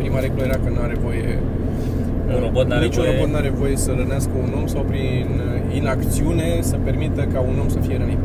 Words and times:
prima 0.00 0.18
regulă 0.20 0.42
era 0.44 0.58
că 0.64 0.68
nu 0.76 0.80
are 0.80 0.96
voie 1.04 1.38
Un 2.34 2.40
robot 2.40 2.66
n-are 2.68 2.84
niciun 2.84 3.02
voie- 3.02 3.14
robot 3.14 3.30
nu 3.30 3.36
are 3.36 3.50
voie 3.60 3.76
să 3.76 3.90
rănească 3.96 4.30
un 4.42 4.52
om 4.60 4.66
sau 4.66 4.82
prin 4.82 5.26
uh, 5.46 5.76
inacțiune 5.76 6.58
să 6.60 6.76
permită 6.84 7.22
ca 7.32 7.40
un 7.40 7.56
om 7.62 7.68
să 7.68 7.78
fie 7.86 7.96
rănit. 7.96 8.18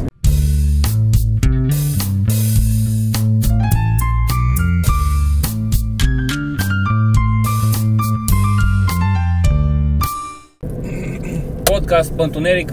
Podcast 11.63 12.11
pe 12.11 12.23
întuneric. 12.23 12.69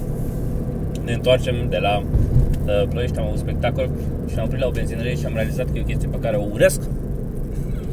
Ne 1.04 1.12
întoarcem 1.12 1.54
de 1.68 1.76
la 1.78 1.98
uh, 2.66 2.88
Ploiești, 2.88 3.18
am 3.18 3.24
avut 3.26 3.38
spectacol 3.38 3.90
și 4.30 4.38
am 4.38 4.44
oprit 4.44 4.60
la 4.60 4.66
o 4.66 4.70
benzinărie 4.70 5.14
și 5.14 5.26
am 5.26 5.34
realizat 5.34 5.64
că 5.66 5.72
e 5.74 5.80
o 5.80 5.84
chestie 5.84 6.08
pe 6.08 6.18
care 6.18 6.36
o 6.36 6.44
urăsc. 6.52 6.80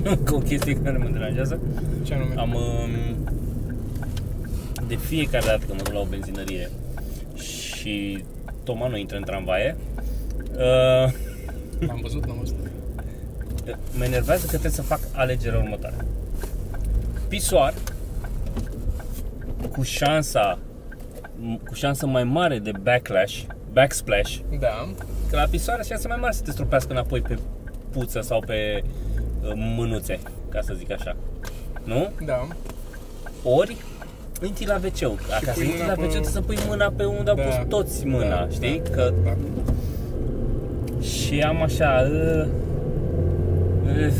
Că 0.26 0.34
o 0.34 0.38
chestie 0.39 0.76
care 0.76 0.98
mă 0.98 1.10
deranjează. 1.10 1.60
Ce 2.04 2.14
anume? 2.14 2.34
Am 2.38 2.54
um, 2.54 3.18
de 4.88 4.96
fiecare 4.96 5.46
dată 5.46 5.65
când 5.65 5.78
mă 5.78 5.84
duc 5.84 5.93
la 5.93 6.00
o 6.00 6.06
benzinărie 6.10 6.70
și 7.36 8.24
Toma 8.64 8.87
nu 8.87 8.98
intră 8.98 9.18
în 9.18 9.24
tramvaie, 9.24 9.75
uh, 10.56 11.14
Am 11.92 12.00
văzut, 12.01 12.25
n-am 12.25 12.37
văzut. 12.39 12.56
mă 13.98 14.04
enervează 14.04 14.42
că 14.42 14.48
trebuie 14.50 14.71
să 14.71 14.82
fac 14.82 15.00
alegerea 15.14 15.60
următoare. 15.60 15.96
Pisoar 17.28 17.73
cu 19.71 19.82
șansa 19.82 20.60
cu 21.68 21.73
șansă 21.73 22.06
mai 22.06 22.23
mare 22.23 22.60
de 22.60 22.71
backlash, 22.82 23.42
backsplash, 23.73 24.37
Da. 24.60 24.93
că 25.29 25.36
la 25.36 25.48
pisoare 25.50 25.84
șansa 25.84 26.07
mai 26.07 26.18
mare 26.20 26.34
să 26.34 26.42
te 26.42 26.51
stropească 26.51 26.92
înapoi 26.92 27.21
pe 27.21 27.39
puță 27.92 28.21
sau 28.21 28.43
pe 28.46 28.84
uh, 28.84 28.89
mânuțe, 29.78 30.20
ca 30.50 30.60
să 30.61 30.74
zic 30.78 30.92
așa. 30.92 31.16
Nu? 31.84 32.09
Da. 32.25 32.48
Ori 33.44 33.75
intri 34.45 34.66
la 34.66 34.75
wc 34.84 35.18
Ca 35.30 35.40
să 35.44 35.52
pui 35.54 35.64
intri 35.66 35.80
mâna 35.82 35.88
la 35.88 35.94
pe- 35.94 36.02
wc 36.02 36.09
trebuie 36.09 36.32
să 36.32 36.42
pui 36.42 36.58
mâna 36.68 36.94
pe 36.95 37.04
unde 37.04 37.30
au 37.30 37.36
Da. 37.36 37.42
pus 37.42 37.56
toți 37.67 38.06
mâna, 38.06 38.30
Da, 38.30 38.48
știi? 38.52 38.82
da, 38.84 38.90
Că 38.95 39.14
Da. 39.23 39.34
și 41.02 41.40
am 41.42 41.62
așa 41.62 42.10
uh, 42.12 42.45
uh, 43.86 44.14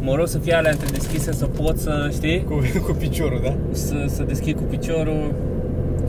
mă 0.00 0.14
rog 0.14 0.26
să 0.28 0.38
fie 0.38 0.52
alea 0.54 0.70
întredeschise 0.70 1.32
să 1.32 1.46
pot 1.46 1.78
să, 1.78 2.08
știi? 2.12 2.44
Cu, 2.44 2.54
cu 2.86 2.92
piciorul, 2.92 3.40
da? 3.42 3.54
Să, 3.72 4.04
să 4.08 4.22
deschid 4.22 4.56
cu 4.56 4.62
piciorul 4.62 5.34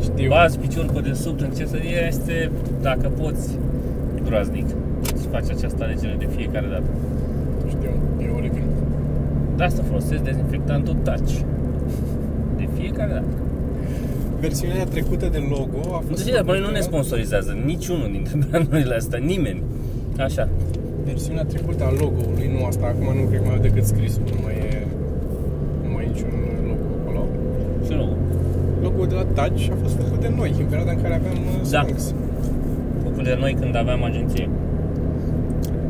Știu. 0.04 0.30
Bazi 0.30 0.58
piciorul 0.58 0.90
pe 0.94 1.00
desubt, 1.00 1.42
încerci 1.42 1.70
să 1.70 1.78
este, 2.08 2.52
dacă 2.82 3.12
poți, 3.22 3.50
groaznic. 4.26 4.68
Și 5.08 5.28
faci 5.32 5.50
această 5.50 5.84
alegere 5.84 6.16
de 6.20 6.28
fiecare 6.36 6.68
dată. 6.68 6.84
Știu. 8.22 8.34
E 8.34 8.38
oribil. 8.38 8.64
De 9.58 9.64
asta 9.64 9.82
folosesc 9.88 10.22
dezinfectantul 10.24 10.96
Touch. 11.04 11.32
De 12.58 12.68
fiecare 12.80 13.12
dată. 13.12 13.26
Versiunea 14.40 14.84
trecută 14.84 15.26
de 15.32 15.42
logo 15.50 15.80
a 15.96 16.00
Nu 16.02 16.06
fost... 16.10 16.22
știu, 16.22 16.34
dar 16.34 16.44
noi 16.46 16.60
nu 16.60 16.66
ne 16.66 16.72
făcută- 16.80 16.90
sponsorizează 16.92 17.52
niciunul 17.66 18.10
dintre 18.12 18.34
brandurile 18.50 18.96
astea, 18.96 19.20
nimeni. 19.20 19.62
Așa. 20.18 20.50
Versiunea 21.06 21.44
trecută 21.44 21.84
a 21.84 21.92
logo-ului, 22.02 22.48
nu 22.56 22.66
asta, 22.66 22.86
acum 22.94 23.08
nu 23.20 23.24
cred 23.30 23.40
că 23.40 23.46
mai 23.50 23.56
au 23.56 23.62
decât 23.62 23.86
scrisul, 23.94 24.22
nu 24.36 24.40
mai 24.46 24.54
e, 24.54 24.72
nu 25.86 25.90
mai 25.94 26.04
e 26.04 26.08
niciun 26.14 26.30
logo 26.70 26.86
acolo. 27.00 27.22
Și 27.86 27.94
nu. 28.00 28.08
Logo-ul 28.84 29.08
de 29.08 29.16
la 29.22 29.26
Touch 29.38 29.62
a 29.74 29.76
fost 29.84 29.96
făcut 30.02 30.20
de 30.26 30.32
noi, 30.40 30.50
în 30.60 30.66
perioada 30.72 30.92
în 30.98 31.02
care 31.02 31.14
aveam 31.22 31.38
uh, 31.48 31.56
Da. 31.72 31.82
Spanx. 31.82 32.14
Făcut 33.04 33.24
de 33.24 33.36
noi 33.44 33.54
când 33.62 33.76
aveam 33.76 34.04
agenție. 34.04 34.50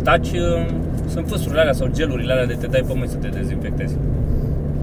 Touch 0.08 0.30
uh, 0.32 0.66
sunt 1.12 1.28
fâsurile 1.28 1.60
alea 1.60 1.74
sau 1.74 1.88
gelurile 1.88 2.32
alea 2.32 2.46
de 2.46 2.54
te 2.54 2.68
dai 2.68 2.84
pe 2.88 2.94
mâini 2.94 3.10
să 3.10 3.16
te 3.16 3.28
dezinfectezi. 3.28 3.94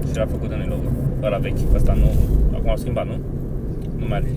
Și 0.05 0.11
era 0.15 0.25
făcut 0.25 0.49
de 0.49 0.55
noi 0.55 0.67
logo. 0.69 0.89
Ăla 1.23 1.37
vechi. 1.37 1.73
Ăsta 1.75 1.93
nu. 1.93 2.09
Acum 2.55 2.69
au 2.69 2.77
schimbat, 2.77 3.05
nu? 3.05 3.17
Nu 3.97 4.05
mai 4.07 4.17
are. 4.17 4.27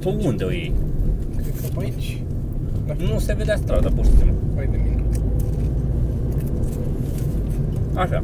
Pe 0.00 0.08
unde 0.26 0.44
o 0.44 0.50
iei? 0.50 0.72
Cred 1.36 1.54
că 1.60 1.66
pe 1.74 1.84
aici. 1.84 2.22
Da. 2.86 2.94
Nu 2.98 3.18
se 3.18 3.34
vedea 3.34 3.56
strada, 3.56 3.88
pur 3.88 4.04
și 4.04 4.10
simplu. 4.10 4.34
Hai 4.56 4.68
de 4.70 4.76
mine. 4.76 5.02
Așa. 7.94 8.22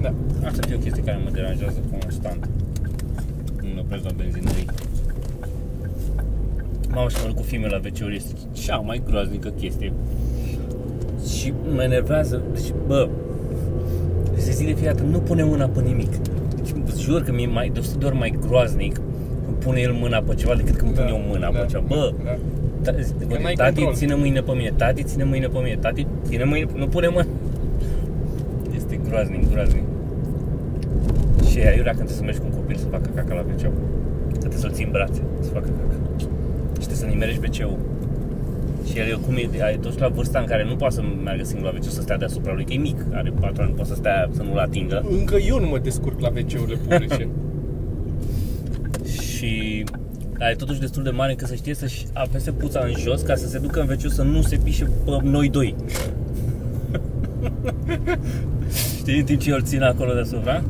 Da. 0.00 0.12
Asta 0.44 0.68
e 0.70 0.74
o 0.74 0.78
chestie 0.78 1.02
care 1.02 1.20
mă 1.24 1.30
deranjează 1.32 1.78
constant. 1.90 2.48
Când 3.56 3.74
mă 3.74 3.80
opresc 3.80 4.04
la 4.04 4.10
benzinării. 4.16 4.66
Mamă, 6.94 7.08
și 7.08 7.16
mă 7.20 7.26
duc 7.26 7.36
cu 7.36 7.42
filme 7.42 7.66
la 7.66 7.80
wc 7.84 8.14
este 8.14 8.32
cea 8.52 8.76
mai 8.76 9.02
groaznică 9.06 9.48
chestie. 9.48 9.92
Și 11.26 11.52
mă 11.74 11.82
enervează. 11.82 12.42
Deci, 12.54 12.72
bă, 12.86 13.08
se 14.36 14.50
zic 14.52 14.66
de 14.66 14.72
fiecare 14.72 14.96
dată, 14.96 15.08
nu 15.10 15.18
pune 15.18 15.42
mâna 15.44 15.66
pe 15.66 15.80
nimic. 15.80 16.10
Deci, 16.56 16.68
îți 16.86 17.02
jur 17.02 17.22
că 17.22 17.32
mi-e 17.32 17.46
mai, 17.46 17.70
de 17.72 17.78
100 17.78 17.98
de 17.98 18.06
ori 18.06 18.16
mai 18.16 18.38
groaznic 18.46 18.94
când 19.44 19.56
pune 19.56 19.80
el 19.80 19.92
mâna 19.92 20.18
pe 20.26 20.34
ceva 20.34 20.54
decât 20.54 20.76
când 20.76 20.94
pun 20.94 21.06
eu 21.08 21.20
mâna 21.28 21.48
pe 21.48 21.66
ceva. 21.70 21.84
Bă, 21.88 22.12
Da. 22.24 22.30
Ta- 22.84 22.94
bă, 23.28 23.36
n-ai 23.42 23.54
tati 23.54 23.74
control. 23.74 23.94
ține 23.94 24.14
mâine 24.14 24.40
pe 24.40 24.52
mine, 24.52 24.72
tati 24.76 25.02
ține 25.02 25.24
mâine 25.24 25.46
pe 25.46 25.58
mine, 25.62 25.76
tati 25.80 26.06
ține 26.26 26.44
mâine, 26.44 26.66
nu 26.74 26.86
pune 26.86 27.08
mâna. 27.08 27.26
Este 28.76 29.00
groaznic, 29.08 29.50
groaznic. 29.52 29.82
Și 31.50 31.58
e 31.58 31.68
aiurea 31.68 31.92
când 31.94 32.06
trebuie 32.08 32.16
să 32.16 32.22
mergi 32.22 32.38
cu 32.40 32.46
un 32.50 32.54
copil 32.58 32.76
să 32.76 32.86
facă 32.90 33.10
caca 33.14 33.34
la 33.34 33.40
wc 33.40 33.60
Că 34.32 34.36
trebuie 34.38 34.60
să-l 34.60 34.70
ții 34.72 34.84
în 34.84 34.90
brațe 34.90 35.20
să 35.40 35.50
facă 35.50 35.68
caca. 35.78 35.96
Și 36.80 36.86
trebuie 36.88 36.96
să 36.96 37.06
nimerești 37.06 37.40
wc 37.64 37.78
Și 38.90 38.98
el, 38.98 39.18
cum 39.18 39.34
e, 39.36 39.40
e 39.72 39.78
tot 39.80 39.98
la 39.98 40.08
vârsta 40.08 40.38
în 40.38 40.46
care 40.46 40.64
nu 40.64 40.76
poate 40.76 40.94
să 40.94 41.02
meargă 41.24 41.44
singur 41.44 41.72
la 41.72 41.78
wc 41.78 41.84
să 41.84 42.00
stea 42.00 42.16
deasupra 42.16 42.52
lui, 42.52 42.64
că 42.64 42.72
e 42.72 42.76
mic, 42.76 42.96
are 43.12 43.32
4 43.40 43.62
ani, 43.62 43.70
nu 43.70 43.76
poate 43.76 43.90
să 43.90 43.96
stea, 43.96 44.28
să 44.32 44.42
nu-l 44.42 44.58
atingă. 44.58 45.04
Încă 45.10 45.36
eu 45.36 45.60
nu 45.60 45.66
mă 45.66 45.78
descurc 45.78 46.20
la 46.20 46.28
WC-urile 46.28 46.76
publice. 46.76 47.28
și 49.42 49.84
are 50.38 50.54
totuși 50.54 50.80
destul 50.80 51.02
de 51.02 51.10
mare 51.10 51.30
încât 51.30 51.48
să 51.48 51.54
știe 51.54 51.74
să-și 51.74 52.06
apese 52.12 52.50
puța 52.50 52.80
în 52.84 52.94
jos 52.96 53.22
ca 53.22 53.34
să 53.34 53.48
se 53.48 53.58
ducă 53.58 53.80
în 53.80 53.88
wc 53.88 54.12
să 54.12 54.22
nu 54.22 54.42
se 54.42 54.56
pișe 54.64 54.84
pe 55.04 55.18
noi 55.22 55.48
doi. 55.48 55.74
Știi, 58.98 59.18
în 59.18 59.24
timp 59.24 59.40
ce 59.40 59.50
eu 59.50 59.56
îl 59.56 59.62
țin 59.62 59.82
acolo 59.82 60.12
deasupra 60.12 60.62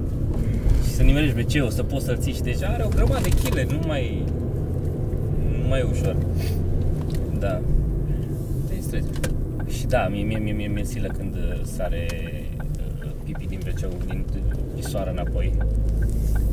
și 0.85 0.91
să 0.91 1.03
nimerești 1.03 1.61
wc 1.61 1.73
să 1.73 1.83
poți 1.83 2.05
să-l 2.05 2.19
ții 2.19 2.33
și 2.33 2.43
deci 2.43 2.63
are 2.63 2.83
o 2.85 2.89
grămadă 2.89 3.21
de 3.23 3.29
chile, 3.29 3.67
nu 3.71 3.81
mai 3.87 4.23
nu 5.63 5.69
mai 5.69 5.81
e 5.81 5.87
ușor. 5.91 6.17
Da. 7.39 7.61
Te 9.93 9.99
distrezi. 9.99 10.09
Și 10.09 10.09
da, 10.09 10.09
mie, 10.09 10.23
mie, 10.23 10.39
mie, 10.39 10.53
mie, 10.53 10.67
mie 10.75 10.85
silă 10.85 11.09
când 11.19 11.35
uh, 11.35 11.61
sare 11.65 12.07
uh, 13.05 13.11
pipi 13.25 13.47
din 13.47 13.61
wc 13.67 14.05
din 14.07 14.25
pisoară 14.77 15.11
înapoi. 15.11 15.53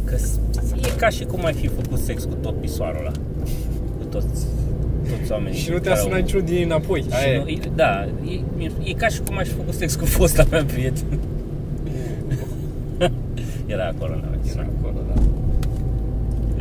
Că 0.06 0.18
s- 0.18 0.40
e 0.76 0.90
ca 0.98 1.10
și 1.10 1.24
cum 1.24 1.46
ai 1.46 1.54
fi 1.54 1.68
făcut 1.68 2.00
sex 2.00 2.24
cu 2.24 2.34
tot 2.34 2.60
pisoarul 2.62 3.00
ăla. 3.00 3.12
Cu 3.98 4.04
toți, 4.10 4.46
toți 5.20 5.32
oamenii. 5.32 5.60
și 5.60 5.70
nu 5.70 5.78
te-a 5.78 5.90
care 5.92 6.00
au- 6.04 6.08
sunat 6.08 6.22
niciunul 6.22 6.46
din 6.46 6.56
ei 6.56 6.64
înapoi. 6.64 7.02
și 7.02 7.08
Aia 7.12 7.42
nu, 7.42 7.48
e. 7.48 7.52
e, 7.52 7.70
da, 7.76 8.06
e, 8.06 8.64
e, 8.64 8.72
e 8.84 8.94
ca 8.94 9.08
și 9.08 9.20
cum 9.22 9.38
aș 9.38 9.48
fi 9.48 9.54
făcut 9.54 9.74
sex 9.74 9.96
cu 9.96 10.06
fosta 10.06 10.46
mea 10.52 10.64
prieten. 10.66 11.20
Era 13.74 13.86
acolo, 13.88 14.14
la 14.14 14.30
Era 14.52 14.68
acolo, 14.80 15.00
da. 15.14 15.22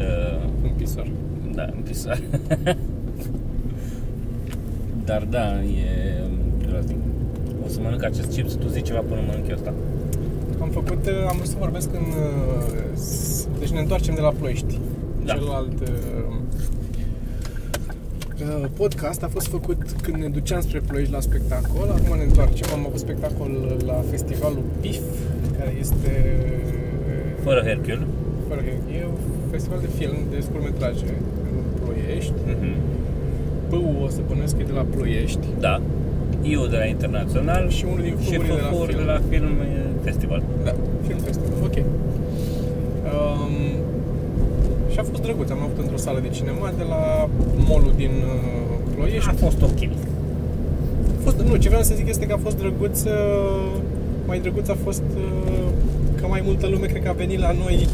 Uh, 0.03 0.38
În 0.62 0.71
pisor. 0.77 1.06
da, 1.55 1.62
în 1.62 1.83
pisoare. 1.88 2.21
Dar 5.05 5.22
da, 5.31 5.62
e 5.62 6.21
groaznic. 6.78 6.99
O 7.65 7.69
să 7.69 7.78
mănânc 7.81 8.05
acest 8.05 8.28
chips, 8.33 8.53
tu 8.53 8.69
zici 8.69 8.87
ceva 8.87 8.99
până 9.09 9.21
mănânc 9.27 9.49
eu 9.49 9.55
asta. 9.55 9.72
Am 10.61 10.69
făcut, 10.69 11.06
uh, 11.06 11.27
am 11.28 11.37
vrut 11.37 11.49
să 11.49 11.56
vorbesc 11.59 11.89
în... 11.93 12.06
uh, 12.25 12.97
s- 12.97 13.47
Deci 13.59 13.69
ne 13.77 13.81
întoarcem 13.81 14.15
de 14.15 14.21
la 14.21 14.33
Ploiești. 14.39 14.78
Da. 15.25 15.33
Celălalt 15.33 15.81
uh, 15.81 15.88
uh, 18.41 18.65
podcast 18.77 19.22
a 19.22 19.28
fost 19.28 19.47
făcut 19.47 19.83
când 20.03 20.17
ne 20.22 20.28
duceam 20.28 20.61
spre 20.61 20.81
Ploiești 20.87 21.12
la 21.12 21.21
spectacol. 21.21 21.88
Acum 21.97 22.17
ne 22.17 22.22
întoarcem. 22.22 22.67
Am 22.72 22.87
avut 22.87 22.99
spectacol 22.99 23.77
la 23.87 24.03
festivalul 24.11 24.62
PIF, 24.81 25.00
care 25.59 25.75
este... 25.81 26.12
uh, 27.06 27.43
Fără 27.44 27.61
Hercule. 27.67 28.06
Fără 28.49 28.61
e 29.00 29.05
un 29.06 29.17
festival 29.50 29.79
de 29.81 29.88
film, 29.99 30.17
de 30.31 30.41
scurtmetraje 30.41 31.05
în 31.49 31.56
Ploiești. 31.85 32.32
Mhm. 32.47 32.75
PU 33.69 34.03
o 34.05 34.08
să 34.08 34.20
bănuiesc 34.29 34.56
că 34.56 34.62
e 34.62 34.64
de 34.64 34.73
la 34.73 34.87
Ploiești. 34.94 35.47
Da. 35.61 35.81
Eu 36.50 36.67
de 36.67 36.77
la 36.77 36.85
Internațional 36.85 37.69
Și 37.71 37.85
unul 37.91 38.03
din 38.03 38.15
și 38.21 38.35
făurile 38.35 38.55
de 38.55 38.61
la 38.61 38.69
Făfuri 38.69 38.93
film. 38.93 39.05
de 39.05 39.11
la 39.12 39.21
Film 39.31 39.55
e, 39.61 39.81
Festival. 40.05 40.43
Da, 40.65 40.75
film 41.06 41.19
festival, 41.19 41.59
ok. 41.69 41.77
Um, 43.15 43.55
și 44.93 44.99
a 44.99 45.03
fost 45.03 45.23
drăguț, 45.23 45.50
am 45.50 45.62
avut 45.62 45.79
într-o 45.79 45.97
sală 45.97 46.19
de 46.21 46.29
cinema 46.29 46.73
de 46.77 46.83
la 46.89 47.29
mall 47.69 47.93
din 47.97 48.11
uh, 48.11 48.95
Ploiești. 48.95 49.29
A 49.29 49.33
fost 49.33 49.62
ok. 49.62 49.81
A 51.17 51.21
fost, 51.23 51.37
nu, 51.49 51.56
ce 51.56 51.69
vreau 51.69 51.83
să 51.83 51.95
zic 51.95 52.09
este 52.09 52.27
că 52.27 52.33
a 52.33 52.41
fost 52.43 52.56
drăguț, 52.56 53.03
uh, 53.05 53.73
mai 54.27 54.39
drăguț 54.41 54.69
a 54.69 54.77
fost 54.85 55.03
uh, 55.17 55.69
că 56.21 56.27
mai 56.27 56.43
multă 56.44 56.67
lume 56.67 56.87
cred 56.87 57.03
că 57.03 57.09
a 57.09 57.12
venit 57.12 57.39
la 57.39 57.53
noi 57.53 57.89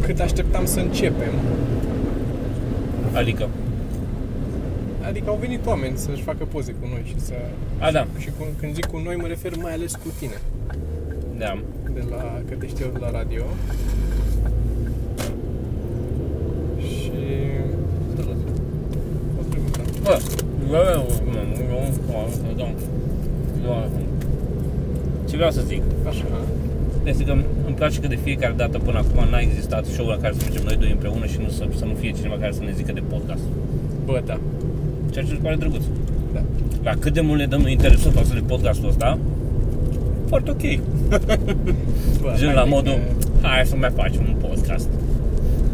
cât 0.00 0.20
așteptam 0.20 0.64
să 0.64 0.80
începem. 0.80 1.32
Adică, 3.12 3.48
Adică 5.08 5.30
au 5.30 5.36
venit 5.36 5.66
oameni 5.66 5.96
să-și 5.96 6.22
facă 6.22 6.44
poze 6.44 6.72
cu 6.72 6.86
noi 6.90 7.02
și 7.04 7.20
să... 7.20 7.32
a 7.78 7.90
da, 7.90 8.06
Și 8.18 8.28
cu, 8.38 8.46
când 8.60 8.74
zic 8.74 8.86
cu 8.86 8.98
noi 8.98 9.16
mă 9.16 9.26
refer 9.26 9.56
mai 9.56 9.72
ales 9.72 9.92
cu 9.94 10.08
tine. 10.18 10.38
Da. 11.38 11.58
de 11.94 12.04
la, 12.10 12.40
că 12.48 12.54
te 12.54 12.66
știu 12.66 12.86
de 12.92 12.98
la 13.00 13.10
radio. 13.10 13.42
Și... 16.78 17.10
O 19.40 19.42
preguntă. 19.48 19.80
Bă, 20.02 20.18
eu, 20.70 20.74
eu, 20.74 21.06
eu, 21.34 21.54
eu, 21.68 21.84
ce 25.34 25.40
vreau 25.40 25.54
să 25.54 25.62
zic 25.66 25.82
Așa. 26.08 26.24
este 27.04 27.24
că 27.24 27.32
îmi 27.66 27.74
place 27.74 28.00
că 28.00 28.06
de 28.06 28.18
fiecare 28.22 28.54
dată 28.56 28.78
până 28.78 28.98
acum 28.98 29.30
n-a 29.30 29.38
existat 29.38 29.84
show 29.84 30.06
la 30.06 30.16
care 30.16 30.34
să 30.34 30.40
mergem 30.42 30.62
noi 30.64 30.76
doi 30.76 30.90
împreună 30.90 31.26
și 31.26 31.38
nu 31.42 31.48
să, 31.48 31.68
să 31.76 31.84
nu 31.84 31.94
fie 31.94 32.10
cineva 32.10 32.36
care 32.40 32.52
să 32.52 32.62
ne 32.62 32.72
zică 32.72 32.92
de 32.92 33.02
podcast. 33.08 33.42
Bă, 34.04 34.22
da. 34.26 34.38
Ceea 35.14 35.24
ce 35.24 35.30
îmi 35.30 35.40
pare 35.42 35.56
drăguț. 35.62 35.84
Da. 36.34 36.42
La 36.82 36.92
cât 37.02 37.12
de 37.12 37.20
mult 37.20 37.38
ne 37.38 37.46
dăm 37.46 37.60
noi 37.60 37.72
interesul 37.72 38.10
față 38.10 38.32
de 38.34 38.42
podcastul 38.46 38.88
ăsta, 38.88 39.18
foarte 40.30 40.50
ok. 40.50 40.64
Bă, 42.22 42.28
Gen 42.40 42.46
hai 42.50 42.54
la 42.60 42.62
zic 42.64 42.72
modul, 42.74 42.92
că- 42.92 43.46
hai 43.46 43.66
să 43.72 43.76
mai 43.76 43.90
facem 44.00 44.22
un 44.28 44.36
podcast. 44.48 44.88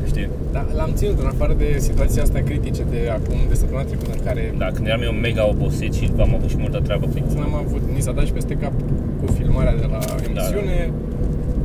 Știi? 0.07 0.29
Da, 0.53 0.67
l-am 0.77 0.91
ținut 0.95 1.19
în 1.21 1.27
afară 1.27 1.55
de 1.59 1.69
situația 1.79 2.23
asta 2.23 2.39
critice 2.49 2.83
de 2.91 3.01
acum, 3.19 3.37
de 3.49 3.55
săptămâna 3.55 3.87
trecută, 3.87 4.11
în 4.19 4.25
care 4.25 4.55
Da, 4.59 4.67
când 4.75 4.87
eram 4.87 5.03
eu 5.03 5.13
mega 5.13 5.49
obosit 5.49 5.93
și 5.95 6.11
am 6.19 6.35
avut 6.35 6.49
și 6.51 6.57
multă 6.59 6.79
treabă 6.87 7.07
prin 7.13 7.25
n-am 7.35 7.55
avut, 7.55 7.83
ni 7.95 8.01
s-a 8.01 8.13
dat 8.13 8.25
și 8.27 8.33
peste 8.33 8.55
cap 8.55 8.73
cu 9.21 9.27
filmarea 9.33 9.75
de 9.77 9.87
la 9.95 9.99
emisiune. 10.27 10.91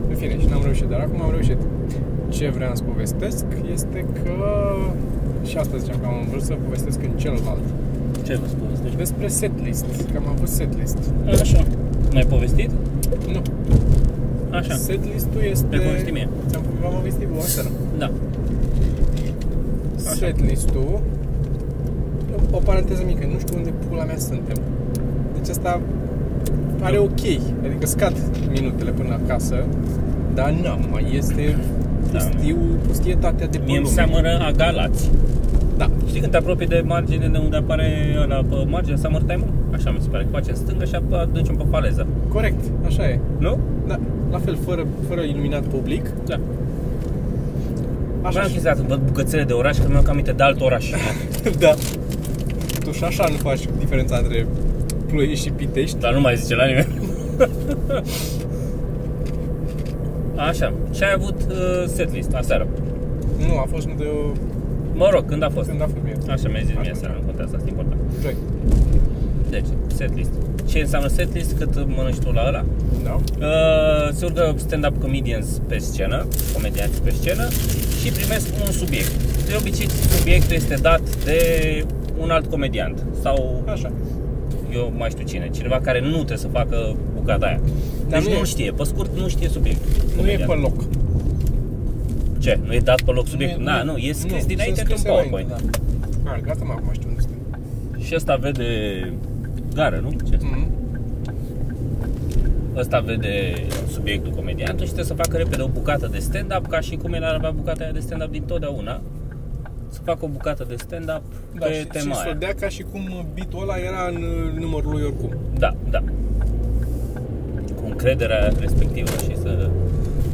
În 0.10 0.16
fine, 0.16 0.39
și 0.39 0.48
n-am 0.50 0.62
reușit, 0.63 0.86
dar 0.94 1.00
acum 1.00 1.21
am 1.21 1.31
reușit. 1.31 1.57
Ce 2.30 2.50
vreau 2.50 2.75
să 2.75 2.83
povestesc 2.83 3.45
este 3.74 4.06
că 4.24 4.33
și 5.45 5.57
asta 5.57 5.77
ziceam 5.77 6.00
că 6.01 6.06
am 6.06 6.27
vrut 6.30 6.44
să 6.50 6.53
povestesc 6.65 7.00
în 7.03 7.13
celălalt 7.18 7.65
Ce 8.25 8.36
vă 8.42 8.47
spun? 8.47 8.68
Deci, 8.83 8.95
despre 8.95 9.27
setlist, 9.27 9.86
că 10.12 10.18
am 10.18 10.27
avut 10.36 10.47
setlist. 10.47 10.97
Așa. 11.42 11.63
Mai 12.13 12.25
povestit? 12.30 12.71
Nu, 13.33 13.42
Așa. 14.50 14.75
setlistul 14.75 15.42
este... 15.51 15.65
Mi-ai 15.69 15.86
povestit 15.86 16.13
mie. 16.13 16.30
Ți-am 16.50 16.62
v-am 16.81 16.94
povestit 16.94 17.27
vouă 17.27 17.42
seara. 17.42 17.69
Da. 17.97 18.12
Setlistul 19.95 21.00
o 22.51 22.59
paranteză 22.63 23.03
mică, 23.06 23.27
nu 23.31 23.39
știu 23.39 23.57
unde 23.57 23.74
pula 23.89 24.03
mea 24.03 24.18
suntem. 24.18 24.57
Deci 25.33 25.50
asta 25.50 25.81
are 26.81 26.97
ok, 26.97 27.24
adică 27.65 27.86
scad 27.86 28.13
minutele 28.51 28.92
până 28.92 29.19
acasă, 29.24 29.65
dar 30.33 30.50
nu, 30.51 30.88
mai 30.92 31.12
este 31.15 31.57
Da. 32.18 32.24
pustiu, 32.26 32.58
pustietatea 32.88 33.48
de 33.48 33.58
pe 33.58 33.64
Mie 33.66 33.78
îmi 33.78 33.86
lume. 33.86 33.96
seamănă 33.96 34.30
a 34.48 34.52
Galați. 34.52 35.10
Da, 35.78 35.90
Știi 36.08 36.20
când 36.20 36.32
te 36.32 36.38
apropii 36.38 36.68
de 36.68 36.84
margine 36.86 37.28
de 37.28 37.38
unde 37.38 37.56
apare 37.58 38.18
ăla 38.24 38.36
pe 38.50 38.56
margine 38.70 38.96
Summertime? 38.98 39.44
Așa 39.74 39.92
mi 39.92 39.98
se 40.02 40.08
pare, 40.10 40.24
că 40.24 40.30
face 40.32 40.50
în 40.50 40.56
stânga 40.56 40.86
și 40.86 40.96
apoi 40.96 41.30
ducem 41.34 41.56
pe 41.56 41.64
faleză. 41.70 42.08
corect, 42.30 42.60
așa 42.86 43.04
e. 43.10 43.20
Nu? 43.38 43.58
Da, 43.88 44.00
la 44.32 44.38
fel, 44.38 44.58
fără, 44.66 44.86
fără 45.08 45.22
iluminat 45.22 45.64
public. 45.64 46.06
Da. 46.26 46.34
Așa 48.22 48.28
Așa 48.28 48.40
am 48.40 48.46
și- 48.46 48.52
chestia 48.52 48.74
când 48.74 48.88
văd 48.88 49.00
bucățele 49.06 49.44
de 49.44 49.54
oraș, 49.54 49.78
că 49.78 49.84
mi-am 49.90 50.02
cam 50.04 50.12
aminte 50.12 50.32
de 50.32 50.44
alt 50.44 50.62
oraș. 50.62 50.90
da. 51.60 51.74
Tu 52.84 52.92
și 52.92 53.04
așa 53.04 53.26
nu 53.30 53.36
faci 53.36 53.62
diferența 53.80 54.18
între 54.18 54.48
Ploiești 55.08 55.46
și 55.46 55.52
Pitești. 55.52 55.98
Dar 56.00 56.14
nu 56.14 56.20
mai 56.20 56.36
zice 56.36 56.56
la 56.56 56.66
nimeni. 56.66 56.88
Așa. 60.36 60.74
Și 60.94 61.04
ai 61.04 61.12
avut 61.16 61.36
uh, 61.50 61.84
setlist 61.88 62.34
aseară. 62.34 62.68
Nu, 63.48 63.58
a 63.58 63.66
fost 63.72 63.86
de 63.88 64.06
Mă 64.94 65.10
rog, 65.12 65.26
când 65.30 65.44
a 65.44 65.50
fost? 65.50 65.68
când 65.70 65.82
a 65.82 65.84
fost 65.94 66.04
mie. 66.04 66.16
Așa 66.30 66.48
mi-ai 66.50 66.64
zis 66.64 66.72
mie 66.72 66.80
Atunci. 66.80 66.98
seara, 66.98 67.14
nu 67.20 67.26
contează, 67.26 67.52
asta 67.56 67.68
e 67.68 67.70
important. 67.70 68.00
Joi. 68.22 68.36
Deci, 69.50 69.66
setlist. 69.96 70.32
Ce 70.66 70.80
înseamnă 70.80 71.08
setlist? 71.08 71.58
Cât 71.58 71.88
mănânci 71.96 72.18
tu 72.18 72.32
la 72.32 72.44
ăla? 72.48 72.64
Da? 73.04 73.16
Uh, 73.16 74.14
se 74.14 74.26
urcă 74.26 74.54
stand-up 74.58 75.02
comedians 75.02 75.48
pe 75.68 75.78
scenă, 75.78 76.28
comedianți 76.54 77.02
pe 77.02 77.10
scenă 77.10 77.48
și 78.02 78.12
primesc 78.12 78.48
un 78.66 78.72
subiect. 78.72 79.12
De 79.48 79.56
obicei, 79.60 79.90
subiectul 80.18 80.56
este 80.56 80.76
dat 80.81 81.02
de 81.26 81.40
un 82.22 82.30
alt 82.30 82.46
comediant 82.50 83.04
sau 83.22 83.64
Așa. 83.68 83.92
eu 84.74 84.94
mai 84.98 85.10
știu 85.10 85.26
cine, 85.26 85.50
cineva 85.54 85.80
care 85.84 86.02
nu 86.02 86.16
trebuie 86.16 86.38
să 86.38 86.48
facă 86.48 86.96
bucata 87.16 87.46
aia. 87.46 87.60
Dar 88.10 88.19
Deci 88.19 88.28
nu 88.30 88.36
nu, 88.36 88.42
e- 88.42 88.44
știe, 88.44 88.72
pe 88.72 88.84
scurt 88.84 89.18
nu 89.18 89.28
știe 89.28 89.50
subiectul. 89.50 89.92
Nu 90.06 90.12
e 90.12 90.16
comediant. 90.16 90.50
pe 90.52 90.56
loc. 90.57 90.84
Ce? 92.40 92.60
Nu 92.66 92.74
e 92.74 92.80
dat 92.80 93.02
pe 93.02 93.12
loc 93.12 93.28
subiectul? 93.28 93.62
Nu 93.63 93.69
e- 93.69 93.74
Da, 93.74 93.84
nu, 93.84 93.96
e 93.98 94.12
scris 94.12 94.42
nu, 94.42 94.48
dinainte 94.48 94.63
sunt 94.75 94.78
într-un 94.80 94.98
scrise 94.98 95.07
PowerPoint. 95.07 95.48
înainte, 95.48 95.80
Da. 96.24 96.31
Ah, 96.31 96.40
gata, 96.42 96.63
mă, 96.63 96.72
acum 96.72 96.90
știu 96.94 97.07
unde 97.10 97.22
suntem. 97.22 97.60
Și 98.02 98.12
ăsta 98.16 98.36
vede 98.36 98.68
gară, 99.74 100.00
nu? 100.04 100.10
Ce? 100.30 100.38
Mm. 100.42 100.68
Ăsta 102.75 103.00
vede 103.00 103.54
subiectul 103.92 104.31
comediantul 104.31 104.86
și 104.86 104.94
trebuie 104.94 105.06
să 105.06 105.13
facă 105.24 105.38
repede 105.38 105.62
o 105.62 105.68
bucată 105.68 106.07
de 106.12 106.18
stand-up 106.19 106.68
ca 106.68 106.80
și 106.80 106.96
cum 106.96 107.13
el 107.13 107.24
ar 107.24 107.34
avea 107.34 107.52
bucata 107.52 107.84
aia 107.84 107.92
de 107.92 108.00
stand-up 108.00 108.31
din 108.31 108.44
totdeauna. 108.44 109.02
Să 109.90 110.00
facă 110.04 110.25
o 110.25 110.28
bucată 110.28 110.66
de 110.68 110.75
stand-up 110.78 111.22
Da, 111.60 111.66
pe 111.66 111.74
și, 111.74 111.80
și 111.80 111.86
tema 111.86 112.13
să 112.16 112.22
o 112.25 112.28
aia. 112.28 112.34
dea 112.40 112.54
ca 112.60 112.68
și 112.69 112.86
cum 112.92 113.25
beat-ul 113.34 113.62
ăla 113.62 113.78
era 113.78 114.07
în 114.10 114.16
uh, 114.24 114.60
numărul 114.62 114.92
lui 114.92 115.04
oricum. 115.04 115.36
Da, 115.57 115.75
da. 115.90 116.04
Cu 117.95 118.01
încrederea 118.01 118.51
respectivă 118.59 119.09
și 119.24 119.38
să 119.42 119.69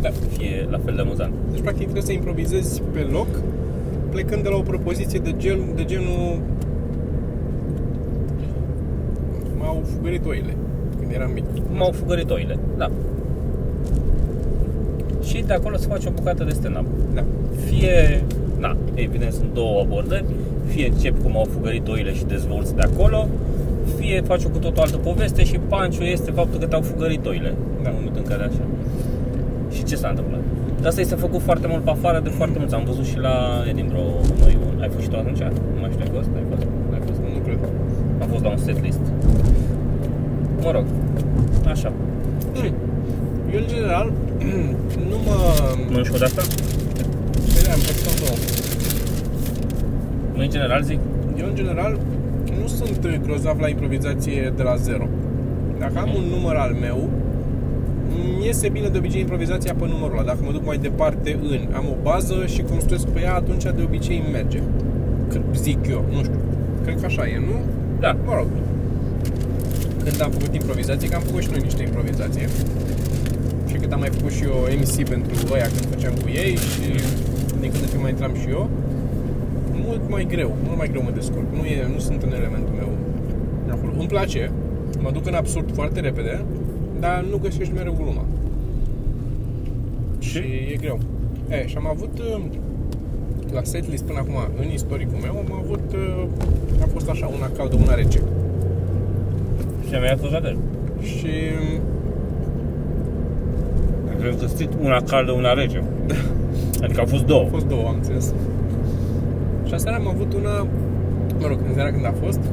Da. 0.02 0.10
fie 0.38 0.68
la 0.70 0.80
fel 0.86 0.96
de 0.96 1.02
amuzant. 1.02 1.34
Deci, 1.52 1.62
practic, 1.62 1.82
trebuie 1.84 2.04
să 2.04 2.12
improvizezi 2.12 2.82
pe 2.94 3.00
loc, 3.12 3.28
plecând 4.10 4.44
de 4.44 4.50
la 4.50 4.56
o 4.56 4.62
propoziție 4.62 5.20
de, 5.20 5.34
gel, 5.38 5.60
de 5.76 5.86
genul... 5.86 6.40
M-au 9.58 9.82
fugărit 9.96 10.26
oile 10.26 10.54
când 11.00 11.12
eram 11.14 11.32
mic. 11.34 11.44
M-au 11.74 11.92
fugărit 11.92 12.30
oile, 12.30 12.58
da. 12.78 12.90
Și 15.24 15.44
de 15.48 15.54
acolo 15.54 15.78
să 15.78 15.88
faci 15.88 16.06
o 16.06 16.10
bucată 16.12 16.44
de 16.44 16.50
stand-up. 16.52 16.86
Da. 17.14 17.24
Fie, 17.66 18.24
na, 18.60 18.78
evident 18.94 19.34
sunt 19.34 19.54
două 19.54 19.80
abordări, 19.80 20.26
fie 20.66 20.88
începi 20.88 21.22
cum 21.22 21.38
au 21.38 21.48
fugărit 21.50 21.88
oile 21.88 22.14
și 22.14 22.24
dezvolți 22.26 22.76
de 22.76 22.82
acolo, 22.82 23.28
fie 24.00 24.22
faci 24.22 24.44
o 24.44 24.50
cu 24.50 24.58
tot 24.58 24.78
o 24.78 24.82
altă 24.82 24.98
poveste 24.98 25.44
și 25.44 25.58
panciul 25.68 26.06
este 26.06 26.32
faptul 26.32 26.60
că 26.60 26.66
te-au 26.66 26.82
fugărit 26.82 27.26
oile 27.26 27.54
Da. 27.84 27.90
în 27.90 27.96
momentul 27.98 28.22
în 28.24 28.30
care 28.32 28.44
așa. 28.44 28.64
Și 29.76 29.84
ce 29.84 29.96
s-a 29.96 30.10
întâmplat? 30.10 30.40
De 30.82 30.88
asta 30.88 31.02
este 31.02 31.16
făcut 31.16 31.42
foarte 31.42 31.68
mult 31.68 31.84
pe 31.84 31.90
afară 31.90 32.20
de 32.24 32.30
foarte 32.30 32.58
mulți. 32.60 32.74
Am 32.76 32.84
văzut 32.84 33.06
și 33.06 33.18
la 33.28 33.36
Edinburgh 33.70 34.14
noi 34.40 34.58
un... 34.68 34.82
Ai 34.82 34.90
fost 34.90 35.04
și 35.04 35.10
tu 35.10 35.18
atunci? 35.18 35.40
Nu 35.76 35.80
mai 35.82 35.90
știu, 35.94 36.04
ai 36.06 36.12
fost? 36.18 36.30
Ai 36.40 36.46
fost? 36.50 36.64
Ai 36.94 37.02
fost? 37.08 37.20
Nu 37.36 37.40
cred. 37.46 37.60
Am 38.22 38.28
fost 38.34 38.44
la 38.44 38.50
un 38.50 38.58
setlist. 38.58 39.04
Mă 40.64 40.72
rog, 40.72 40.86
așa. 41.74 41.92
Mm. 42.56 42.74
Eu, 43.54 43.60
în 43.64 43.68
general, 43.74 44.12
nu 45.12 45.18
mă... 45.26 45.36
Mănânci 45.90 46.10
o 46.16 46.18
de 46.18 46.24
asta? 46.24 46.42
Bine, 47.56 47.70
am 47.76 47.80
făcut 47.88 48.20
două. 48.22 48.36
Nu 50.36 50.42
în 50.42 50.50
general 50.50 50.82
zic? 50.84 51.00
Eu, 51.40 51.46
în 51.48 51.56
general, 51.56 52.00
nu 52.60 52.68
sunt 52.68 53.20
grozav 53.24 53.60
la 53.60 53.68
improvizație 53.68 54.54
de 54.56 54.64
la 54.64 54.76
zero. 54.76 55.08
Dacă 55.80 56.00
am 56.00 56.10
un 56.16 56.24
număr 56.30 56.56
al 56.56 56.74
meu, 56.80 57.10
îmi 58.10 58.46
iese 58.46 58.70
bine 58.70 58.88
de 58.88 58.98
obicei 58.98 59.22
improvizația 59.22 59.74
pe 59.74 59.86
numărul 59.88 60.18
ăla. 60.18 60.26
Dacă 60.26 60.40
mă 60.44 60.52
duc 60.52 60.66
mai 60.66 60.78
departe 60.78 61.40
în, 61.42 61.62
am 61.74 61.86
o 61.94 61.96
bază 62.02 62.46
și 62.46 62.62
construiesc 62.62 63.08
pe 63.08 63.20
ea, 63.22 63.34
atunci 63.36 63.64
de 63.64 63.84
obicei 63.84 64.18
îmi 64.24 64.32
merge. 64.32 64.60
Că 65.30 65.40
zic 65.56 65.78
eu, 65.90 66.06
nu 66.12 66.24
știu. 66.24 66.40
Cred 66.84 67.00
că 67.00 67.06
așa 67.06 67.28
e, 67.28 67.38
nu? 67.38 67.58
Da. 68.00 68.12
Mă 68.26 68.34
rog. 68.36 68.48
Când 70.04 70.22
am 70.22 70.32
făcut 70.32 70.54
improvizație, 70.54 71.10
că 71.10 71.16
am 71.16 71.22
făcut 71.22 71.42
și 71.42 71.50
noi 71.52 71.62
niște 71.64 71.84
improvizație. 71.84 72.48
Și 73.70 73.76
când 73.82 73.94
am 73.94 74.00
mai 74.00 74.12
făcut 74.18 74.32
și 74.32 74.44
eu 74.44 74.58
MC 74.82 74.96
pentru 75.10 75.34
ăia 75.54 75.68
când 75.76 75.86
făceam 75.94 76.14
cu 76.24 76.30
ei 76.44 76.56
și 76.72 76.86
din 77.62 77.70
când 77.72 77.84
în 77.86 77.90
când 77.92 78.02
mai 78.02 78.12
intram 78.16 78.34
și 78.42 78.48
eu, 78.50 78.70
mult 80.02 80.14
mai 80.14 80.26
greu, 80.26 80.56
mult 80.66 80.78
mai 80.78 80.90
greu 80.92 81.04
mă 81.04 81.12
descurc. 81.20 81.48
Nu, 81.58 81.64
e, 81.66 81.88
nu 81.94 82.00
sunt 82.00 82.22
în 82.24 82.34
elementul 82.40 82.74
meu 82.82 82.90
acolo. 83.72 83.92
Îmi 83.98 84.08
place, 84.08 84.52
mă 85.00 85.12
duc 85.12 85.28
în 85.28 85.34
absurd 85.34 85.74
foarte 85.74 86.00
repede, 86.00 86.46
dar 87.00 87.26
nu 87.30 87.38
găsești 87.38 87.74
mereu 87.74 87.94
gluma. 87.94 88.26
Și 90.20 90.38
e 90.74 90.76
greu. 90.80 91.00
E, 91.50 91.68
și 91.68 91.78
am 91.78 91.88
avut 91.88 92.20
uh, 92.20 92.42
la 93.54 93.64
setlist 93.64 94.04
până 94.04 94.20
acum, 94.20 94.36
în 94.62 94.72
istoricul 94.74 95.18
meu, 95.22 95.38
am 95.38 95.54
avut, 95.64 95.94
uh, 95.94 96.82
a 96.82 96.88
fost 96.94 97.10
așa, 97.10 97.28
una 97.38 97.50
caldă, 97.58 97.76
una 97.76 97.94
rece. 97.94 98.22
Și 99.86 99.92
mi-a 100.02 100.18
fost 100.20 100.32
la 100.32 100.40
fel. 100.40 100.58
Și 101.02 101.32
Am 104.10 104.38
găsit 104.40 104.70
una 104.84 105.02
caldă, 105.02 105.32
una 105.32 105.54
rece. 105.54 105.84
Adică 106.84 107.00
au 107.00 107.06
fost 107.06 107.24
două. 107.26 107.42
au 107.42 107.48
fost 107.52 107.66
două, 107.66 107.88
am 107.88 107.96
înțeles. 107.96 108.34
Și 109.72 109.78
aseară 109.78 109.98
am 110.04 110.08
avut 110.16 110.32
una, 110.42 110.56
mă 111.42 111.48
rog, 111.52 111.60
în 111.68 111.74
seara 111.74 111.92
când 111.96 112.06
a 112.06 112.16
fost, 112.24 112.44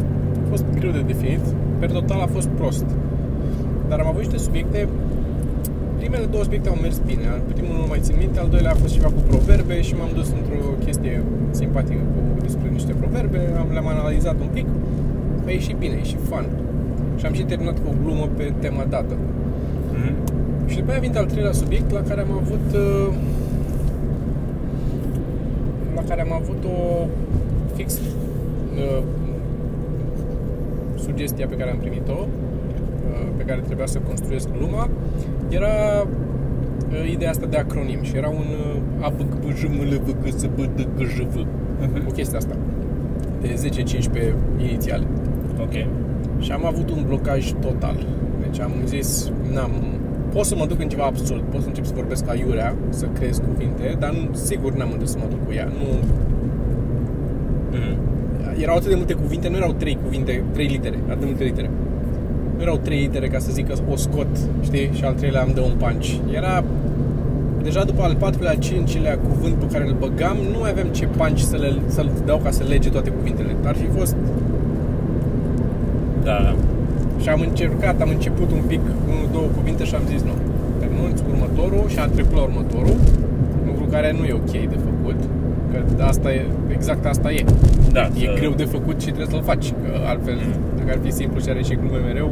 a 0.44 0.46
fost 0.52 0.64
greu 0.78 0.90
de 0.90 1.02
definit, 1.12 1.44
per 1.80 1.90
total 1.98 2.20
a 2.20 2.30
fost 2.36 2.48
prost. 2.58 2.86
Dar 3.88 3.98
am 4.00 4.06
avut 4.06 4.22
niște 4.24 4.38
subiecte, 4.46 4.88
primele 5.98 6.26
două 6.32 6.42
subiecte 6.42 6.68
au 6.68 6.78
mers 6.84 6.98
bine, 7.10 7.28
primul 7.54 7.74
nu 7.82 7.86
mai 7.92 8.00
țin 8.06 8.16
minte, 8.18 8.38
al 8.38 8.48
doilea 8.54 8.70
a 8.70 8.82
fost 8.82 8.94
ceva 8.94 9.10
cu 9.16 9.20
proverbe 9.30 9.76
și 9.80 9.94
m-am 9.98 10.12
dus 10.14 10.28
într-o 10.38 10.60
chestie 10.84 11.22
simpatică 11.50 12.02
cu, 12.12 12.20
despre 12.46 12.68
niște 12.76 12.92
proverbe, 13.00 13.40
am, 13.60 13.68
le-am 13.72 13.86
analizat 13.86 14.36
un 14.44 14.50
pic, 14.56 14.66
a 15.46 15.50
ieșit 15.50 15.76
bine, 15.76 15.94
a 15.94 16.02
ieșit 16.04 16.22
fun. 16.30 16.46
Și 17.18 17.26
am 17.26 17.32
și 17.32 17.42
terminat 17.42 17.76
cu 17.82 17.86
o 17.92 17.94
glumă 18.02 18.26
pe 18.36 18.52
tema 18.58 18.84
dată. 18.94 19.14
Mhm. 19.92 20.12
Și 20.70 20.76
după 20.76 20.90
aia 20.90 21.00
vine 21.00 21.18
al 21.18 21.26
treilea 21.32 21.52
subiect 21.52 21.90
la 21.90 22.02
care 22.08 22.20
am 22.20 22.32
avut 22.42 22.66
uh, 22.74 23.14
la 26.00 26.04
care 26.08 26.20
am 26.20 26.32
avut 26.32 26.64
o 26.64 27.06
fix 27.74 27.98
uh, 27.98 29.02
sugestia 30.96 31.46
pe 31.46 31.54
care 31.54 31.70
am 31.70 31.76
primit-o 31.78 32.12
uh, 32.18 32.26
pe 33.36 33.42
care 33.44 33.60
trebuia 33.60 33.86
să 33.86 33.98
construiesc 33.98 34.48
gluma 34.58 34.88
era 35.48 36.02
uh, 36.02 36.08
ideea 37.12 37.30
asta 37.30 37.46
de 37.46 37.56
acronim 37.56 38.02
și 38.02 38.16
era 38.16 38.28
un 38.28 38.36
uh, 38.36 38.76
ABCBJMLVGSBDGJV 39.06 41.46
Mhm. 41.80 42.06
o 42.08 42.10
chestie 42.10 42.36
asta 42.36 42.54
de 43.40 43.54
10-15 43.54 44.34
inițiale 44.58 45.04
Ok. 45.60 45.72
și 46.38 46.52
am 46.52 46.66
avut 46.66 46.90
un 46.90 47.04
blocaj 47.06 47.52
total. 47.60 48.06
Deci 48.40 48.60
am 48.60 48.70
zis, 48.84 49.30
n-am... 49.52 49.70
Pot 50.32 50.44
să 50.44 50.54
mă 50.56 50.66
duc 50.66 50.80
în 50.80 50.88
ceva 50.88 51.04
absurd, 51.04 51.40
pot 51.42 51.60
să 51.60 51.66
încep 51.68 51.84
să 51.84 51.92
vorbesc 51.94 52.28
aiurea, 52.30 52.74
să 52.88 53.06
creez 53.12 53.40
cuvinte, 53.48 53.96
dar 53.98 54.10
nu, 54.10 54.34
sigur 54.34 54.72
n-am 54.72 54.90
unde 54.92 55.04
să 55.04 55.16
mă 55.18 55.24
duc 55.30 55.46
cu 55.46 55.52
ea. 55.52 55.68
Nu, 55.78 55.86
Mhm. 57.70 57.96
erau 58.62 58.76
atât 58.76 58.88
de 58.88 58.94
multe 58.94 59.12
cuvinte, 59.12 59.48
nu 59.48 59.56
erau 59.56 59.72
trei 59.72 59.98
cuvinte, 60.04 60.42
trei 60.52 60.66
litere, 60.66 60.98
atât 61.06 61.18
de 61.20 61.24
multe 61.24 61.44
litere. 61.44 61.70
Nu 62.56 62.62
erau 62.62 62.76
trei 62.76 63.00
litere 63.00 63.28
ca 63.28 63.38
să 63.38 63.50
zic 63.52 63.66
că 63.68 63.74
o 63.90 63.96
scot, 63.96 64.26
știi, 64.60 64.90
și 64.92 65.04
al 65.04 65.14
treilea 65.14 65.42
am 65.42 65.50
dă 65.54 65.60
un 65.60 65.72
punch. 65.76 66.08
Era 66.34 66.64
deja 67.62 67.84
după 67.84 68.02
al 68.02 68.14
patrulea, 68.18 68.50
al 68.50 68.56
cincilea 68.58 69.18
cuvânt 69.18 69.54
pe 69.54 69.66
care 69.72 69.84
îl 69.86 69.96
băgam, 69.98 70.36
nu 70.52 70.58
mai 70.58 70.70
aveam 70.70 70.86
ce 70.86 71.06
punch 71.06 71.38
să 71.40 71.56
le, 71.56 71.72
să-l 71.86 72.10
dau 72.24 72.38
ca 72.38 72.50
să 72.50 72.62
lege 72.68 72.88
toate 72.90 73.10
cuvintele. 73.10 73.56
Ar 73.64 73.76
fi 73.76 73.86
fost 73.98 74.16
Da. 76.24 76.54
Și 77.22 77.28
am 77.28 77.40
încercat, 77.48 78.00
am 78.00 78.08
început 78.08 78.50
un 78.52 78.62
pic, 78.66 78.80
unul, 79.12 79.26
două 79.32 79.46
cuvinte 79.56 79.84
și 79.84 79.94
am 79.94 80.02
zis 80.12 80.22
nu. 80.22 80.34
Renunț 80.80 81.20
cu 81.20 81.26
următorul 81.34 81.84
și 81.88 81.98
am 81.98 82.10
trecut 82.10 82.34
la 82.36 82.42
următorul, 82.42 82.96
lucru 83.66 83.84
care 83.94 84.08
nu 84.18 84.24
e 84.24 84.32
ok 84.32 84.50
de 84.72 84.78
făcut, 84.88 85.18
că 85.70 86.02
asta 86.02 86.32
e, 86.32 86.46
exact 86.72 87.04
asta 87.06 87.32
e. 87.32 87.44
Da, 87.92 88.00
E 88.00 88.24
să- 88.24 88.34
greu 88.38 88.52
de 88.52 88.64
făcut 88.64 89.00
și 89.00 89.06
trebuie 89.14 89.26
să-l 89.34 89.42
faci, 89.52 89.66
că 89.82 89.88
altfel, 90.12 90.34
Mm. 90.46 90.54
dacă 90.78 90.90
ar 90.90 90.98
fi 91.04 91.10
simplu 91.12 91.40
și 91.40 91.48
are 91.48 91.62
și 91.62 91.74
glume 91.74 91.98
mereu. 92.08 92.30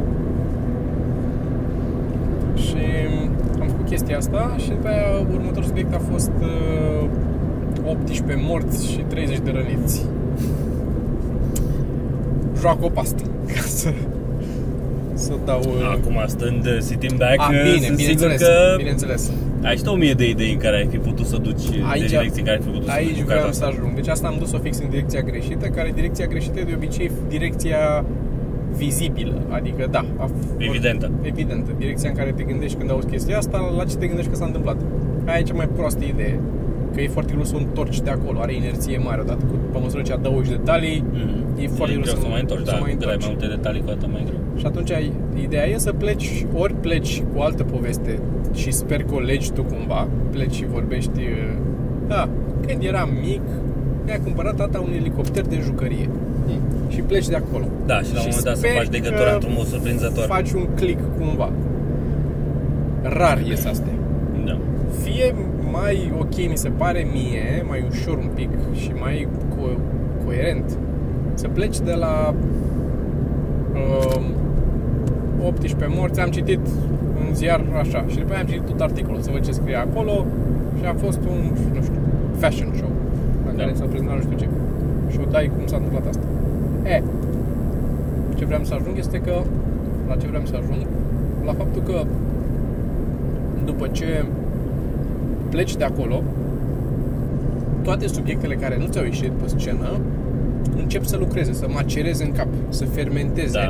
Și 2.55 2.77
am 3.61 3.67
făcut 3.67 3.85
chestia 3.87 4.17
asta 4.17 4.55
și 4.57 4.69
după 4.69 4.87
aia 4.87 5.05
următorul 5.33 5.63
subiect 5.63 5.93
a 5.93 6.01
fost 6.11 6.31
uh, 6.41 7.07
18 7.89 8.43
morți 8.47 8.91
și 8.91 8.99
30 9.07 9.39
de 9.39 9.51
răniți. 9.51 10.05
Joacă 12.59 12.85
o 12.85 12.89
pastă, 12.89 13.23
ca 13.53 13.61
să, 13.61 13.89
să 15.17 15.33
dau... 15.45 15.59
uh, 15.59 15.95
Acum 15.97 16.17
stând, 16.35 16.65
uh, 16.65 16.77
sitting 16.79 17.15
back, 17.23 17.39
a, 17.39 17.49
uh, 17.51 17.61
bine, 17.73 17.85
sunt 17.85 17.97
sigur 17.99 18.13
bineînțeles, 18.21 18.41
că 18.41 18.73
bineînțeles. 18.77 19.31
ai 19.63 19.75
și 19.77 19.83
tu 19.83 19.91
o 19.91 19.95
mie 19.95 20.13
de 20.21 20.29
idei 20.29 20.51
în 20.51 20.57
care 20.65 20.75
ai 20.77 20.87
fi 20.91 20.97
putut 20.97 21.25
să 21.25 21.37
duci, 21.37 21.65
Aici- 21.93 21.99
de 21.99 22.05
direcții 22.05 22.39
în 22.43 22.45
care 22.49 22.57
ai 22.57 22.63
fi 22.63 22.69
putut 22.69 22.85
să 22.87 22.91
Aici 22.97 23.07
duci 23.17 23.25
vreau 23.29 23.39
bucata 23.39 23.51
să 23.59 23.63
asta. 23.65 23.75
ajung. 23.77 23.95
Deci 23.99 24.07
asta 24.15 24.27
am 24.27 24.35
dus-o 24.39 24.57
fix 24.57 24.73
în 24.79 24.89
direcția 24.89 25.21
greșită, 25.21 25.65
care 25.67 25.91
direcția 25.95 26.25
greșită 26.25 26.59
e 26.59 26.63
de 26.63 26.73
obicei 26.75 27.11
direcția 27.35 28.05
vizibilă, 28.77 29.41
adică 29.49 29.87
da, 29.91 30.05
a 30.17 30.25
f- 30.29 30.53
Evidentă. 30.67 31.11
evidentă, 31.21 31.71
direcția 31.77 32.09
în 32.09 32.15
care 32.15 32.31
te 32.31 32.43
gândești 32.43 32.77
când 32.77 32.91
auzi 32.91 33.07
chestia 33.07 33.37
asta, 33.37 33.73
la 33.77 33.83
ce 33.83 33.95
te 33.95 34.05
gândești 34.07 34.29
că 34.31 34.35
s-a 34.37 34.45
întâmplat. 34.45 34.77
Aia 35.25 35.39
e 35.39 35.41
cea 35.41 35.53
mai 35.53 35.67
proastă 35.75 36.03
idee, 36.03 36.39
că 36.93 37.01
e 37.01 37.07
foarte 37.07 37.31
greu 37.31 37.43
să 37.43 37.53
o 37.55 37.57
întorci 37.57 37.99
de 38.01 38.09
acolo, 38.09 38.39
are 38.39 38.53
inerție 38.55 38.97
mare, 38.97 39.21
odată 39.21 39.43
cu, 39.45 39.55
pe 39.71 39.77
măsură 39.83 40.01
ce 40.01 40.13
adaugi 40.13 40.49
detalii, 40.49 41.03
Mhm. 41.13 41.61
E 41.63 41.67
foarte 41.67 41.93
greu 41.93 42.03
greu 42.03 42.15
să 42.15 42.21
să 42.21 42.27
mai 42.27 42.39
întorci, 42.41 42.65
să 42.65 42.71
da, 42.71 42.77
mai 42.77 42.91
cât 42.91 43.01
ai 43.07 43.13
întorci. 43.13 43.21
mai 43.25 43.29
multe 43.39 43.47
detalii, 43.55 43.81
cu 43.85 43.89
atât 43.89 44.11
mai 44.11 44.23
greu. 44.25 44.39
Și 44.59 44.65
atunci 44.65 44.91
ai- 44.91 45.11
ideea 45.43 45.65
e 45.67 45.77
să 45.77 45.91
pleci, 45.93 46.45
ori 46.53 46.73
pleci 46.73 47.23
cu 47.33 47.41
altă 47.41 47.63
poveste 47.63 48.19
și 48.53 48.71
sper 48.71 49.03
că 49.03 49.13
o 49.15 49.19
legi 49.19 49.51
tu 49.51 49.63
cumva, 49.63 50.07
pleci 50.31 50.53
și 50.55 50.65
vorbești, 50.65 51.19
uh, 51.19 51.57
da, 52.07 52.29
când 52.67 52.83
eram 52.83 53.09
mic, 53.21 53.41
mi-a 54.05 54.19
cumpărat 54.23 54.55
tata 54.55 54.79
un 54.79 54.91
elicopter 54.95 55.43
de 55.45 55.59
jucărie. 55.63 56.09
Și 56.89 56.99
pleci 57.01 57.27
de 57.27 57.35
acolo. 57.35 57.65
Da, 57.85 57.97
și 58.01 58.13
la 58.13 58.19
un 58.19 58.25
moment 58.29 58.43
dat 58.43 58.55
să 58.55 58.59
sper 58.59 58.71
faci 58.71 58.91
legătura 58.91 59.27
că 59.29 59.33
într-un 59.33 59.53
mod 59.57 59.65
surprinzător. 59.65 60.23
Faci 60.25 60.51
un 60.51 60.65
click 60.75 60.99
cumva. 61.19 61.49
Rar 63.03 63.39
ies 63.47 63.65
astea. 63.65 63.93
Da. 64.45 64.57
Fie 65.03 65.35
mai 65.71 66.11
ok 66.19 66.35
mi 66.49 66.57
se 66.57 66.69
pare 66.69 67.07
mie, 67.13 67.63
mai 67.67 67.85
ușor 67.89 68.17
un 68.17 68.29
pic 68.33 68.49
și 68.73 68.91
mai 68.99 69.27
co- 69.53 69.79
coerent 70.25 70.77
să 71.33 71.47
pleci 71.47 71.79
de 71.79 71.93
la 71.93 72.33
uh, 73.73 74.21
18 75.45 75.87
morți, 75.99 76.19
am 76.19 76.29
citit 76.29 76.59
în 77.27 77.35
ziar 77.35 77.61
așa 77.79 78.05
și 78.07 78.17
după 78.17 78.31
aia 78.31 78.41
am 78.41 78.47
citit 78.47 78.65
tot 78.65 78.79
articolul 78.79 79.21
să 79.21 79.29
văd 79.31 79.41
ce 79.45 79.51
scrie 79.51 79.75
acolo 79.75 80.25
și 80.79 80.85
a 80.85 80.93
fost 80.93 81.19
un, 81.19 81.39
nu 81.75 81.81
știu, 81.81 81.99
fashion 82.37 82.71
show 82.75 82.89
la 83.45 83.51
care 83.57 83.71
Da. 83.71 83.75
s-a 83.77 83.85
prezentat 83.85 84.15
nu 84.15 84.21
știu 84.21 84.37
ce 84.37 84.47
și 85.11 85.19
o 85.21 85.25
dai 85.31 85.51
cum 85.55 85.65
s-a 85.67 85.75
întâmplat 85.75 86.05
asta. 86.07 86.25
E, 86.85 87.03
ce 88.37 88.45
vreau 88.45 88.63
să 88.63 88.73
ajung 88.73 88.97
este 88.97 89.17
că 89.17 89.35
la 90.07 90.15
ce 90.15 90.27
vreau 90.27 90.45
să 90.45 90.55
ajung 90.55 90.81
la 91.45 91.53
faptul 91.53 91.81
că 91.81 92.03
după 93.65 93.87
ce 93.87 94.25
pleci 95.49 95.75
de 95.75 95.83
acolo, 95.83 96.23
toate 97.83 98.07
subiectele 98.07 98.55
care 98.55 98.77
nu 98.77 98.85
ți-au 98.85 99.03
ieșit 99.03 99.31
pe 99.31 99.47
scenă 99.47 99.99
încep 100.87 101.05
să 101.05 101.17
lucreze, 101.17 101.53
să 101.53 101.67
macereze 101.73 102.23
în 102.23 102.31
cap, 102.31 102.47
să 102.69 102.85
fermenteze. 102.85 103.51
Da. 103.51 103.67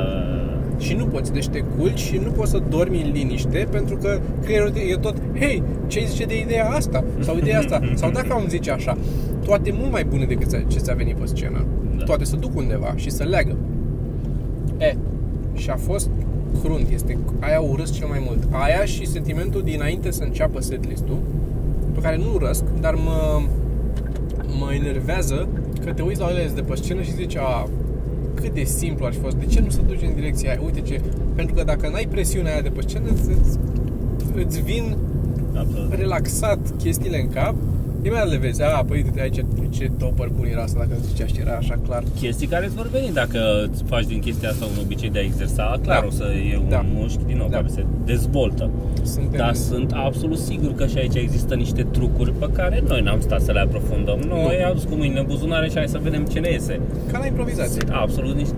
Și 0.78 0.94
nu 0.94 1.06
poți, 1.06 1.32
deci 1.32 1.48
te 1.48 1.58
culci 1.58 1.98
și 1.98 2.20
nu 2.24 2.30
poți 2.30 2.50
să 2.50 2.62
dormi 2.68 3.02
în 3.02 3.12
liniște 3.12 3.66
pentru 3.70 3.96
că 3.96 4.20
creierul 4.42 4.72
e 4.90 4.96
tot 4.96 5.16
Hei, 5.38 5.62
ce 5.86 6.04
zice 6.06 6.24
de 6.24 6.40
ideea 6.40 6.70
asta? 6.70 7.04
Sau 7.20 7.36
ideea 7.36 7.58
asta? 7.58 7.80
Sau 7.94 8.10
dacă 8.10 8.32
am 8.32 8.44
zice 8.48 8.70
așa 8.70 8.96
Toate 9.44 9.74
mult 9.78 9.90
mai 9.90 10.04
bune 10.04 10.24
decât 10.24 10.50
ce 10.68 10.78
ți-a 10.78 10.94
venit 10.94 11.16
pe 11.16 11.26
scenă 11.26 11.64
Da. 11.96 12.04
Toate 12.04 12.24
să 12.24 12.36
duc 12.36 12.56
undeva 12.56 12.92
și 12.96 13.10
să 13.10 13.24
leagă 13.24 13.56
E, 14.78 14.96
și 15.54 15.70
a 15.70 15.76
fost 15.76 16.10
crunt, 16.62 16.88
este 16.92 17.18
aia 17.40 17.60
urăsc 17.60 17.92
cel 17.92 18.06
mai 18.08 18.22
mult 18.26 18.38
Aia 18.50 18.84
și 18.84 19.06
sentimentul 19.06 19.62
dinainte 19.62 20.10
să 20.10 20.22
înceapă 20.22 20.60
setlist-ul 20.60 21.18
Pe 21.98 22.04
care 22.04 22.16
nu 22.16 22.34
urăsc, 22.34 22.64
dar 22.80 22.94
mă, 22.94 23.40
mă 24.58 24.72
enervează 24.74 25.48
că 25.84 25.92
te 25.92 26.02
uiți 26.02 26.20
la 26.20 26.28
ele 26.30 26.50
de 26.54 26.60
pe 26.60 26.74
scenă 26.74 27.02
și 27.02 27.14
zici 27.14 27.36
a, 27.36 27.68
cât 28.34 28.54
de 28.54 28.64
simplu 28.64 29.06
ar 29.06 29.12
fi 29.12 29.18
fost, 29.18 29.36
de 29.36 29.44
ce 29.44 29.60
nu 29.60 29.68
să 29.68 29.80
duci 29.86 30.02
în 30.02 30.14
direcția 30.14 30.50
aia? 30.50 30.60
Uite 30.64 30.80
ce, 30.80 31.00
pentru 31.34 31.54
că 31.54 31.64
dacă 31.64 31.88
n-ai 31.88 32.06
presiunea 32.10 32.52
aia 32.52 32.60
de 32.60 32.68
pe 32.68 32.80
scenă, 32.86 33.08
îți, 33.12 33.28
îți, 33.28 33.58
îți 34.34 34.60
vin 34.60 34.96
Absolut. 35.54 35.94
relaxat 35.94 36.58
chestiile 36.76 37.20
în 37.20 37.28
cap, 37.28 37.54
imediat 38.02 38.28
le 38.30 38.36
vezi, 38.36 38.62
a, 38.62 38.84
păi 38.88 39.02
uite 39.04 39.20
aici 39.20 39.40
ce 39.70 39.90
topper 39.98 40.28
bun 40.36 40.46
era 40.46 40.62
asta 40.62 40.78
dacă 40.78 40.90
îți 40.98 41.08
zicea 41.08 41.26
și 41.26 41.34
era 41.40 41.52
așa 41.56 41.78
clar. 41.86 42.02
Chestii 42.20 42.46
care 42.46 42.64
îți 42.66 42.74
vor 42.74 42.88
veni 42.88 43.10
dacă 43.12 43.38
îți 43.72 43.82
faci 43.86 44.04
din 44.06 44.18
chestia 44.20 44.48
asta 44.48 44.64
un 44.64 44.82
obicei 44.84 45.10
de 45.10 45.18
a 45.18 45.22
exersa, 45.22 45.78
clar 45.82 46.00
Da. 46.00 46.06
o 46.06 46.10
să 46.10 46.24
e 46.52 46.56
un 46.58 46.68
Da. 46.68 46.84
mușchi 46.94 47.24
din 47.26 47.36
nou 47.36 47.48
Da. 47.48 47.56
care 47.56 47.68
se 47.68 47.84
dezvoltă. 48.04 48.70
Suntem, 49.02 49.38
Dar 49.38 49.54
sunt 49.54 49.92
absolut 49.94 50.38
sigur 50.38 50.74
că 50.74 50.86
și 50.86 50.98
aici 50.98 51.14
există 51.14 51.54
niște 51.54 51.82
trucuri 51.82 52.32
pe 52.32 52.48
care 52.52 52.82
noi 52.88 53.00
n-am 53.00 53.20
stat 53.20 53.40
să 53.40 53.52
le 53.52 53.60
aprofundăm. 53.60 54.18
Noi 54.28 54.56
Nu. 54.60 54.64
am 54.66 54.72
dus 54.74 54.84
cu 54.84 54.94
mâinile 54.94 55.20
în 55.20 55.26
buzunare 55.26 55.68
și 55.68 55.76
hai 55.76 55.88
să 55.88 55.98
vedem 56.02 56.24
ce 56.24 56.38
ne 56.38 56.50
iese. 56.50 56.80
ca 57.12 57.18
la 57.18 57.26
improvizație. 57.26 57.80
Sunt 57.80 57.90
absolut 57.92 58.36
niște, 58.36 58.54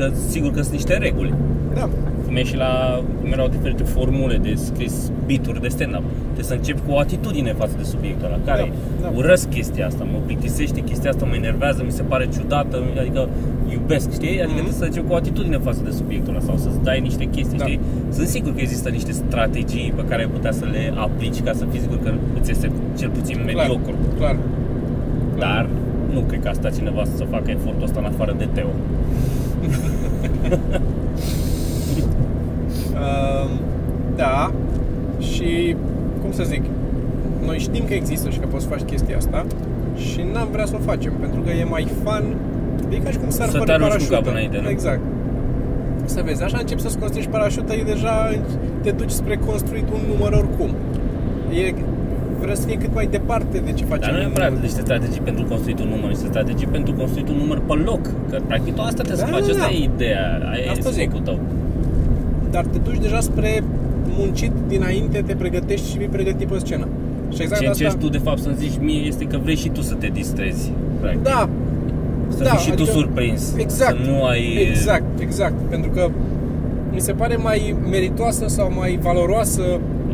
că, 0.00 0.06
că 0.08 0.14
sigur 0.28 0.50
că 0.50 0.60
sunt 0.60 0.72
niște 0.72 0.94
reguli. 1.06 1.34
Da, 1.74 1.88
Cum 2.26 2.36
e 2.36 2.42
și 2.44 2.56
la, 2.56 3.02
cum 3.20 3.32
erau 3.32 3.48
diferite 3.48 3.82
formule 3.82 4.36
de 4.36 4.52
scris 4.54 4.94
bituri 5.26 5.60
de 5.60 5.68
stand-up. 5.68 6.02
Trebuie 6.24 6.44
să 6.44 6.54
încep 6.54 6.78
cu 6.86 6.92
o 6.92 6.98
atitudine 6.98 7.52
față 7.52 7.74
de 7.76 7.82
subiectul 7.82 8.26
ăla, 8.26 8.38
care 8.44 8.72
Da, 9.00 9.08
da. 9.08 9.12
urăsc 9.16 9.48
chestia 9.48 9.86
asta, 9.86 10.04
mă 10.12 10.18
plictisește 10.26 10.80
chestia 10.80 11.10
asta, 11.10 11.24
mă 11.24 11.34
enervează, 11.34 11.82
mi 11.84 11.90
se 11.90 12.02
pare 12.02 12.28
ciudată, 12.36 12.76
adică 12.98 13.28
iubesc, 13.72 14.12
știi? 14.12 14.28
Adică 14.28 14.44
Mhm. 14.46 14.54
trebuie 14.54 14.72
să 14.82 14.84
încep 14.84 15.04
cu 15.06 15.12
o 15.12 15.16
atitudine 15.16 15.58
față 15.58 15.80
de 15.84 15.90
subiectul 15.90 16.34
ăla 16.34 16.42
sau 16.44 16.56
să-ți 16.56 16.80
dai 16.82 17.00
niște 17.00 17.24
chestii, 17.24 17.58
Da. 17.58 17.64
știi? 17.64 17.80
Sunt 18.16 18.26
sigur 18.26 18.50
că 18.54 18.60
există 18.60 18.88
niște 18.88 19.12
strategii 19.12 19.92
pe 19.96 20.04
care 20.08 20.20
ai 20.22 20.28
putea 20.36 20.52
să 20.52 20.64
le 20.74 20.92
aplici 21.06 21.40
ca 21.46 21.52
să 21.52 21.64
fii 21.70 21.80
sigur 21.80 21.98
că 22.04 22.10
îți 22.40 22.50
este 22.50 22.70
cel 22.98 23.08
puțin 23.10 23.36
clar, 23.36 23.54
mediocru. 23.54 23.94
clar. 24.18 24.36
Dar 25.38 25.68
nu 26.14 26.20
cred 26.20 26.40
că 26.42 26.48
a 26.48 26.52
stat 26.52 26.72
cineva 26.76 27.02
să 27.16 27.24
facă 27.34 27.50
efortul 27.50 27.82
ăsta 27.82 27.98
în 28.00 28.04
afară 28.12 28.34
de 28.38 28.48
Teo. 28.52 28.72
Uh, 32.92 33.50
da, 34.16 34.52
și 35.18 35.76
cum 36.22 36.32
să 36.32 36.42
zic, 36.42 36.62
noi 37.46 37.58
știm 37.58 37.84
că 37.86 37.94
există 37.94 38.30
și 38.30 38.38
că 38.38 38.46
poți 38.46 38.62
să 38.64 38.68
faci 38.70 38.80
chestia 38.80 39.16
asta 39.16 39.46
și 39.96 40.24
n-am 40.32 40.48
vrea 40.52 40.66
să 40.66 40.74
o 40.76 40.78
facem, 40.78 41.12
pentru 41.20 41.40
că 41.40 41.50
e 41.50 41.64
mai 41.64 41.88
fun, 42.02 42.36
e 42.88 42.96
ca 42.96 43.10
și 43.10 43.18
cum 43.18 43.30
sar 43.30 43.48
Să 43.48 43.52
fără 43.58 43.64
te 43.64 43.72
arunci 43.72 43.88
cu 43.90 43.92
parașută. 43.92 44.14
capul 44.14 44.30
înainte, 44.30 44.58
nu? 44.62 44.68
Exact. 44.68 45.00
Să 46.04 46.22
vezi, 46.24 46.42
așa 46.42 46.58
începi 46.60 46.80
să-ți 46.80 46.98
construiești 46.98 47.32
parașuta, 47.32 47.74
e 47.74 47.82
deja 47.82 48.14
te 48.82 48.90
duci 48.90 49.10
spre 49.10 49.36
construit 49.36 49.88
un 49.92 50.00
număr 50.12 50.32
oricum. 50.32 50.70
E, 51.66 51.74
vrea 52.42 52.54
să 52.54 52.66
fie 52.66 52.76
cât 52.78 52.94
mai 52.94 53.06
departe 53.10 53.56
de 53.66 53.72
ce 53.72 53.84
facem. 53.84 54.00
Dar 54.00 54.10
nu 54.10 54.16
în- 54.16 54.22
neapărat 54.22 54.60
niște 54.62 54.80
strategii 54.80 55.20
pentru 55.20 55.44
construit 55.44 55.78
un 55.80 55.88
număr, 55.94 56.08
niște 56.08 56.26
strategii 56.26 56.66
pentru 56.66 56.92
construit 56.94 57.28
un 57.28 57.36
număr 57.36 57.58
pe 57.66 57.74
loc. 57.74 58.02
Că 58.30 58.36
practic 58.46 58.74
tu 58.74 58.80
asta 58.80 59.02
trebuie 59.02 59.16
Da, 59.24 59.26
să 59.26 59.32
faci, 59.32 59.46
da, 59.46 59.52
asta 59.52 59.66
da. 59.70 59.74
e 59.76 59.84
ideea, 59.94 60.24
aia 60.52 60.70
Asta 60.70 60.88
e 60.88 60.92
zic. 60.92 61.02
scopul 61.02 61.20
tău. 61.24 61.38
Dar 62.50 62.64
te 62.72 62.78
duci 62.78 62.98
deja 63.06 63.20
spre 63.20 63.62
muncit 64.18 64.52
dinainte, 64.68 65.22
te 65.26 65.34
pregătești 65.34 65.90
și 65.90 65.98
vii 65.98 66.06
pregătit 66.06 66.48
pe 66.48 66.58
scenă. 66.58 66.86
Și 67.34 67.42
exact 67.42 67.60
Ce 67.62 67.68
asta... 67.68 67.84
încerci 67.84 68.02
tu 68.04 68.08
de 68.08 68.18
fapt 68.18 68.38
să-mi 68.38 68.54
zici 68.58 68.78
mie 68.80 69.00
este 69.00 69.24
că 69.24 69.38
vrei 69.42 69.56
și 69.56 69.68
tu 69.68 69.80
să 69.80 69.94
te 69.94 70.06
distrezi. 70.06 70.72
Practic. 71.00 71.22
Da, 71.22 71.48
Să 72.28 72.42
da, 72.42 72.50
fii 72.50 72.58
și 72.60 72.66
tu 72.66 72.72
adică- 72.82 72.90
surprins. 72.90 73.54
exact. 73.56 74.04
Să 74.04 74.10
nu 74.10 74.24
ai... 74.24 74.66
Exact, 74.68 75.20
exact. 75.20 75.54
Pentru 75.68 75.90
că 75.90 76.08
mi 76.92 77.00
se 77.00 77.12
pare 77.12 77.36
mai 77.36 77.74
meritoasă 77.90 78.44
sau 78.48 78.72
mai 78.76 78.98
valoroasă 79.02 79.62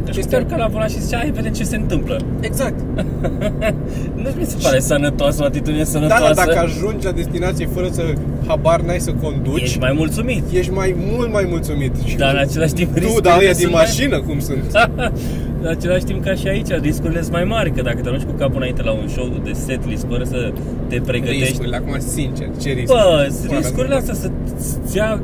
Că 0.07 0.13
chestia... 0.13 0.45
că 0.47 0.55
la 0.57 0.67
volan 0.67 0.89
și 0.89 1.01
zicea, 1.01 1.19
hai 1.19 1.31
vedem 1.31 1.53
ce 1.53 1.65
se 1.65 1.77
întâmplă. 1.77 2.17
Exact. 2.41 2.75
Nu 4.23 4.29
mi 4.39 4.45
se 4.45 4.57
pare 4.63 4.79
sănătoasă, 4.81 5.43
o 5.43 5.45
atitudine 5.45 5.79
Da, 5.83 5.85
sănătoasă. 5.85 6.33
da, 6.35 6.45
dacă 6.45 6.59
ajungi 6.59 7.05
la 7.05 7.13
destinație 7.13 7.67
fără 7.75 7.89
să 7.93 8.03
habar 8.47 8.81
n-ai 8.81 8.99
să 9.01 9.13
conduci, 9.13 9.63
Ești 9.63 9.79
mai 9.79 9.93
mulțumit. 9.97 10.43
ești 10.53 10.73
mai 10.73 10.97
mult 11.13 11.33
mai 11.33 11.47
mulțumit. 11.49 11.93
Și 12.05 12.17
Dar 12.17 12.35
în 12.35 12.41
același 12.41 12.73
timp 12.73 12.93
tu, 12.93 12.99
riscurile 12.99 13.29
dar 13.31 13.39
ăia 13.41 13.51
din 13.53 13.61
sunt 13.61 13.73
mai- 13.73 13.85
mașină 13.87 14.21
cum 14.21 14.39
sunt. 14.39 14.65
în 15.63 15.69
același 15.69 16.05
timp 16.05 16.25
ca 16.25 16.35
și 16.35 16.47
aici, 16.49 16.69
riscurile 16.81 17.21
sunt 17.21 17.33
mai 17.33 17.45
mari, 17.45 17.71
că 17.73 17.83
dacă 17.83 17.99
te 18.03 18.09
arunci 18.09 18.23
cu 18.25 18.33
capul 18.33 18.57
înainte 18.57 18.83
la 18.83 18.93
un 18.93 19.09
show 19.09 19.27
de 19.45 19.53
setlist 19.53 20.07
fără 20.09 20.25
să 20.25 20.53
te 20.89 21.01
pregătești, 21.07 21.45
Riscurile, 21.45 21.77
acum 21.77 21.97
sincer, 21.99 22.47
ce 22.63 22.69
riscuri? 22.71 22.87
Bă, 23.01 23.29
Până 23.47 23.59
riscurile 23.59 23.95
la- 23.95 24.01
astea 24.01 24.15
să-ți 24.15 24.97
ia 24.97 25.21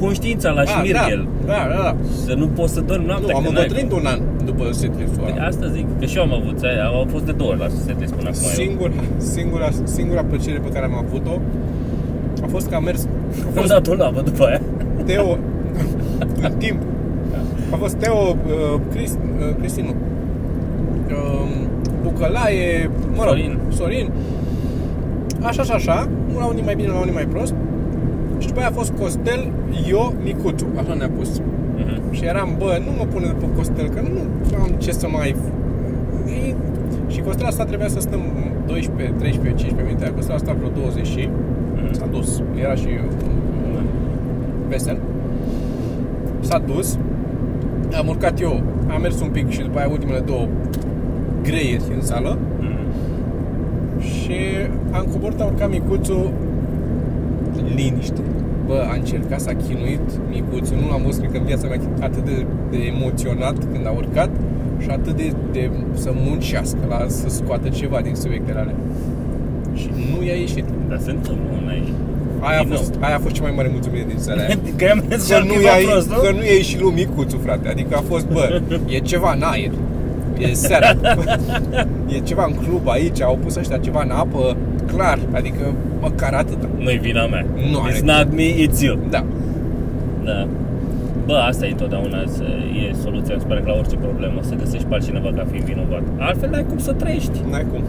conștiința 0.00 0.50
la 0.50 0.60
Ah, 0.60 0.66
șmirghel. 0.68 1.28
Da, 1.46 1.52
da, 1.52 1.74
da. 1.76 1.82
da. 1.82 1.94
Să 2.26 2.34
nu 2.34 2.46
poți 2.46 2.72
să 2.74 2.80
dormi 2.80 3.06
noaptea. 3.06 3.30
Nu, 3.32 3.36
am 3.36 3.44
că 3.44 3.50
n-ai 3.50 3.62
îmbătrânit 3.62 3.92
un 3.92 4.06
an 4.12 4.20
după 4.44 4.64
setlist-ul 4.70 5.22
Păi 5.24 5.32
ăla. 5.36 5.46
Asta 5.46 5.66
zic, 5.76 5.86
că 5.98 6.04
și 6.06 6.16
eu 6.16 6.22
am 6.22 6.32
avut, 6.40 6.62
aia, 6.62 6.84
au 6.98 7.06
fost 7.10 7.24
de 7.24 7.32
două 7.32 7.50
ori 7.50 7.58
la 7.58 7.68
setlist 7.86 8.12
până 8.14 8.28
acum. 8.32 8.40
eu. 8.44 8.54
Singura, 8.64 8.92
singura, 9.16 9.68
singura 9.84 10.22
plăcere 10.24 10.58
pe 10.66 10.68
care 10.74 10.84
am 10.84 10.94
avut-o 11.04 11.34
a 12.44 12.46
fost 12.50 12.68
că 12.68 12.74
am 12.74 12.84
mers 12.84 13.04
a 13.04 13.08
Am 13.46 13.52
fost 13.52 13.68
dat 13.68 13.86
o 13.86 13.94
lavă 13.94 14.20
după 14.20 14.44
aia. 14.46 14.60
Teo 15.04 15.38
în 16.48 16.52
timp. 16.58 16.78
A 17.72 17.76
fost 17.76 17.94
Teo, 17.94 18.18
uh, 18.46 18.80
Crist, 18.94 19.18
uh, 19.38 19.54
Cristin, 19.58 19.84
nu. 19.84 19.94
Uh, 21.14 21.48
Bucălaie, 22.02 22.90
mă 23.16 23.22
rog, 23.24 23.32
Sorin. 23.32 23.58
Sorin. 23.68 24.10
Așa 25.42 25.62
și 25.62 25.70
așa, 25.70 26.08
la 26.38 26.44
unii 26.46 26.62
mai 26.64 26.74
bine, 26.74 26.88
la 26.88 27.00
unii 27.00 27.12
mai 27.12 27.24
prost. 27.26 27.54
Și 28.38 28.46
după 28.46 28.58
aia 28.60 28.68
a 28.68 28.72
fost 28.72 28.92
Costel, 29.00 29.52
eu, 29.88 30.14
Micuțu, 30.24 30.66
așa 30.80 30.94
ne-a 30.94 31.10
pus. 31.18 31.40
Mhm. 31.76 32.12
Și 32.12 32.24
eram, 32.24 32.54
bă, 32.58 32.80
nu 32.84 32.90
mă 32.98 33.04
pune 33.12 33.26
după 33.26 33.46
Costel, 33.56 33.88
că 33.88 34.00
nu 34.00 34.18
am 34.62 34.70
ce 34.78 34.92
să 34.92 35.06
mai... 35.10 35.36
E- 36.48 36.54
Și 37.08 37.20
Costel 37.20 37.46
asta 37.46 37.64
trebuia 37.64 37.88
să 37.88 38.00
stăm 38.00 38.20
12, 38.66 39.14
13, 39.18 39.64
15 39.64 39.82
minute. 39.86 40.12
Costel 40.14 40.34
asta 40.34 40.52
vreo 40.58 40.68
20 40.82 41.06
și 41.06 41.28
Mhm. 41.74 41.92
s-a 41.94 42.06
dus. 42.10 42.42
Era 42.62 42.74
și 42.74 42.86
uh, 42.86 43.80
vesel. 44.68 44.98
S-a 46.40 46.58
dus. 46.66 46.98
Am 47.98 48.06
urcat 48.08 48.40
eu. 48.40 48.62
Am 48.94 49.00
mers 49.00 49.20
un 49.20 49.28
pic 49.28 49.48
și 49.50 49.60
după 49.60 49.78
aia 49.78 49.88
ultimele 49.90 50.18
două 50.26 50.46
greieri 51.42 51.82
în 51.94 52.02
sală. 52.02 52.38
Mhm. 52.60 52.76
Și 54.02 54.36
am 54.92 55.06
coborât, 55.12 55.40
a 55.40 55.44
urcat 55.44 55.70
micuțul 55.70 56.30
liniște. 57.74 58.20
Bă, 58.68 58.86
a 58.90 58.94
încercat, 58.94 59.40
s-a 59.40 59.54
chinuit 59.66 60.06
micuțul, 60.30 60.76
nu 60.80 60.88
l-am 60.88 61.02
văzut, 61.04 61.20
cred 61.20 61.32
că 61.32 61.38
în 61.38 61.44
viața 61.44 61.66
mea 61.68 61.80
atât 62.00 62.24
de, 62.24 62.46
de 62.70 62.78
emoționat 62.94 63.56
când 63.72 63.86
a 63.86 63.90
urcat 63.90 64.30
și 64.82 64.88
atât 64.90 65.16
de, 65.16 65.32
de 65.52 65.70
să 65.94 66.10
muncească 66.14 66.78
la 66.88 67.04
să 67.08 67.28
scoată 67.28 67.68
ceva 67.68 68.00
din 68.00 68.14
subiectele 68.14 68.58
alea. 68.58 68.74
Și 69.74 69.88
nu 70.10 70.24
i-a 70.24 70.34
ieșit. 70.34 70.64
Dar 70.88 70.98
se 70.98 71.10
întâmplă, 71.10 71.60
nu 71.62 71.68
ai... 71.68 71.92
Aia 72.40 72.58
a, 72.58 72.64
Din 72.64 72.72
fost, 72.74 72.94
aia 73.00 73.16
a 73.16 73.18
fost 73.18 73.34
cea 73.34 73.42
mai 73.42 73.52
mare 73.56 73.68
mulțumire 73.72 74.04
din 74.08 74.18
seara 74.18 74.40
aia. 74.40 74.58
Că 74.78 74.86
am 74.92 75.04
mers 75.08 75.28
Că 75.28 75.38
nu, 75.38 75.52
i 75.52 75.64
i-a, 75.64 75.90
prost, 75.90 76.08
nu? 76.08 76.16
că 76.16 76.30
nu 76.30 76.44
i-a 76.44 76.52
ieșit 76.52 76.80
lui 76.80 76.92
micuțul, 76.92 77.38
frate. 77.44 77.68
Adică 77.68 77.96
a 77.96 78.02
fost, 78.08 78.26
bă, 78.26 78.60
e 78.94 78.98
ceva 78.98 79.32
în 79.32 79.42
aer. 79.42 79.70
E 80.38 80.52
seara. 80.52 80.90
e 82.14 82.18
ceva 82.18 82.44
în 82.44 82.54
club 82.64 82.88
aici, 82.88 83.22
au 83.22 83.38
pus 83.42 83.56
ăștia 83.56 83.76
ceva 83.76 84.02
în 84.02 84.10
apă, 84.10 84.56
clar. 84.92 85.18
Adică, 85.38 85.64
măcar 86.00 86.32
atâta. 86.42 86.66
Nu-i 86.84 86.98
vina 87.06 87.26
mea. 87.26 87.44
Nu 87.72 87.78
are 87.80 87.92
It's 87.96 88.04
not 88.14 88.26
me, 88.40 88.48
it's 88.64 88.78
you. 88.86 88.98
Da. 89.14 89.22
Da. 90.24 90.46
Bă, 91.26 91.34
asta 91.50 91.66
e 91.66 91.70
întotdeauna, 91.70 92.18
să, 92.36 92.44
e 92.82 92.94
soluția, 93.04 93.34
îmi 93.34 93.44
pare 93.48 93.60
că 93.60 93.68
la 93.72 93.76
orice 93.82 93.96
problemă, 93.96 94.38
să 94.48 94.54
găsești 94.62 94.86
pe 94.86 94.94
altcineva 94.94 95.30
ca 95.36 95.44
fiind 95.50 95.64
vinovat. 95.72 96.02
Altfel 96.18 96.48
n-ai 96.50 96.64
cum 96.68 96.78
să 96.78 96.92
trăiești. 96.92 97.36
N-ai 97.50 97.66
cum. 97.72 97.82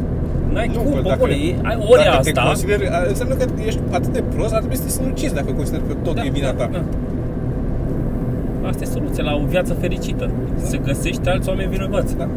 N-ai 0.53 0.67
Nu, 0.73 0.79
cum, 0.81 0.93
că 0.93 1.01
bă, 1.01 1.07
dacă- 1.07 1.19
bune, 1.23 1.33
e- 1.49 1.55
ai 1.69 1.77
ori 1.91 2.03
dacă 2.03 2.17
asta... 2.17 2.31
te 2.41 2.47
consideri, 2.51 2.87
a- 2.87 3.05
înseamnă 3.07 3.35
că 3.35 3.45
ești 3.69 3.79
atât 3.91 4.11
de 4.17 4.23
prost, 4.35 4.53
ar 4.53 4.59
trebui 4.63 4.75
să 4.81 4.83
te 4.83 4.89
sinucizi 4.89 5.33
dacă 5.39 5.49
consideri 5.59 5.83
că 5.87 5.93
tot 6.07 6.17
e 6.25 6.29
vina 6.39 6.51
ta. 6.59 6.69
Da. 6.71 6.81
Asta 8.69 8.81
e 8.83 8.85
soluția 8.97 9.23
la 9.23 9.33
o 9.35 9.45
viață 9.47 9.73
fericită. 9.73 10.29
Să 10.69 10.77
găsești 10.77 11.29
alți 11.29 11.49
oameni 11.49 11.69
vinovați 11.69 12.17
Da. 12.17 12.27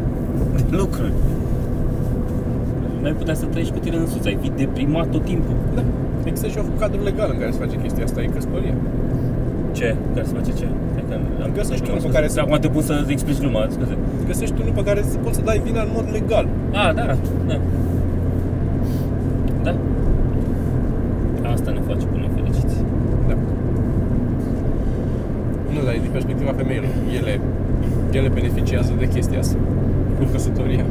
de 0.69 0.75
lucruri. 0.75 1.11
Nu 3.03 3.09
ai 3.09 3.15
putea 3.21 3.33
să 3.41 3.45
trăiești 3.45 3.73
cu 3.73 3.79
tine 3.85 3.95
însuți, 4.03 4.27
ai 4.27 4.37
fi 4.41 4.49
deprimat 4.63 5.07
tot 5.15 5.23
timpul. 5.31 5.55
da. 5.75 5.83
Există 6.29 6.47
și 6.53 6.57
un 6.57 6.65
cadru 6.79 7.03
legal 7.09 7.29
în 7.33 7.37
care 7.41 7.51
se 7.51 7.59
face 7.65 7.75
chestia 7.83 8.03
asta, 8.03 8.21
e 8.21 8.25
căsătoria. 8.37 8.75
Ce? 9.77 9.95
Care 10.13 10.25
se 10.29 10.33
face 10.39 10.51
ce? 10.59 10.67
Hai 10.95 11.03
că 11.09 11.13
am 11.43 11.51
Găsești 11.59 11.83
am 11.83 11.89
unul 11.89 11.95
pe 11.95 11.99
spus- 12.07 12.15
care 12.17 12.27
să- 12.27 12.39
Acum 12.43 12.57
te 12.65 12.69
pun 12.75 12.81
să 12.89 12.93
explici 13.15 13.39
gluma, 13.43 13.61
scuze. 13.75 13.95
Găsești 14.29 14.55
unul 14.61 14.73
pe 14.79 14.83
care 14.89 15.01
să 15.11 15.17
poți 15.23 15.35
să 15.37 15.41
dai 15.49 15.59
vina 15.67 15.81
în 15.87 15.91
mod 15.97 16.05
legal. 16.17 16.45
Ah, 16.81 16.89
da, 16.99 17.03
da. 17.49 17.57
Da. 19.65 19.73
Asta 21.55 21.69
ne 21.71 21.81
face 21.89 22.05
pe 22.11 22.15
noi 22.21 22.29
fericiți. 22.37 22.75
Da. 23.29 23.35
Nu, 25.73 25.79
dar 25.85 25.93
e 25.97 25.99
din 26.05 26.13
perspectiva 26.17 26.51
femeilor. 26.61 26.91
Ele, 27.19 27.33
ele 28.17 28.29
beneficiază 28.39 28.91
de 29.01 29.07
chestia 29.15 29.39
asta. 29.39 29.57
Cu 30.17 30.23
căsătoria. 30.31 30.85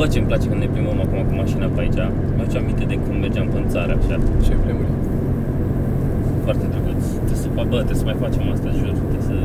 Bă, 0.00 0.06
ce-mi 0.12 0.28
place 0.30 0.46
când 0.50 0.60
ne 0.64 0.68
plimbăm 0.74 0.98
acum 1.04 1.20
cu 1.28 1.34
mașina 1.42 1.66
pe 1.74 1.80
aici. 1.84 2.00
Mă 2.36 2.42
aduce 2.42 2.58
aminte 2.62 2.84
de 2.92 2.96
când 3.04 3.16
mergeam 3.24 3.46
pe 3.52 3.60
țară, 3.74 3.92
așa. 4.00 4.16
Ce 4.44 4.52
vremuri. 4.62 4.92
Foarte 6.44 6.64
drăguț. 6.72 7.02
Trebuie 7.26 7.42
să, 7.44 7.48
fac- 7.56 7.68
bă, 7.72 7.76
trebuie 7.86 8.02
să 8.02 8.06
mai 8.10 8.18
facem 8.24 8.44
asta, 8.54 8.68
jur. 8.78 8.90
Trebuie 9.00 9.24
să, 9.30 9.36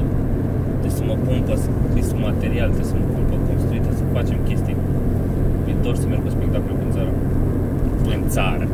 trebuie 0.80 0.98
să 1.00 1.04
mă 1.10 1.16
pun 1.26 1.38
pe 1.48 1.56
scris 1.66 2.08
un 2.16 2.22
material, 2.30 2.70
trebuie 2.74 2.92
să 2.94 2.98
mă 3.02 3.06
pun 3.14 3.24
pe 3.32 3.38
construit, 3.50 3.82
trebuie 3.86 4.02
să 4.04 4.08
facem 4.18 4.38
chestii. 4.50 4.78
Mi-e 5.66 5.76
dor 5.86 5.96
să 6.02 6.06
merg 6.12 6.22
pe 6.26 6.32
spectacol 6.38 6.76
în 6.86 6.92
țară. 6.96 7.12
În 8.16 8.22
țară. 8.36 8.66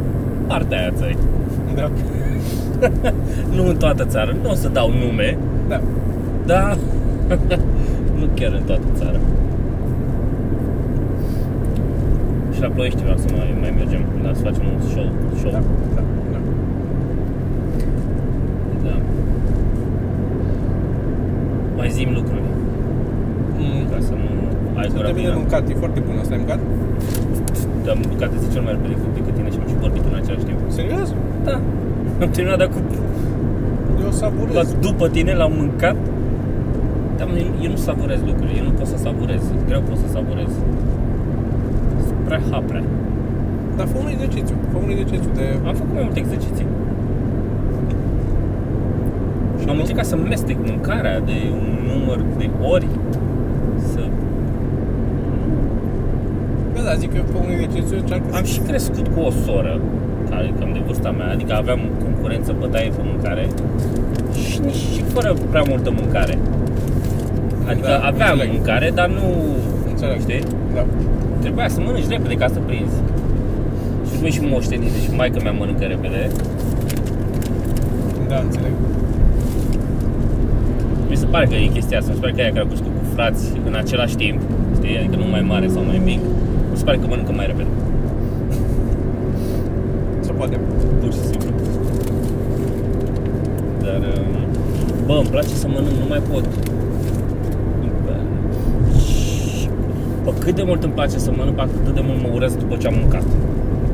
Partea 0.51 0.77
aia 0.81 0.91
țării. 0.99 1.19
Da. 1.79 1.87
Nu 3.55 3.63
în 3.71 3.77
toată 3.83 4.03
țara. 4.13 4.31
Nu 4.43 4.49
o 4.53 4.57
să 4.63 4.67
dau 4.77 4.87
nume, 5.01 5.29
Da. 5.71 5.79
dar 6.51 6.77
nu 8.19 8.25
chiar 8.37 8.51
în 8.59 8.65
toată 8.69 8.87
țara. 9.01 9.19
Și 12.61 12.67
la 12.67 12.73
Ploiești 12.73 13.01
vreau 13.07 13.17
să 13.25 13.27
mai, 13.37 13.49
mai 13.63 13.71
mergem, 13.79 14.01
dar 14.23 14.33
să 14.37 14.41
facem 14.47 14.65
un 14.73 14.79
show. 14.93 15.07
show. 15.41 15.51
Da. 15.55 15.61
Da. 15.95 16.03
da. 16.33 16.39
Da. 18.85 18.95
Mai 21.79 21.89
zim 21.97 22.09
lucruri, 22.19 22.45
Mm. 23.61 23.83
ca 23.91 23.97
să 24.07 24.13
nu 24.21 24.27
ai 24.79 24.87
Să 24.89 24.95
gura 24.95 25.05
termine 25.09 25.27
plină. 25.27 25.39
mâncat, 25.41 25.63
e 25.71 25.73
foarte 25.83 25.99
bun 26.07 26.15
asta, 26.21 26.33
ai 26.35 26.41
mâncat? 26.43 26.59
Am 27.93 27.99
mâncat 28.09 28.29
de 28.33 28.37
cel 28.53 28.61
mai 28.67 28.73
repede 28.75 28.95
decât 29.17 29.33
tine 29.37 29.49
și 29.53 29.59
am 29.63 29.67
și 29.71 29.77
vorbit 29.85 30.03
în 30.09 30.15
același 30.21 30.45
timp. 30.49 30.59
Serios? 30.79 31.09
Da. 31.49 31.55
Am 32.23 32.29
terminat 32.35 32.59
de 32.61 32.65
acum 32.69 32.83
Eu 34.05 34.11
savurez. 34.21 34.53
Dar 34.57 34.65
după 34.87 35.05
tine 35.15 35.31
l-am 35.41 35.53
mâncat 35.61 35.97
Dar 37.17 37.27
eu, 37.43 37.49
eu 37.65 37.69
nu 37.75 37.79
savurez 37.87 38.19
lucruri, 38.29 38.53
eu 38.59 38.63
nu 38.69 38.73
pot 38.77 38.87
să 38.93 38.97
savurez 39.05 39.41
Greu 39.67 39.81
pot 39.89 39.97
să 40.03 40.07
savurez 40.15 40.49
Sunt 40.57 40.70
prea 42.31 42.41
haprea 42.51 42.83
Dar 43.77 43.87
fă 43.91 43.97
un 44.03 44.09
exercițiu. 44.15 44.55
Fă 44.71 44.77
un 44.83 44.89
exercițiu 44.89 45.31
de... 45.39 45.45
Am 45.69 45.73
făcut 45.81 45.93
mai 45.97 46.03
multe 46.07 46.19
exerciții 46.25 46.67
Și 49.59 49.65
am 49.69 49.77
încercat 49.83 50.05
să 50.05 50.15
mestec 50.15 50.57
mâncarea 50.71 51.19
de 51.19 51.37
un 51.61 51.67
număr 51.89 52.19
de 52.37 52.47
ori 52.73 52.87
Să... 53.91 54.01
Da, 56.75 56.81
da, 56.87 56.93
zic 57.01 57.09
că 57.13 57.21
fă 57.31 57.37
un 57.45 57.49
exercițiu, 57.55 57.95
încearcă 58.01 58.25
Am 58.39 58.43
și 58.53 58.59
crescut 58.59 59.07
cu 59.13 59.19
o 59.29 59.31
soră 59.45 59.73
care 60.29 60.43
e 60.45 60.59
cam 60.59 60.69
de 60.73 60.81
vârsta 60.85 61.11
mea, 61.17 61.29
adică 61.35 61.53
aveam 61.53 61.79
concurență, 62.03 62.55
bătaie 62.59 62.89
pe 62.89 63.01
mâncare 63.11 63.47
și 64.47 64.59
nici 64.59 64.75
și 64.93 65.01
fără 65.13 65.33
prea 65.49 65.63
multă 65.69 65.89
mâncare. 65.99 66.37
Adică 67.69 67.87
Da, 67.87 67.99
aveam 68.11 68.31
înțeleg. 68.31 68.53
mâncare, 68.55 68.91
dar 68.99 69.09
nu, 69.09 69.27
Înțeleg. 69.89 70.19
știi? 70.19 70.43
Da. 70.75 70.83
Trebuia 71.41 71.67
să 71.67 71.79
mănânci 71.81 72.07
repede 72.07 72.33
ca 72.33 72.47
să 72.47 72.59
prinzi. 72.59 72.95
Și 74.09 74.21
nu 74.21 74.27
și 74.29 74.41
moștenit, 74.41 74.91
deci 74.91 75.15
maica 75.17 75.39
mea 75.43 75.51
mănâncă 75.51 75.83
repede. 75.83 76.29
Da, 78.27 78.37
înțeleg. 78.37 78.71
Mi 81.09 81.15
se 81.15 81.25
pare 81.25 81.45
că 81.45 81.55
e 81.55 81.65
chestia 81.65 81.97
asta, 81.97 82.09
mi 82.09 82.15
se 82.15 82.21
pare 82.21 82.33
că 82.33 82.41
aia 82.41 82.49
care 82.49 82.65
a 82.65 82.67
crescut 82.67 82.91
cu 82.99 83.13
frați 83.13 83.43
în 83.65 83.75
același 83.75 84.15
timp, 84.15 84.39
știi? 84.75 84.97
Adică 84.97 85.15
nu 85.15 85.25
mai 85.29 85.41
mare 85.41 85.67
sau 85.67 85.83
mai 85.83 86.01
mic, 86.03 86.19
mi 86.71 86.77
se 86.77 86.83
pare 86.83 86.97
că 86.97 87.07
mănâncă 87.07 87.31
mai 87.31 87.45
repede. 87.45 87.69
Se 90.19 90.31
poate. 90.31 90.59
Pur 90.99 91.11
și 91.13 91.19
simplu. 91.29 91.49
Dar, 93.83 93.99
um, 93.99 95.05
bă, 95.05 95.13
îmi 95.17 95.29
place 95.29 95.53
să 95.61 95.67
mănânc, 95.67 95.97
nu 96.03 96.07
mai 96.07 96.21
pot. 96.31 96.45
Cât 100.43 100.55
de 100.59 100.63
mult 100.69 100.83
îmi 100.83 100.93
place 100.93 101.17
să 101.25 101.31
mănânc, 101.37 101.59
atât 101.59 101.93
de 101.97 102.01
mult 102.07 102.19
mă 102.23 102.29
urăsc 102.33 102.57
după 102.63 102.75
ce 102.81 102.87
am 102.87 102.95
mâncat. 103.01 103.25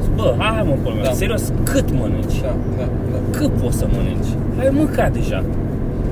Zic, 0.04 0.12
Bă, 0.16 0.28
hai 0.38 0.64
mă, 0.70 0.76
până 0.84 0.96
Da. 1.04 1.12
serios, 1.12 1.44
cât 1.72 1.88
mănânci? 2.00 2.40
Da, 2.48 2.54
da, 2.80 2.86
da. 3.12 3.18
Cât 3.38 3.52
poți 3.62 3.78
să 3.78 3.86
mănânci? 3.96 4.32
Ai 4.60 4.70
mâncat 4.80 5.12
deja. 5.20 5.40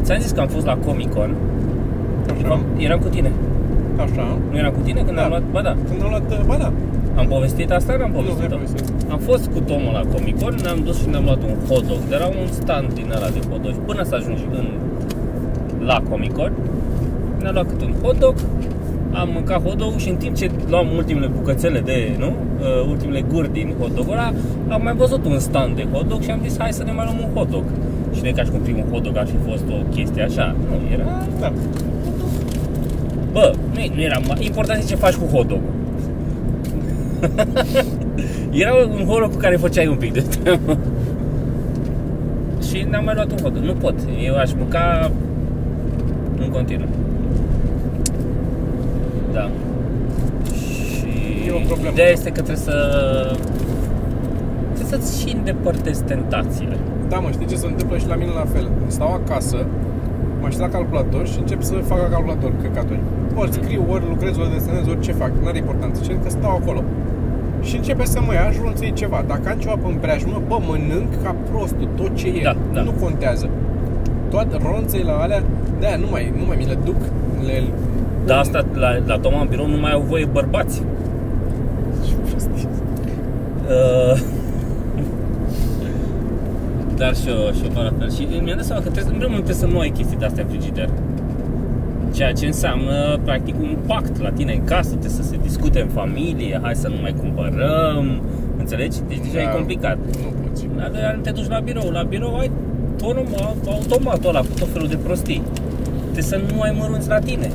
Ți-am 0.04 0.20
zis 0.20 0.32
că 0.32 0.40
am 0.40 0.48
fost 0.48 0.66
la 0.66 0.78
Comic 0.86 1.14
Con, 1.14 1.32
Așa, 2.34 2.60
eram 2.78 3.00
cu 3.00 3.08
tine. 3.16 3.32
așa. 4.06 4.26
Nu 4.52 4.58
eram 4.58 4.72
cu 4.78 4.80
tine 4.88 5.02
când 5.06 5.16
Da. 5.18 5.24
am 5.24 5.30
luat? 5.30 5.44
Ba 5.56 5.62
da. 5.62 5.74
Când 5.90 6.00
am 6.04 6.10
luat, 6.10 6.46
ba 6.46 6.58
da. 6.64 6.72
Am 7.20 7.28
povestit 7.28 7.72
asta? 7.72 7.92
N-am 8.00 8.12
Nu, 8.12 8.16
povestit 8.20 8.40
mi-ai 8.48 8.54
povestit. 8.58 8.86
Am 9.14 9.20
fost 9.30 9.46
cu 9.54 9.60
Tomul 9.70 9.94
la 10.00 10.04
Comic 10.14 10.36
Con, 10.42 10.54
ne-am 10.64 10.80
dus 10.88 10.98
și 11.02 11.08
ne-am 11.12 11.24
luat 11.30 11.42
un 11.50 11.54
hot 11.70 11.84
dog. 11.92 12.00
Era 12.18 12.26
un 12.42 12.48
stand 12.60 12.88
din 12.94 13.08
ăla 13.16 13.30
de 13.36 13.40
hot 13.50 13.62
dog. 13.66 13.76
Până 13.90 14.02
să 14.10 14.14
ajungi 14.20 14.44
în, 14.60 14.66
la 15.90 15.98
Comic 16.10 16.34
Con, 16.38 16.52
ne-am 17.42 17.54
luat 17.54 17.68
câte 17.72 17.84
un 17.90 17.96
hot 18.04 18.18
dog, 18.26 18.36
am 19.16 19.30
mâncat 19.34 19.62
hot 19.64 19.78
dog 19.78 19.98
și 19.98 20.10
în 20.10 20.16
timp 20.16 20.36
ce 20.36 20.52
luam 20.70 20.88
ultimele 20.96 21.28
bucățele 21.28 21.80
de, 21.80 22.16
nu? 22.18 22.28
Uh, 22.28 22.90
ultimele 22.90 23.22
guri 23.34 23.54
din 23.54 23.74
hot 23.80 23.96
dog 23.96 24.06
ăla, 24.12 24.34
am 24.68 24.82
mai 24.84 24.94
văzut 24.94 25.26
un 25.26 25.40
stand 25.40 25.76
de 25.76 25.88
hot 25.92 26.08
dog 26.08 26.22
și 26.22 26.32
am 26.32 26.40
zis 26.44 26.56
hai 26.60 26.74
să 26.74 26.84
ne 26.84 26.92
mai 26.92 27.06
luăm 27.06 27.30
un 27.30 27.34
hot 27.36 27.50
dog. 27.50 27.64
Și 28.14 28.22
nu 28.22 28.28
e 28.28 28.32
ca 28.32 28.44
și 28.44 28.50
cum 28.50 28.60
primul 28.60 28.86
hot 28.92 29.04
dog 29.04 29.18
ar 29.18 29.28
fi 29.28 29.50
fost 29.50 29.64
o 29.70 29.96
chestie 29.96 30.24
așa. 30.24 30.56
Nu, 30.70 30.94
era 30.94 31.04
Da. 31.40 31.54
Bă, 33.32 33.54
nu, 33.74 33.96
nu 33.96 34.02
era 34.02 34.20
important 34.40 34.84
e 34.84 34.86
ce 34.86 34.96
faci 34.96 35.14
cu 35.14 35.26
hot 35.26 35.48
dog. 35.48 35.60
era 38.64 38.74
un 38.74 39.06
hot 39.06 39.20
dog 39.20 39.32
cu 39.32 39.38
care 39.38 39.56
făceai 39.56 39.88
un 39.88 39.96
pic 39.96 40.14
de 40.14 40.22
treabă. 40.22 40.78
Și 42.70 42.86
ne-am 42.90 43.04
mai 43.04 43.14
luat 43.14 43.32
un 43.32 43.38
hot 43.42 43.54
dog. 43.54 43.64
Nu 43.64 43.74
pot. 43.74 43.96
Eu 44.26 44.36
aș 44.36 44.54
mânca 44.54 45.12
în 46.40 46.50
continuu. 46.50 46.88
Da. 49.38 49.50
Și 50.54 51.08
E 51.48 51.52
o 51.52 51.62
problemă. 51.68 51.92
ideea 51.92 52.12
este 52.18 52.30
că 52.30 52.42
trebuie 52.48 52.66
să 52.70 52.78
trebuie 54.74 54.94
să-ți 54.94 55.12
și 55.22 55.36
îndepărtezi 55.36 56.04
tentațiile. 56.04 56.78
Da, 57.10 57.18
mă, 57.18 57.30
știi 57.32 57.46
ce 57.46 57.56
se 57.56 57.68
întâmplă 57.68 57.98
și 57.98 58.08
la 58.08 58.16
mine 58.16 58.32
la 58.42 58.48
fel. 58.54 58.70
Stau 58.88 59.12
acasă, 59.14 59.58
mă 60.40 60.46
aștept 60.46 60.66
la 60.68 60.78
calculator 60.78 61.28
și 61.28 61.38
încep 61.40 61.62
să 61.62 61.74
fac 61.74 62.00
la 62.02 62.10
calculator 62.16 62.52
căcaturi. 62.62 63.00
Ori 63.36 63.52
scriu, 63.52 63.86
ori 63.90 64.04
lucrez, 64.10 64.38
ori 64.38 64.52
desenez, 64.54 64.88
ori 64.88 65.00
ce 65.00 65.12
fac. 65.12 65.32
N-are 65.44 65.58
importanță. 65.58 66.02
Ce 66.06 66.18
că 66.24 66.30
stau 66.30 66.52
acolo. 66.62 66.84
Și 67.62 67.76
începe 67.76 68.06
să 68.06 68.20
mă 68.26 68.34
ia 68.34 68.52
și 68.52 68.60
să 68.74 68.84
iei 68.84 68.94
ceva. 68.94 69.24
Dacă 69.28 69.50
am 69.50 69.58
ceva 69.58 69.76
pe 69.84 69.98
preajmă, 70.02 70.42
bă, 70.48 70.58
mănânc 70.68 71.10
ca 71.24 71.36
prostul 71.52 71.88
tot 71.96 72.16
ce 72.16 72.28
e. 72.28 72.42
Da, 72.44 72.56
da. 72.74 72.82
Nu 72.82 72.92
contează. 72.92 73.50
Toate 74.30 74.58
ronțele 74.66 75.12
alea, 75.12 75.44
de 75.80 75.98
nu 76.00 76.08
mai, 76.12 76.34
nu 76.38 76.46
mai 76.48 76.56
mi 76.60 76.66
le 76.66 76.78
duc. 76.84 77.02
Le... 77.46 77.64
Dar 78.26 78.38
asta 78.38 78.66
la, 78.74 78.98
la 79.06 79.18
Toma 79.18 79.42
în 79.42 79.48
birou 79.48 79.68
nu 79.68 79.78
mai 79.78 79.92
au 79.92 80.02
voie 80.02 80.26
bărbați. 80.26 80.82
Ce 82.06 82.14
prostie. 82.30 82.68
Uh, 83.68 84.20
Dar 87.00 87.16
și 87.16 87.28
eu, 87.28 87.36
și 87.36 87.64
eu 87.64 87.70
fac 87.74 87.84
la 87.84 87.94
fel. 88.00 88.12
Și 88.12 88.28
mi-am 88.44 88.56
dat 88.58 88.66
seama 88.66 88.82
că 88.82 88.90
trebuie, 88.90 89.14
în 89.14 89.20
primul 89.20 89.36
rând 89.36 89.46
trebuie 89.46 89.66
să 89.66 89.74
nu 89.74 89.80
ai 89.80 89.90
chestii 89.90 90.18
de 90.18 90.26
astea 90.26 90.44
în 90.44 90.50
frigider. 90.50 90.90
Ceea 92.14 92.34
ce 92.34 92.46
înseamnă, 92.46 93.20
practic, 93.24 93.56
un 93.62 93.78
pact 93.86 94.22
la 94.22 94.32
tine 94.32 94.54
în 94.54 94.64
casă, 94.64 94.90
trebuie 94.90 95.10
să 95.10 95.24
se 95.24 95.38
discute 95.42 95.82
în 95.82 95.88
familie, 95.88 96.60
hai 96.62 96.76
să 96.76 96.88
nu 96.88 96.96
mai 97.02 97.16
cumpărăm, 97.20 98.22
înțelegi? 98.58 98.98
Deci 99.08 99.18
deja 99.18 99.34
Da. 99.34 99.42
e 99.42 99.54
complicat. 99.56 99.98
Nu 99.98 100.34
poți. 100.42 100.68
Dar 100.78 101.14
nu 101.16 101.22
te 101.22 101.32
duci 101.32 101.48
la 101.48 101.60
birou, 101.60 101.90
la 101.92 102.04
birou 102.04 102.38
ai 102.38 102.52
tonul, 102.98 103.26
automatul 103.68 104.30
ăla 104.30 104.40
cu 104.40 104.54
tot 104.60 104.68
felul 104.72 104.88
de 104.88 104.96
prostii. 104.96 105.42
Trebuie 106.02 106.24
să 106.24 106.40
nu 106.54 106.62
ai 106.62 106.76
mărunți 106.80 107.08
la 107.10 107.20
tine. 107.20 107.52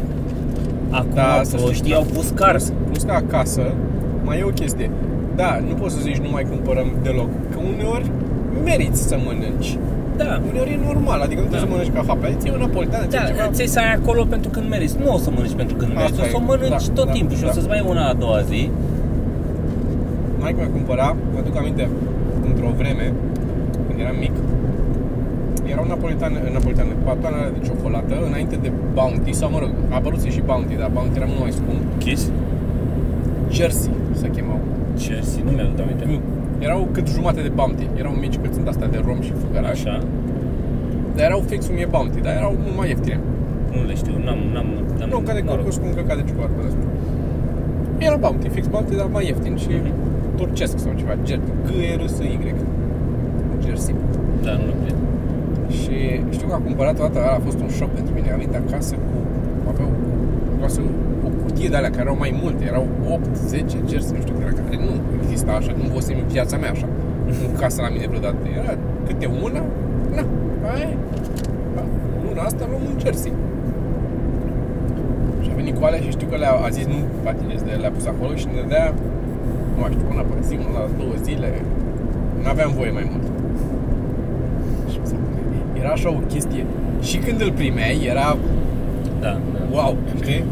Acum 0.90 1.10
Da, 1.14 1.22
da, 1.36 1.40
să 1.42 1.50
știi, 1.56 1.64
proștii 1.64 1.90
da. 1.90 1.96
au 1.96 2.06
pus 2.14 2.28
cars. 2.34 2.72
Plus 2.90 3.02
că 3.02 3.12
acasă 3.12 3.62
mai 4.24 4.38
e 4.38 4.42
o 4.42 4.48
chestie. 4.60 4.90
Da, 5.36 5.50
nu 5.68 5.74
poți 5.74 5.94
să 5.94 6.00
zici 6.00 6.16
nu 6.16 6.30
mai 6.30 6.44
cumpărăm 6.52 6.88
deloc. 7.02 7.28
Că 7.52 7.58
uneori 7.74 8.06
meriți 8.64 9.00
să 9.08 9.16
mănânci. 9.26 9.78
Da. 10.16 10.40
Uneori 10.50 10.70
e 10.72 10.78
normal, 10.90 11.20
adică 11.26 11.40
nu 11.40 11.46
trebuie 11.46 11.60
Da. 11.60 11.66
să 11.66 11.72
mănânci 11.74 11.92
ca 11.96 12.02
hape. 12.10 12.28
Ți 12.40 12.48
una 12.58 12.68
politană, 12.76 13.04
ți 13.10 13.16
Da, 13.16 13.22
ceva. 13.30 13.48
ți 13.56 13.64
să 13.74 13.78
ai 13.84 13.92
acolo 14.00 14.22
pentru 14.34 14.50
când 14.54 14.66
meriți. 14.74 14.94
Nu 15.02 15.08
o 15.14 15.18
să 15.24 15.28
mănânci 15.36 15.56
pentru 15.62 15.76
când 15.80 15.90
Asta 15.90 16.00
meriți, 16.02 16.20
o 16.20 16.24
să 16.34 16.36
o 16.40 16.42
e. 16.42 16.46
mănânci 16.50 16.86
Da, 16.88 16.92
tot 16.98 17.06
da, 17.06 17.12
timpul 17.18 17.36
și 17.36 17.44
o 17.44 17.46
da. 17.46 17.52
să-ți 17.56 17.68
mai 17.70 17.78
iei 17.80 17.86
una 17.94 18.04
a 18.12 18.14
doua 18.24 18.40
zi. 18.50 18.62
Mai 20.42 20.52
mi-a 20.56 20.68
cumpărat, 20.76 21.14
mă 21.34 21.40
duc 21.46 21.54
aminte, 21.60 21.84
într-o 22.48 22.70
vreme, 22.80 23.06
când 23.86 23.98
eram 24.04 24.16
mic, 24.24 24.34
era 25.72 25.80
un 25.80 25.90
napolitan, 25.94 26.32
napolitan, 26.52 26.86
patoane 27.04 27.36
alea 27.36 27.50
de 27.56 27.60
ciocolată, 27.66 28.14
înainte 28.28 28.56
de 28.64 28.70
Bounty, 28.98 29.32
sau 29.40 29.48
mă 29.54 29.58
rog, 29.58 29.72
a 29.92 29.94
apărut 30.00 30.20
și 30.36 30.42
Bounty, 30.50 30.74
dar 30.82 30.90
Bounty 30.96 31.16
era 31.20 31.26
mult 31.32 31.40
mai 31.46 31.52
scump. 31.58 31.80
Kiss? 32.04 32.22
Jersey 33.56 33.92
se 34.20 34.28
chemau. 34.34 34.58
Chelsea, 35.02 35.40
nu 35.46 35.50
mi-aduc 35.50 35.80
aminte. 35.84 36.04
Nu, 36.12 36.16
erau 36.66 36.88
cât 36.92 37.06
jumate 37.16 37.40
de 37.46 37.48
Bounty. 37.60 37.86
Erau 38.02 38.12
mici 38.24 38.36
cât 38.42 38.52
sunt 38.54 38.66
astea 38.72 38.88
de 38.94 38.98
rom 39.06 39.20
și 39.26 39.32
făgăraș. 39.44 39.70
Așa, 39.84 39.94
Dar 41.16 41.24
erau 41.30 41.42
fix 41.50 41.60
cum 41.66 41.76
e 41.84 41.86
Bounty, 41.96 42.20
dar 42.26 42.32
erau 42.40 42.52
mult 42.64 42.76
mai 42.80 42.88
ieftine. 42.88 43.18
nu 43.74 43.80
le 43.90 43.94
știu, 44.02 44.14
n-am, 44.24 44.38
n-am, 44.54 44.68
n-am 44.98 45.08
Nu, 45.12 45.18
ca 45.26 45.32
de 45.38 45.42
noroc. 45.44 45.58
cocos 45.60 45.76
cu 45.80 45.84
un 45.90 45.94
căcat 45.98 46.16
de 46.20 46.24
ciocolată. 46.28 46.52
pe 46.56 46.62
restul. 46.66 46.86
Era 48.06 48.16
Bounty, 48.24 48.48
fix 48.56 48.64
Bounty, 48.74 48.94
dar 49.00 49.06
mai 49.16 49.24
ieftin 49.30 49.54
și 49.64 49.68
Mhm. 49.82 49.90
turcesc 50.38 50.78
sau 50.84 50.92
ceva. 51.00 51.14
Jer, 51.26 51.40
G, 51.66 51.68
R, 52.00 52.02
S, 52.14 52.18
Y. 52.18 52.54
Jersey. 53.64 53.94
Da, 54.44 54.52
nu 54.60 54.64
le 54.70 54.74
cred. 54.82 54.96
Și 55.78 55.96
știu 56.36 56.46
că 56.48 56.54
a 56.54 56.66
cumpărat 56.68 56.96
o 56.98 57.02
dată, 57.06 57.18
ăla 57.18 57.34
a 57.38 57.44
fost 57.48 57.58
un 57.64 57.70
shock 57.78 57.90
pentru 57.98 58.12
mine. 58.14 58.28
A 58.32 58.36
venit 58.36 58.54
acasă 58.62 58.94
cu, 59.08 59.16
avea 59.70 59.86
o, 59.86 59.94
acasă, 60.58 60.80
o 61.26 61.28
cutie 61.42 61.68
de 61.72 61.76
alea 61.76 61.90
care 61.90 62.02
erau 62.06 62.16
mai 62.24 62.32
multe, 62.42 62.62
erau 62.72 62.86
8, 63.10 63.36
10 63.36 63.76
jersey, 63.90 64.14
nu 64.16 64.20
știu 64.24 64.34
care, 64.40 64.52
care 64.64 64.76
nu 64.84 64.90
exista 65.22 65.52
așa, 65.60 65.72
nu 65.82 65.84
văzusem 65.94 66.16
în 66.22 66.28
viața 66.36 66.56
mea 66.62 66.70
așa. 66.76 66.88
În 67.48 67.52
casă 67.62 67.78
la 67.86 67.90
mine 67.94 68.06
vreodată. 68.12 68.42
Era 68.60 68.72
câte 69.06 69.26
una, 69.44 69.62
na, 70.16 70.24
aia 70.72 70.86
e. 70.94 70.96
Da, 71.76 71.82
Luna 72.24 72.42
asta 72.50 72.62
luăm 72.70 72.82
un 72.90 72.96
jersey. 73.04 73.32
Și 75.42 75.48
a 75.52 75.54
venit 75.60 75.74
cu 75.78 75.84
alea 75.84 76.00
și 76.04 76.10
știu 76.16 76.26
că 76.30 76.36
le-a 76.42 76.52
a 76.66 76.68
zis 76.76 76.86
nu 76.94 76.98
patinez 77.24 77.60
de 77.68 77.72
le-a 77.82 77.92
pus 77.96 78.06
acolo 78.12 78.32
și 78.40 78.46
ne 78.56 78.64
dea, 78.72 78.86
nu 79.74 79.78
mai 79.80 79.90
știu, 79.94 80.06
una 80.14 80.22
pe 80.28 80.34
zi, 80.48 80.54
una 80.68 80.78
la 80.78 80.84
două 81.00 81.14
zile. 81.26 81.50
N-aveam 82.42 82.70
voie 82.78 82.92
mai 82.98 83.06
mult. 83.12 83.26
Și 84.90 84.98
mi 85.02 85.06
s-a 85.10 85.16
părut- 85.22 85.69
era 85.80 85.90
așa 85.98 86.08
o 86.10 86.20
chestie. 86.32 86.64
Și 87.02 87.16
când 87.16 87.40
îl 87.40 87.52
primeai, 87.60 87.96
era 88.12 88.36
Da, 89.20 89.32
da. 89.54 89.60
wow, 89.74 89.96
știi? 90.22 90.44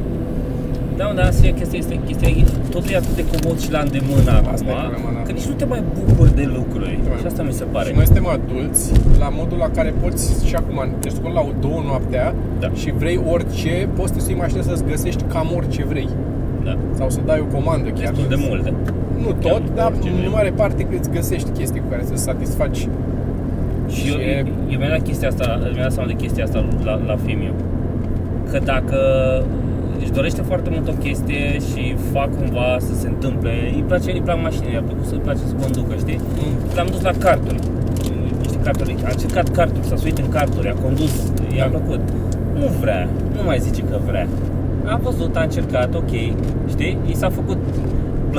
Da, 0.96 1.04
mă, 1.06 1.14
dar 1.14 1.24
asta 1.26 1.46
e 1.46 1.50
chestia, 1.60 1.78
este 1.78 2.00
chestia, 2.06 2.28
totul 2.74 2.90
e 2.92 2.96
atât 2.96 3.14
de 3.20 3.24
comod 3.32 3.58
și 3.64 3.70
la 3.76 3.80
îndemână 3.86 4.32
Asta 4.52 4.68
e 4.70 4.72
acum, 4.72 4.88
problema, 4.88 5.10
da. 5.16 5.20
că 5.26 5.32
nici 5.36 5.48
nu 5.52 5.54
te 5.60 5.64
mai 5.72 5.82
bucuri 5.96 6.32
de 6.40 6.44
lucruri. 6.56 6.98
te 7.02 7.08
mai 7.08 7.18
Și 7.20 7.26
asta 7.30 7.42
mi 7.50 7.52
se 7.60 7.64
pare. 7.74 7.88
Și 7.88 7.94
noi 8.00 8.04
suntem 8.10 8.26
adulți 8.36 8.84
la 9.22 9.28
modul 9.38 9.58
la 9.64 9.70
care 9.76 9.90
poți 10.02 10.46
și 10.48 10.54
acum 10.60 10.76
te 11.02 11.08
scoli 11.16 11.34
la 11.38 11.42
două 11.64 11.80
noaptea 11.90 12.26
Da. 12.62 12.68
și 12.80 12.88
vrei 13.02 13.18
orice, 13.32 13.72
poți 13.96 14.08
să 14.08 14.14
te 14.14 14.20
sui 14.26 14.34
mașină 14.42 14.60
să-ți 14.68 14.84
găsești 14.92 15.22
cam 15.32 15.48
orice 15.58 15.82
vrei. 15.92 16.08
Da. 16.66 16.74
Sau 16.98 17.10
să 17.10 17.20
dai 17.30 17.40
o 17.46 17.48
comandă 17.56 17.88
chiar. 17.98 18.12
Destul 18.12 18.28
de 18.34 18.38
multe. 18.48 18.70
Nu 19.24 19.30
tot, 19.32 19.42
Chiar 19.42 19.62
dar 19.78 19.90
orice 19.92 20.08
în 20.08 20.16
vrei. 20.16 20.30
mare 20.36 20.50
parte 20.60 20.82
că 20.88 20.94
îți 21.00 21.10
găsești 21.10 21.48
chestii 21.58 21.80
cu 21.80 21.88
care 21.92 22.02
să 22.10 22.14
satisfaci. 22.16 22.88
Și 23.90 24.08
eu, 24.08 24.16
Și- 24.18 24.52
eu 24.72 24.78
mi-am 24.78 24.90
dat 24.90 25.02
chestia 25.02 25.28
asta, 25.28 25.58
mi-am 25.60 25.82
dat 25.82 25.92
seama 25.92 26.08
de 26.08 26.14
chestia 26.22 26.44
asta 26.44 26.64
la, 26.84 27.00
la 27.06 27.16
Fimiu. 27.24 27.52
Că 28.50 28.58
dacă 28.64 28.98
își 30.02 30.10
dorește 30.10 30.42
foarte 30.42 30.68
mult 30.72 30.88
o 30.88 30.92
chestie 30.92 31.58
și 31.70 31.96
fac 32.12 32.36
cumva 32.36 32.76
să 32.78 32.94
se 32.94 33.08
întâmple, 33.08 33.50
îi 33.74 33.84
place, 33.86 34.10
îi 34.12 34.20
plac 34.20 34.42
mașinile, 34.42 34.72
i-a 34.72 34.82
plăcut 34.82 35.04
să 35.04 35.14
îi 35.14 35.20
place 35.20 35.38
să 35.38 35.54
conducă, 35.62 35.94
știi? 35.98 36.18
Mm. 36.36 36.54
L-am 36.76 36.86
dus 36.90 37.02
la 37.02 37.12
carturi. 37.18 37.58
Niște 38.40 38.56
carturi, 38.62 38.94
a 39.04 39.08
încercat 39.12 39.48
carturi, 39.48 39.86
s-a 39.86 39.96
suit 39.96 40.18
în 40.18 40.28
carturi, 40.28 40.68
a 40.68 40.72
condus, 40.84 41.14
i-a 41.56 41.68
Da. 41.68 41.76
plăcut. 41.76 42.00
Nu 42.58 42.66
vrea, 42.80 43.08
nu 43.36 43.42
mai 43.44 43.58
zice 43.58 43.82
că 43.82 43.98
vrea. 44.06 44.26
A 44.84 44.96
văzut, 45.02 45.36
a 45.36 45.42
încercat, 45.42 45.94
ok, 45.94 46.10
știi? 46.68 46.98
I 47.06 47.14
s-a 47.14 47.28
făcut 47.30 47.58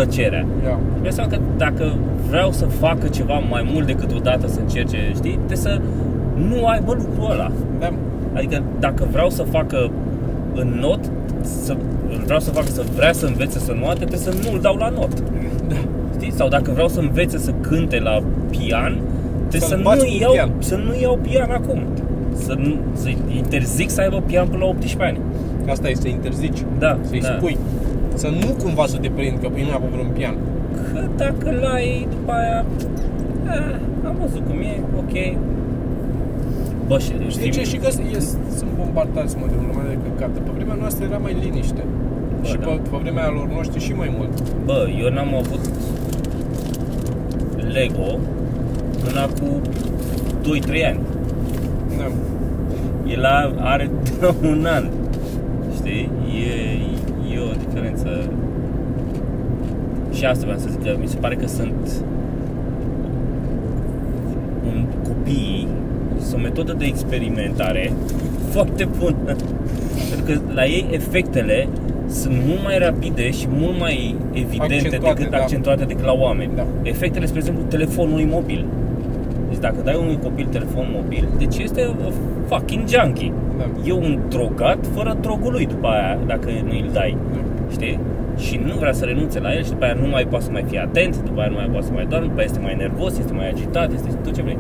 plăcerea. 0.04 0.46
Ia. 0.64 0.80
Mi 1.02 1.12
seama 1.12 1.30
că 1.30 1.38
dacă 1.58 1.94
vreau 2.30 2.52
să 2.52 2.66
facă 2.66 3.08
ceva 3.08 3.38
mai 3.50 3.70
mult 3.74 3.86
decât 3.86 4.12
o 4.16 4.20
dată 4.20 4.48
să 4.48 4.60
încerce, 4.60 4.98
știi, 5.16 5.32
trebuie 5.34 5.58
să 5.58 5.80
nu 6.50 6.66
aibă 6.66 6.94
lucrul 6.98 7.32
ăla. 7.32 7.52
Da, 7.80 7.90
Adică 8.34 8.64
dacă 8.80 9.08
vreau 9.12 9.30
să 9.30 9.44
facă 9.44 9.90
în 10.54 10.78
not, 10.80 11.00
să, 11.42 11.76
vreau 12.26 12.40
să 12.40 12.52
facă 12.52 12.68
să 12.68 12.84
vrea 12.96 13.14
să 13.14 13.26
învețe 13.26 13.60
să 13.60 13.76
noate, 13.80 13.98
trebuie 14.06 14.20
să 14.20 14.34
nu-l 14.50 14.60
dau 14.62 14.76
la 14.76 14.90
not. 14.90 15.14
da. 15.68 15.76
Știi? 16.16 16.32
Sau 16.32 16.48
dacă 16.48 16.72
vreau 16.72 16.88
să 16.88 17.00
învețe 17.00 17.38
să 17.38 17.52
cânte 17.62 18.00
la 18.00 18.22
pian, 18.50 18.98
trebuie 19.48 19.70
Să-l 19.70 19.78
să, 19.78 19.84
bați 19.84 20.04
nu 20.06 20.16
cu 20.18 20.22
iau, 20.22 20.32
pian. 20.32 20.50
să 20.60 20.76
nu 20.76 21.00
iau 21.02 21.20
pian 21.30 21.50
acum. 21.52 21.80
Să, 22.36 22.56
nu, 22.58 22.76
să 22.94 23.10
interzic 23.36 23.90
să 23.90 24.02
aibă 24.02 24.24
pian 24.26 24.48
până 24.48 24.64
la 24.64 24.70
18 24.70 25.04
ani. 25.04 25.20
Asta 25.70 25.90
e 25.90 25.94
să 25.96 26.08
interzici. 26.08 26.58
Da, 26.80 26.98
Să-i 27.10 27.20
da. 27.22 27.28
spui. 27.38 27.58
Să 28.22 28.28
nu 28.42 28.50
cumva 28.64 28.86
să 28.86 28.98
te 28.98 29.10
prind 29.16 29.38
că 29.42 29.48
pui 29.50 29.64
mâna 29.66 29.78
pe 29.84 29.88
vreun 29.94 30.12
pian. 30.18 30.36
Că 30.94 31.02
dacă 31.18 31.48
l-ai, 31.62 32.08
după 32.16 32.32
aia, 32.32 32.66
a, 33.48 33.56
am 34.08 34.16
văzut 34.22 34.44
cum 34.48 34.60
e, 34.60 34.74
ok. 35.04 35.16
Bă, 36.88 36.98
și 37.00 37.12
Știi 37.28 37.52
ce? 37.52 37.64
Și 37.64 37.78
că 37.78 37.88
e, 38.16 38.20
sunt 38.58 38.72
bombardați 38.78 39.38
mă, 39.40 39.46
de 39.52 39.56
un 39.60 39.66
lumea 39.70 39.88
de 39.94 39.98
căcată. 40.06 40.40
Pe 40.40 40.52
vremea 40.56 40.78
noastră 40.80 41.06
era 41.10 41.18
mai 41.18 41.36
liniște. 41.44 41.84
Bă, 42.42 42.48
și 42.48 42.58
da. 42.58 42.66
pe, 42.66 42.72
pe 42.92 42.98
vremea 43.02 43.30
lor 43.30 43.48
noștri 43.58 43.80
și 43.84 43.94
mai 43.94 44.12
mult. 44.18 44.34
Bă, 44.66 44.88
eu 45.02 45.10
n-am 45.14 45.32
avut 45.42 45.64
Lego 47.74 48.10
până 49.04 49.28
cu 49.40 49.50
2-3 50.42 50.86
ani. 50.92 51.00
Da. 51.98 52.08
El 53.14 53.24
a- 53.26 53.54
are 53.60 53.90
de 54.20 54.48
un 54.48 54.66
an. 54.76 54.86
Știi? 55.76 56.10
E, 56.48 56.54
e 57.36 57.40
o 57.40 57.54
diferență. 57.66 58.10
Și 60.20 60.26
asta 60.26 60.44
vreau 60.44 60.60
să 60.60 60.68
zic 60.70 60.84
că 60.84 60.98
mi 61.00 61.08
se 61.08 61.18
pare 61.18 61.36
că 61.36 61.48
sunt 61.48 62.04
un 64.66 64.86
copii 65.08 65.68
sunt 66.20 66.40
o 66.40 66.44
metodă 66.44 66.74
de 66.74 66.86
experimentare 66.86 67.92
foarte 68.50 68.88
bună. 69.00 69.36
Pentru 70.10 70.26
că 70.26 70.54
la 70.54 70.66
ei 70.66 70.86
efectele 70.92 71.68
sunt 72.08 72.34
mult 72.48 72.64
mai 72.64 72.78
rapide 72.78 73.32
și 73.32 73.48
mult 73.50 73.80
mai 73.80 74.16
evidente 74.32 74.74
Accentuate, 74.74 75.14
decât 75.14 75.32
da. 75.32 75.38
accentuate 75.38 75.84
decât 75.84 76.06
la 76.06 76.14
oameni. 76.14 76.52
Da. 76.56 76.66
Efectele, 76.82 77.26
spre 77.26 77.40
exemplu, 77.40 77.64
telefonului 77.64 78.26
mobil. 78.26 78.66
Deci 79.50 79.60
dacă 79.60 79.76
dai 79.84 79.98
unui 80.02 80.20
copil 80.24 80.46
telefon 80.46 80.88
mobil, 81.02 81.28
deci 81.38 81.58
este 81.58 81.82
o 82.08 82.12
fucking 82.48 82.88
junkie. 82.88 83.34
Da. 83.58 83.66
E 83.86 83.92
un 83.92 84.20
drogat 84.30 84.86
fără 84.96 85.18
drogul 85.22 85.52
lui 85.52 85.66
după 85.66 85.88
aia, 85.88 86.18
dacă 86.28 86.50
nu 86.66 86.72
îl 86.72 86.90
dai. 86.94 87.18
Da. 87.34 87.40
Știi? 87.72 88.00
Și 88.46 88.56
nu 88.66 88.74
vrea 88.82 88.94
să 89.00 89.04
renunțe 89.06 89.40
la 89.40 89.54
el 89.58 89.64
și 89.64 89.70
după 89.70 89.84
aia 89.86 89.96
nu 90.04 90.08
mai 90.16 90.26
poate 90.32 90.46
să 90.46 90.52
mai 90.52 90.66
fie 90.70 90.80
atent, 90.80 91.14
după 91.30 91.40
aia 91.42 91.50
nu 91.50 91.56
mai 91.62 91.70
poate 91.72 91.86
să 91.86 91.92
mai 91.94 92.06
doarme, 92.10 92.28
după 92.28 92.40
aia 92.40 92.50
este 92.52 92.62
mai 92.68 92.76
nervos, 92.86 93.12
este 93.24 93.34
mai 93.34 93.48
agitat, 93.50 93.88
este 93.94 94.10
tot 94.24 94.34
ce 94.36 94.42
vrei. 94.42 94.58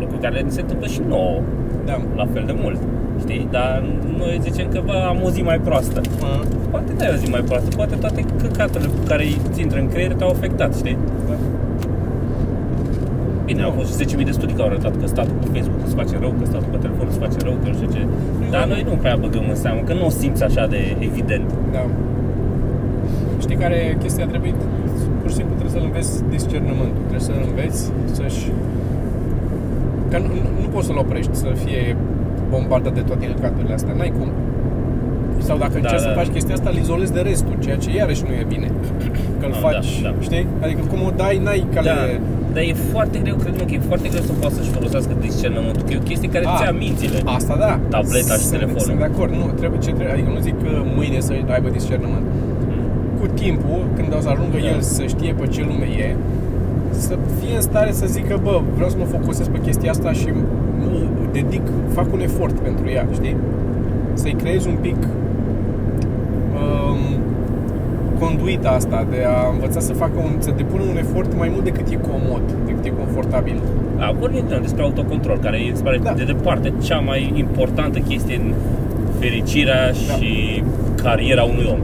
Lucruri 0.00 0.22
care 0.22 0.40
ne 0.40 0.48
se 0.56 0.60
întâmplă 0.60 0.86
și 0.86 1.00
nouă, 1.08 1.38
Da. 1.84 1.96
la 2.16 2.26
fel 2.32 2.42
de 2.46 2.54
mult. 2.62 2.80
Știi? 3.20 3.48
Dar 3.50 3.82
noi 4.18 4.38
zicem 4.42 4.66
că 4.68 4.80
bă, 4.84 4.96
am 5.08 5.18
o 5.24 5.30
zi 5.30 5.42
mai 5.42 5.58
proastă. 5.58 6.00
Mă, 6.20 6.30
Poate 6.70 6.92
n-ai 6.98 7.10
o 7.12 7.16
zi 7.16 7.30
mai 7.30 7.40
proastă, 7.40 7.68
poate 7.76 7.94
toate 7.94 8.24
căcaturile 8.42 8.90
care 9.06 9.24
îți 9.50 9.60
intră 9.60 9.78
în 9.80 9.88
creier 9.88 10.12
te-au 10.14 10.30
afectat, 10.30 10.76
știi? 10.76 10.96
da. 11.28 11.34
Bine, 13.44 13.62
au 13.62 13.72
Nu. 13.74 13.78
fost 13.80 13.90
10.000 14.02 14.24
de 14.24 14.30
studii 14.38 14.54
care 14.56 14.68
au 14.68 14.74
arătat 14.74 14.94
că 15.00 15.06
statul 15.06 15.34
pe 15.40 15.46
Facebook 15.58 15.80
îți 15.86 15.94
face 15.94 16.14
rău, 16.20 16.32
că 16.38 16.44
statul 16.44 16.68
pe 16.70 16.76
telefon 16.84 17.06
îți 17.10 17.18
face 17.18 17.36
rău, 17.46 17.54
că 17.62 17.68
nu 17.68 17.74
știu 17.78 17.88
ce. 17.94 18.02
Dar 18.50 18.64
noi 18.72 18.82
nu 18.88 18.94
prea 19.02 19.16
băgăm 19.16 19.44
în 19.48 19.54
seamă, 19.64 19.80
că 19.88 19.92
nu 19.98 20.04
o 20.06 20.08
simți 20.08 20.42
așa 20.48 20.66
de 20.66 20.80
evident. 21.08 21.48
Da. 21.72 21.84
Știi 23.44 23.56
care 23.64 23.74
e 23.74 23.96
chestia? 24.02 24.26
Trebuie, 24.32 24.52
pur 25.20 25.28
și 25.30 25.36
simplu 25.40 25.54
trebuie 25.58 25.74
să-l 25.76 25.86
înveți 25.90 26.10
discernământul. 26.36 27.02
Trebuie 27.08 27.26
să-l 27.30 27.40
înveți 27.50 27.80
să-și... 28.18 28.44
Că 30.10 30.16
nu, 30.18 30.26
nu, 30.44 30.50
nu 30.62 30.68
poți 30.74 30.86
să-l 30.88 30.98
oprești 31.04 31.34
să 31.44 31.48
fie 31.64 31.82
bombardat 32.54 32.94
de 32.98 33.00
toate 33.08 33.24
căcaturile 33.34 33.74
astea. 33.78 33.94
N-ai 33.98 34.12
cum. 34.18 34.28
Sau 35.48 35.56
dacă 35.64 35.72
Da, 35.72 35.78
încerci 35.82 36.02
da. 36.02 36.08
să 36.08 36.18
faci 36.20 36.30
chestia 36.36 36.54
asta, 36.58 36.68
îl 36.72 36.78
izolezi 36.84 37.12
de 37.18 37.20
restul, 37.30 37.54
ceea 37.64 37.76
ce 37.82 37.88
iarăși 38.00 38.22
nu 38.28 38.32
e 38.42 38.44
bine. 38.54 38.68
Că 39.40 39.44
îl 39.50 39.54
Ah, 39.56 39.60
faci, 39.66 39.90
da, 40.02 40.08
da. 40.08 40.14
știi? 40.26 40.44
Adică 40.64 40.82
cum 40.90 41.00
o 41.08 41.10
dai, 41.22 41.36
n-ai 41.44 41.60
cale... 41.74 41.88
Da, 41.90 41.96
dar 42.54 42.62
e 42.70 42.74
foarte 42.94 43.16
greu, 43.24 43.36
cred 43.42 43.54
că 43.68 43.72
e 43.78 43.80
foarte 43.92 44.08
greu 44.12 44.22
să 44.30 44.32
poată 44.40 44.54
să-și 44.58 44.72
folosească 44.78 45.12
discernământul, 45.28 45.82
că 45.86 45.92
e 45.92 45.98
o 46.04 46.06
chestie 46.10 46.28
care 46.34 46.44
Ah. 46.46 46.52
îți 46.54 46.62
ia 46.66 46.72
mințile. 46.84 47.18
Asta 47.38 47.54
da. 47.64 47.72
Tableta 47.96 48.34
și 48.40 48.44
Sunt- 48.46 48.54
telefonul. 48.56 48.86
Sunt 48.88 48.98
de 49.04 49.08
acord. 49.12 49.32
Nu, 49.40 49.46
trebuie 49.60 49.80
ce 49.86 49.90
trebuie. 49.96 50.14
Adică 50.16 50.30
nu 50.36 50.40
zic 50.48 50.56
că 50.64 50.70
mâine 50.98 51.18
să 51.28 51.32
aibă 51.56 51.68
discernământ. 51.78 52.26
Cu 53.22 53.28
timpul, 53.34 53.80
când 53.96 54.14
o 54.16 54.20
să 54.20 54.28
ajungă 54.28 54.58
Da. 54.60 54.66
el 54.68 54.80
să 54.80 55.02
știe 55.06 55.32
pe 55.40 55.46
ce 55.46 55.60
lume 55.60 55.86
e, 56.06 56.16
să 56.90 57.14
fie 57.40 57.54
în 57.54 57.60
stare 57.60 57.92
să 57.92 58.06
zică, 58.06 58.40
bă, 58.42 58.60
vreau 58.74 58.88
să 58.90 58.96
mă 58.98 59.04
focusez 59.04 59.46
pe 59.48 59.58
chestia 59.58 59.90
asta 59.90 60.12
și 60.12 60.28
mă 60.78 60.98
dedic, 61.32 61.62
fac 61.92 62.12
un 62.12 62.20
efort 62.20 62.58
pentru 62.58 62.88
ea, 62.88 63.06
știi? 63.12 63.36
Să-i 64.14 64.36
creezi 64.42 64.68
un 64.68 64.74
pic 64.80 64.96
um, 66.60 66.98
conduita 68.18 68.68
asta 68.70 69.06
de 69.10 69.24
a 69.26 69.50
învăța 69.52 69.80
să 69.80 69.92
facă 69.92 70.12
un, 70.16 70.30
să 70.38 70.52
depună 70.56 70.82
un 70.90 70.96
efort 70.96 71.36
mai 71.38 71.48
mult 71.52 71.64
decât 71.64 71.88
e 71.88 71.96
comod, 71.96 72.42
decât 72.66 72.84
e 72.84 72.92
confortabil. 73.04 73.56
Da, 73.98 74.14
vorbim 74.20 74.44
de- 74.48 74.58
despre 74.62 74.82
autocontrol, 74.82 75.38
care 75.38 75.56
e, 75.56 75.74
se 75.74 75.82
pare 75.82 75.98
Da. 76.02 76.12
de 76.12 76.24
departe 76.24 76.72
cea 76.82 76.98
mai 76.98 77.32
importantă 77.34 77.98
chestie 77.98 78.36
în 78.36 78.52
fericirea 79.18 79.86
Da. 79.86 80.12
și 80.14 80.62
cariera 81.02 81.42
unui 81.42 81.66
om. 81.72 81.78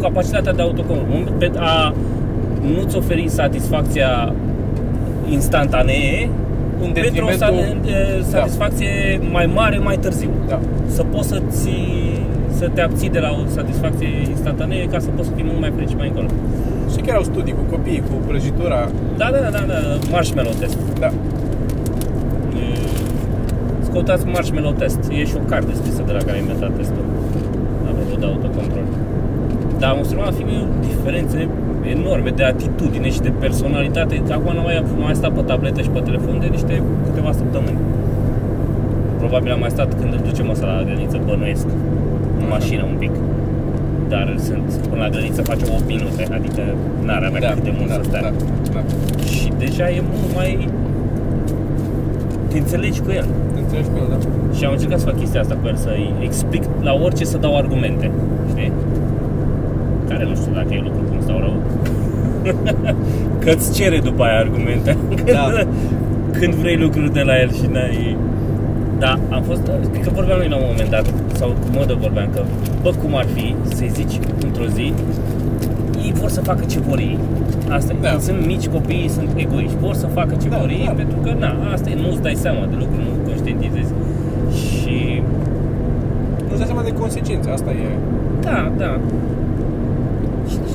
Capacitatea 0.00 0.52
de 0.52 0.62
autocontrol, 0.62 1.32
pe 1.38 1.50
a 1.56 1.94
nu-ți 2.76 2.96
oferi 2.96 3.28
satisfacția 3.28 4.32
instantanee 5.30 6.28
În 6.84 6.90
pentru 6.92 7.24
o 7.24 7.30
sa- 7.30 7.46
detrimentul- 7.50 7.80
de- 7.84 8.22
satisfacție 8.28 9.20
mai 9.32 9.50
mare 9.54 9.78
mai 9.78 9.96
târziu. 9.96 10.30
Da. 10.48 10.58
Să 10.86 11.02
poți 11.02 11.28
să, 11.28 11.40
ți, 11.50 11.70
să 12.58 12.68
te 12.74 12.80
abții 12.80 13.08
de 13.10 13.18
la 13.18 13.30
o 13.30 13.46
satisfacție 13.46 14.08
instantanee 14.28 14.84
ca 14.86 14.98
să 14.98 15.08
poți 15.16 15.28
să 15.28 15.34
fii 15.34 15.44
mult 15.44 15.60
mai 15.60 15.72
fericit 15.74 15.96
mai 15.98 16.08
încolo. 16.08 16.26
Și 16.92 16.96
chiar 17.00 17.16
au 17.16 17.22
studii 17.22 17.52
cu 17.52 17.64
copiii, 17.70 18.00
cu 18.00 18.14
prăjitura. 18.26 18.88
Da, 19.16 19.28
da, 19.32 19.38
da, 19.38 19.50
da, 19.50 19.62
da, 19.72 19.78
marshmallow 20.10 20.52
test. 20.60 20.78
Da. 21.00 21.10
Să 23.84 23.90
căutați 23.92 24.26
Marshmallow 24.26 24.72
Test. 24.72 24.98
E 25.10 25.24
și 25.24 25.34
o 25.36 25.42
carte 25.48 25.72
scrisă 25.74 26.02
de 26.06 26.12
la 26.12 26.18
care 26.18 26.36
a 26.36 26.40
inventat 26.40 26.70
testul. 26.76 27.04
Apropo 27.90 28.14
de 28.20 28.26
autocontrol. 28.26 28.84
Dar 29.80 29.90
am 29.90 29.98
observat 29.98 30.24
la 30.24 30.32
film 30.32 30.50
diferențe 30.88 31.48
enorme 31.96 32.30
de 32.30 32.44
atitudine 32.44 33.10
și 33.10 33.20
de 33.20 33.32
personalitate. 33.44 34.22
Că 34.26 34.32
acum 34.32 34.52
nu 34.54 34.62
mai, 34.62 34.84
mai 35.04 35.14
stat 35.14 35.32
pe 35.32 35.40
tabletă 35.40 35.80
și 35.80 35.88
pe 35.88 36.00
telefon 36.00 36.40
de 36.40 36.46
niște 36.46 36.82
câteva 37.04 37.32
săptămâni. 37.32 37.78
Probabil 39.18 39.52
am 39.52 39.60
mai 39.60 39.70
stat 39.70 40.00
când 40.00 40.12
îl 40.12 40.20
ducem 40.28 40.50
ăsta 40.50 40.66
la 40.66 40.82
grădiniță, 40.86 41.20
bănuiesc. 41.26 41.66
În 42.38 42.44
Așa. 42.44 42.54
mașină 42.54 42.82
un 42.92 42.96
pic. 42.98 43.10
Dar 44.08 44.36
sunt, 44.46 44.68
până 44.88 45.02
la 45.02 45.08
grădiniță 45.08 45.42
face 45.42 45.64
8 45.74 45.86
minute, 45.86 46.22
adică 46.36 46.62
n-ar 47.04 47.22
avea 47.28 47.52
cât 47.54 47.64
de 47.64 47.72
mult 47.78 47.88
da, 47.88 47.94
să 47.94 48.00
stea. 48.02 48.20
da, 48.20 48.30
da. 48.72 48.80
Și 49.34 49.48
deja 49.58 49.90
e 49.90 50.02
mult 50.12 50.34
mai... 50.34 50.68
Te 52.48 52.58
înțelegi 52.58 53.00
cu 53.00 53.10
el. 53.10 53.26
Te 53.54 53.60
înțelegi 53.60 53.88
cu 53.92 53.96
el, 54.02 54.08
da? 54.12 54.18
Și 54.56 54.64
am 54.64 54.72
încercat 54.72 54.98
să 54.98 55.06
fac 55.06 55.18
chestia 55.18 55.40
asta 55.40 55.56
cu 55.60 55.66
el, 55.66 55.76
să-i 55.76 56.14
explic 56.22 56.62
la 56.80 56.92
orice 56.92 57.24
să 57.24 57.36
dau 57.38 57.56
argumente, 57.56 58.10
știi? 58.48 58.72
Care 60.10 60.24
nu 60.30 60.34
știu 60.40 60.52
dacă 60.58 60.70
e 60.74 60.80
lucru 60.88 61.02
cum 61.08 61.18
stau 61.26 61.38
rău. 61.44 61.56
Că 63.42 63.50
îți 63.50 63.74
cere 63.76 63.98
după 64.08 64.22
aia 64.22 64.38
argumente. 64.38 64.96
Când, 65.14 65.30
Da. 65.32 65.44
când 66.38 66.52
vrei 66.54 66.76
lucruri 66.76 67.12
de 67.12 67.20
la 67.20 67.40
el 67.42 67.50
și 67.52 67.66
n-ai... 67.72 68.16
Da, 68.98 69.18
am 69.36 69.42
fost, 69.42 69.62
cred 69.92 70.04
că 70.04 70.10
vorbeam 70.14 70.38
noi 70.38 70.48
la 70.48 70.56
un 70.56 70.68
moment 70.70 70.90
dat, 70.90 71.06
sau 71.32 71.48
cu 71.48 71.66
modă 71.78 71.94
vorbeam 72.00 72.28
că, 72.34 72.40
bă, 72.82 72.90
cum 73.02 73.16
ar 73.16 73.26
fi 73.34 73.54
să-i 73.74 73.90
zici 73.98 74.16
într-o 74.44 74.66
zi, 74.76 74.92
ei 76.04 76.12
vor 76.20 76.30
să 76.30 76.40
facă 76.40 76.64
ce 76.72 76.78
vor 76.88 76.98
ei. 76.98 77.18
Asta 77.70 77.92
e. 77.92 77.96
Da. 78.00 78.08
Când 78.08 78.20
sunt 78.22 78.46
mici 78.46 78.66
copii, 78.76 79.08
sunt 79.08 79.28
egoiști, 79.36 79.76
vor 79.80 79.94
să 79.94 80.06
facă 80.06 80.34
ce 80.42 80.48
Da, 80.48 80.56
vor 80.56 80.68
ei, 80.68 80.84
da. 80.86 80.92
pentru 80.92 81.16
că, 81.24 81.30
na, 81.38 81.50
asta 81.72 81.90
e, 81.90 81.94
nu-ți 82.04 82.22
dai 82.22 82.34
seama 82.44 82.62
de 82.70 82.76
lucru, 82.78 82.96
nu 83.06 83.12
conștientizezi. 83.28 83.92
Și 84.58 85.22
Nu-ți 86.46 86.58
dai 86.60 86.66
seama 86.66 86.82
de 86.82 86.92
consecințe, 86.92 87.50
asta 87.50 87.70
e... 87.70 87.86
da, 88.40 88.72
da. 88.76 88.98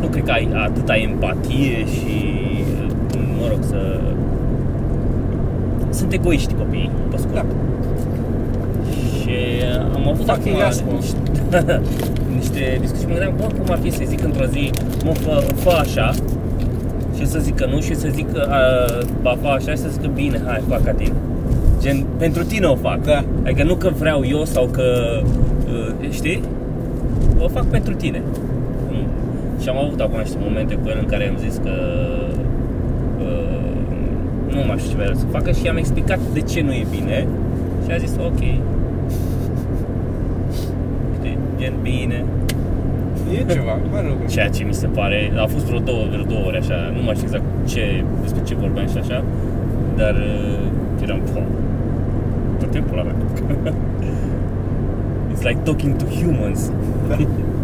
Și 0.06 0.12
nici 0.12 0.18
nu 0.18 0.22
cred 0.22 0.24
că 0.24 0.32
ai 0.32 0.50
atâta 0.66 0.96
empatie 0.96 1.86
și, 1.86 2.16
mă 3.40 3.48
rog, 3.50 3.60
să... 3.62 4.00
Sunt 5.90 6.14
egoiști 6.14 6.54
copiii, 6.54 6.92
pe 7.10 7.18
scurt. 7.18 7.34
Da. 7.34 7.46
Și 9.20 9.36
am 9.96 10.08
avut 10.08 10.30
acum 10.30 10.44
Fucking 10.44 10.62
asshole. 10.62 10.94
niște, 10.94 11.82
niște 12.38 12.78
discuții. 12.80 13.06
Mă 13.08 13.12
gândeam, 13.12 13.34
bă, 13.38 13.44
cum 13.44 13.74
ar 13.74 13.80
fi 13.82 13.92
să 13.92 14.04
zic 14.06 14.24
într-o 14.24 14.46
zi, 14.46 14.72
mă, 15.06 15.12
fă, 15.12 15.44
fă 15.56 15.78
așa, 15.80 16.12
și 17.18 17.28
să 17.28 17.40
zică 17.40 17.66
nu 17.66 17.80
și 17.82 17.96
să 17.96 18.08
zică, 18.12 18.48
a, 18.50 18.60
ba, 19.22 19.38
fă 19.42 19.48
așa 19.48 19.72
și 19.72 19.78
să 19.78 19.88
zică, 19.92 20.10
bine, 20.14 20.42
hai, 20.46 20.62
fac 20.68 20.84
ca 20.84 20.92
tine. 20.92 21.14
Gen, 21.82 22.06
pentru 22.18 22.44
tine 22.44 22.66
o 22.66 22.76
fac. 22.76 23.04
Da. 23.04 23.24
Adică 23.44 23.64
nu 23.64 23.76
că 23.76 23.90
vreau 23.98 24.26
eu 24.26 24.46
sau 24.46 24.66
că, 24.72 24.84
uh, 25.68 26.10
știi? 26.10 26.42
O 27.40 27.48
fac 27.48 27.66
pentru 27.66 27.94
tine. 27.94 28.22
Mm. 29.66 29.72
Și 29.72 29.78
am 29.78 29.86
avut 29.86 30.00
acum 30.00 30.20
niște 30.20 30.38
momente 30.40 30.76
cu 30.76 30.88
el 30.90 30.98
în 31.00 31.06
care 31.06 31.28
am 31.28 31.38
zis 31.38 31.56
că 31.64 31.74
uh, 33.20 33.56
nu 34.54 34.60
mai 34.68 34.78
știu 34.78 34.90
ce 34.90 34.96
vrea 34.96 35.16
să 35.16 35.26
facă 35.26 35.52
și 35.52 35.66
i-am 35.66 35.78
explicat 35.78 36.20
de 36.34 36.42
ce 36.42 36.62
nu 36.62 36.72
e 36.72 36.86
bine 36.90 37.28
și 37.86 37.92
a 37.92 37.98
zis 37.98 38.14
ok. 38.26 38.42
Știi? 41.18 41.38
Gen 41.58 41.74
bine. 41.82 42.26
E 43.34 43.54
ceva, 43.54 43.76
mă 43.92 44.02
rog. 44.08 44.28
Ceea 44.28 44.50
ce 44.50 44.64
mi 44.64 44.74
se 44.74 44.88
pare, 44.88 45.32
a 45.38 45.46
fost 45.46 45.66
vreo 45.66 45.80
două, 45.80 46.04
vreo 46.12 46.24
două 46.24 46.46
ori 46.46 46.58
așa, 46.58 46.78
nu 46.96 47.02
mai 47.04 47.16
știu 47.16 47.28
exact 47.28 47.46
ce, 47.66 48.04
despre 48.22 48.44
ce 48.44 48.56
vorbeam 48.56 48.88
și 48.88 48.98
așa, 48.98 49.24
dar 49.96 50.14
uh, 50.14 51.04
eram, 51.04 51.20
pă, 51.34 51.42
tot 52.60 52.72
timpul 52.72 52.98
la 52.98 53.04
mea. 53.04 53.16
It's 55.32 55.44
like 55.44 55.60
talking 55.64 55.96
to 55.96 56.06
humans. 56.06 56.72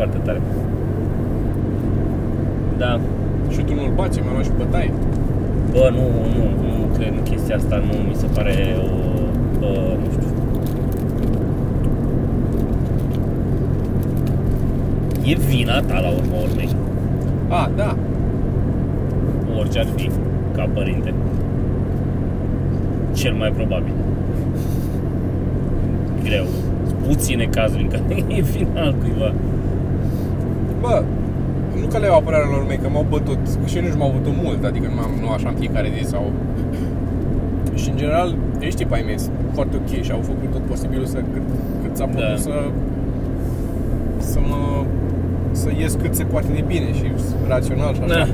Da. 0.00 0.06
Foarte 0.06 0.18
tare. 0.24 0.40
Da, 2.78 3.00
Și 3.50 3.60
tu 3.60 3.74
nu-l 3.74 3.92
bați, 3.94 4.20
mai 4.20 4.32
luat 4.32 4.44
și 4.44 4.50
bătaie. 4.56 4.92
Bă, 5.72 5.90
nu, 5.92 6.00
nu, 6.34 6.44
nu 6.78 6.94
cred 6.94 7.12
în 7.16 7.22
chestia 7.22 7.56
asta, 7.56 7.76
nu 7.76 8.08
mi 8.08 8.14
se 8.14 8.26
pare 8.34 8.54
o, 8.78 8.88
bă, 9.58 9.66
nu 10.02 10.10
știu. 10.10 10.28
E 15.24 15.34
vina 15.34 15.80
ta 15.80 16.00
la 16.00 16.08
urma 16.08 16.36
urmei, 16.42 16.68
A, 17.48 17.70
da. 17.76 17.96
orice 19.58 19.78
ar 19.78 19.86
fi, 19.96 20.10
ca 20.56 20.68
părinte. 20.74 21.14
Cel 23.12 23.34
mai 23.34 23.50
probabil. 23.50 23.92
Greu. 26.24 26.44
Puține 27.06 27.44
cazuri 27.44 27.82
în 27.82 27.88
care 27.88 28.24
e 28.36 28.40
vina 28.40 28.80
al 28.80 28.94
cuiva. 28.94 29.32
Bă, 30.80 31.02
nu 31.80 31.86
că 31.86 31.98
le 31.98 32.06
iau 32.06 32.16
apărarea 32.18 32.48
lor 32.54 32.64
mei, 32.68 32.78
că 32.82 32.88
m-au 32.88 33.06
bătut 33.08 33.38
și 33.66 33.76
eu 33.76 33.82
nici 33.82 33.98
m-au 33.98 34.12
bătut 34.16 34.34
mult, 34.44 34.64
adică 34.64 34.86
nu, 34.94 35.00
am, 35.06 35.12
nu 35.22 35.28
așa 35.36 35.48
în 35.48 35.54
fiecare 35.62 35.88
zi 35.98 36.08
sau... 36.08 36.24
Și 37.80 37.88
în 37.90 37.96
general, 37.96 38.28
ei 38.60 38.70
știi, 38.70 38.86
pai 38.86 39.02
mei 39.06 39.18
sunt 39.18 39.34
foarte 39.52 39.74
ok 39.80 39.90
și 40.06 40.10
au 40.16 40.20
făcut 40.30 40.50
tot 40.52 40.60
posibilul 40.72 41.06
să, 41.06 41.16
cât, 41.32 41.46
cât 41.82 41.96
s-a 41.96 42.04
putut 42.04 42.28
Da. 42.28 42.36
să, 42.36 42.52
să 44.18 44.38
mă 44.48 44.84
să 45.52 45.68
ies 45.78 45.92
cât 46.02 46.14
se 46.14 46.24
poate 46.24 46.46
de 46.54 46.64
bine 46.66 46.92
și 46.92 47.04
rațional 47.48 47.94
și 47.94 48.00
așa. 48.04 48.14
Da. 48.14 48.26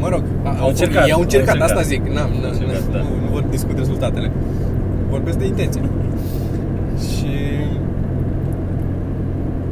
Mă 0.00 0.08
rog, 0.08 0.22
a- 0.42 0.56
Au 0.60 0.68
încercat, 0.68 1.04
Ei 1.06 1.12
au 1.12 1.20
încercat, 1.20 1.48
au 1.48 1.54
încercat. 1.54 1.78
asta 1.78 1.82
zic. 1.92 2.02
N-am, 2.16 2.30
n- 2.40 2.44
Au 2.44 2.50
încercat, 2.52 2.82
n- 2.88 2.92
da. 2.92 2.98
nu, 2.98 3.08
nu 3.24 3.28
vă 3.34 3.40
discut 3.50 3.76
rezultatele. 3.78 4.30
Vorbesc 5.10 5.38
de 5.38 5.46
intenție. 5.46 5.80
și... 7.08 7.32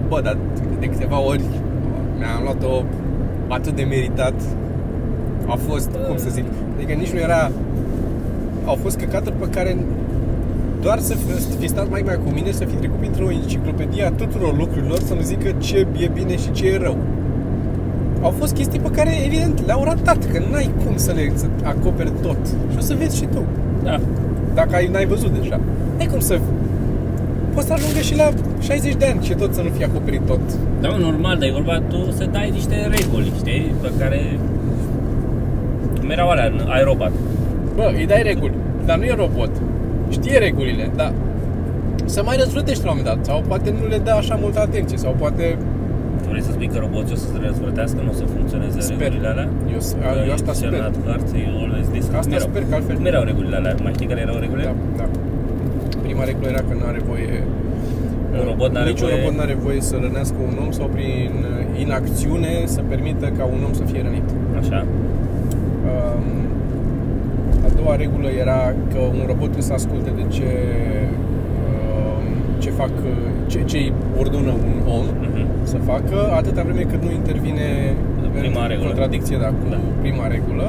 Bă, 0.09 0.21
dar 0.25 0.37
de 0.81 0.87
câteva 0.87 1.19
ori 1.21 1.43
mi-am 2.18 2.42
luat-o 2.42 2.83
atât 3.48 3.76
de 3.76 3.83
meritat. 3.83 4.35
A 5.46 5.57
fost, 5.68 5.90
cum 6.09 6.16
să 6.16 6.28
zic, 6.31 6.44
adică 6.76 6.92
nici 6.92 7.11
nu 7.12 7.18
era... 7.18 7.50
Au 8.64 8.76
fost 8.83 8.96
căcaturi 8.96 9.35
pe 9.35 9.46
care 9.50 9.76
doar 10.83 10.98
să 10.98 11.14
fi- 11.14 11.42
să 11.42 11.57
fi 11.59 11.68
stat 11.68 11.90
mai 11.90 12.02
mai 12.04 12.14
cu 12.24 12.31
mine, 12.35 12.50
să 12.50 12.64
fi 12.64 12.74
trecut 12.74 12.98
printr-o 12.98 13.31
enciclopedie 13.31 14.04
a 14.04 14.11
tuturor 14.11 14.57
lucrurilor, 14.57 14.98
să-mi 14.98 15.22
zică 15.22 15.48
ce 15.59 15.87
e 15.98 16.11
bine 16.14 16.37
și 16.37 16.50
ce 16.52 16.66
e 16.68 16.78
rău. 16.78 16.96
Au 18.22 18.31
fost 18.31 18.54
chestii 18.54 18.81
pe 18.81 18.90
care, 18.90 19.11
evident, 19.26 19.66
le-au 19.66 19.85
ratat, 19.85 20.18
că 20.33 20.42
n-ai 20.50 20.70
cum 20.85 20.96
să 20.96 21.12
le 21.12 21.33
să 21.35 21.46
acoperi 21.62 22.12
tot. 22.22 22.46
Și 22.70 22.76
o 22.78 22.81
să 22.81 22.94
vezi 22.98 23.16
și 23.16 23.24
tu, 23.24 23.42
Da. 23.83 24.00
dacă 24.54 24.74
ai, 24.74 24.88
n-ai 24.92 25.07
văzut 25.07 25.31
deja. 25.40 25.61
N-ai 25.96 26.07
cum 26.07 26.20
să... 26.20 26.38
Poți 27.59 27.71
să 27.71 27.77
ajungă 27.79 28.01
și 28.11 28.16
la 28.16 28.29
60 28.61 28.94
de 29.03 29.07
ani 29.11 29.25
și 29.27 29.35
tot 29.42 29.51
să 29.55 29.62
nu 29.62 29.71
fie 29.77 29.85
acoperit 29.85 30.23
tot. 30.27 30.40
Da, 30.81 30.88
mă, 30.88 30.97
normal, 31.09 31.35
dar 31.38 31.49
e 31.49 31.53
vorba 31.61 31.77
tu 31.92 31.99
să 32.18 32.25
dai 32.37 32.51
niște 32.59 32.77
reguli, 32.97 33.33
știi, 33.40 33.73
pe 33.83 33.90
care... 33.99 34.21
Cum 36.01 36.11
erau 36.11 36.29
alea 36.29 36.47
în 36.47 36.59
aerobat. 36.68 37.12
Bă, 37.77 37.85
îi 37.97 38.07
dai 38.07 38.23
reguli, 38.23 38.55
dar 38.87 38.97
nu 38.99 39.05
e 39.05 39.14
robot. 39.25 39.51
Știe 40.16 40.38
regulile, 40.38 40.90
dar 40.97 41.12
să 42.05 42.23
mai 42.25 42.37
răzvrătești 42.42 42.85
la 42.85 42.90
un 42.90 42.97
moment 42.97 43.14
dat. 43.14 43.25
Sau 43.29 43.44
poate 43.49 43.75
nu 43.81 43.87
le 43.88 43.99
dă 44.07 44.11
așa 44.11 44.35
multă 44.44 44.61
atenție. 44.61 44.97
Sau 44.97 45.12
poate... 45.18 45.44
Tu 46.23 46.29
vrei 46.29 46.42
să 46.42 46.51
spui 46.53 46.68
că 46.73 46.79
roboții 46.79 47.14
o 47.16 47.16
să 47.16 47.27
se 47.33 47.38
răzvrătească, 47.47 47.99
nu 48.05 48.11
o 48.11 48.16
să 48.21 48.25
funcționeze 48.37 48.81
Sper. 48.81 48.99
regulile 48.99 49.29
alea? 49.29 49.49
Eu, 49.75 49.81
eu 50.29 50.33
asta 50.33 50.53
It's 50.53 50.61
sper. 50.62 50.81
not 50.87 50.94
hard, 51.07 51.27
you 51.44 51.62
always 51.64 51.87
this. 51.94 52.05
Asta 52.05 52.18
Cum 52.21 52.33
erau? 52.33 52.49
sper 52.51 52.62
că 52.68 52.75
altfel... 52.75 52.94
Cum 52.97 53.07
erau 53.12 53.23
regulile 53.31 53.57
alea? 53.57 53.75
Mai 53.83 53.92
știi 53.97 54.07
care 54.11 54.21
erau 54.27 54.37
regulile? 54.44 54.66
Da, 54.71 54.75
da. 55.03 55.07
Prima 56.18 56.31
regulă 56.33 56.48
era 56.54 56.62
că 56.68 56.74
nu 56.81 56.87
are 56.92 57.00
voie 57.11 57.33
Un 58.38 58.44
robot 58.50 58.70
n-are 58.74 58.88
Niciun 58.90 59.07
voie- 59.09 59.18
robot 59.20 59.35
nu 59.38 59.42
are 59.48 59.57
voie 59.66 59.81
să 59.90 59.94
rănească 60.04 60.38
un 60.50 60.57
om 60.64 60.70
sau 60.78 60.87
prin 60.96 61.31
inacțiune 61.85 62.52
să 62.74 62.81
permită 62.92 63.26
ca 63.38 63.44
un 63.54 63.61
om 63.68 63.72
să 63.81 63.85
fie 63.90 64.00
rănit. 64.07 64.28
Așa. 64.61 64.78
Um, 65.90 66.26
a 67.66 67.68
doua 67.81 67.94
regulă 68.04 68.28
era 68.44 68.61
că 68.92 69.00
un 69.20 69.22
robot 69.31 69.48
trebuie 69.54 69.70
să 69.72 69.76
asculte 69.81 70.11
de 70.20 70.24
ce 70.37 70.48
um, 71.96 72.24
ce 72.62 72.70
fac 72.81 72.92
ce, 73.50 73.59
ce 73.70 73.76
îi 73.76 73.92
ordonă 74.22 74.50
un 74.70 74.76
om 74.96 75.04
Mhm. 75.26 75.42
să 75.72 75.76
facă, 75.90 76.18
atâta 76.40 76.62
vreme 76.66 76.85
cât 76.92 77.02
nu 77.07 77.11
intervine 77.20 77.66
Prima 78.38 78.62
în 78.62 78.68
regulă. 78.68 78.87
contradicție 78.88 79.37
da, 79.44 79.48
cu 79.59 79.64
Da. 79.70 79.78
prima 80.02 80.26
regulă. 80.37 80.66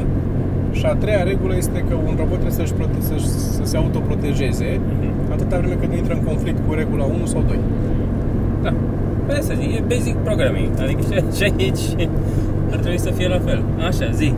Și 0.72 0.86
a 0.86 0.94
treia 1.04 1.24
regulă 1.24 1.54
este 1.58 1.80
că 1.90 1.94
un 2.08 2.14
robot 2.22 2.40
trebuie 2.44 2.60
să-și 2.62 2.74
prote- 2.80 3.02
să, 3.10 3.14
să 3.58 3.64
se 3.64 3.78
autoprotejeze 3.78 4.80
Mhm. 4.88 5.32
atâta 5.32 5.58
vreme 5.58 5.78
cât 5.82 5.90
nu 5.90 5.96
intră 5.98 6.14
în 6.14 6.24
conflict 6.30 6.60
cu 6.68 6.74
regula 6.74 7.04
1 7.04 7.26
sau 7.26 7.42
2. 7.48 7.60
Da. 8.66 8.74
Pe 9.26 9.34
asta 9.34 9.54
zic, 9.62 9.70
e 9.78 9.84
basic 9.88 10.16
programming. 10.28 10.70
Adică 10.84 11.02
și, 11.10 11.38
și 11.38 11.44
aici 11.44 11.84
ar 12.74 12.78
trebui 12.84 13.00
să 13.00 13.12
fie 13.18 13.28
la 13.28 13.40
fel. 13.48 13.60
Așa, 13.90 14.08
zi. 14.20 14.30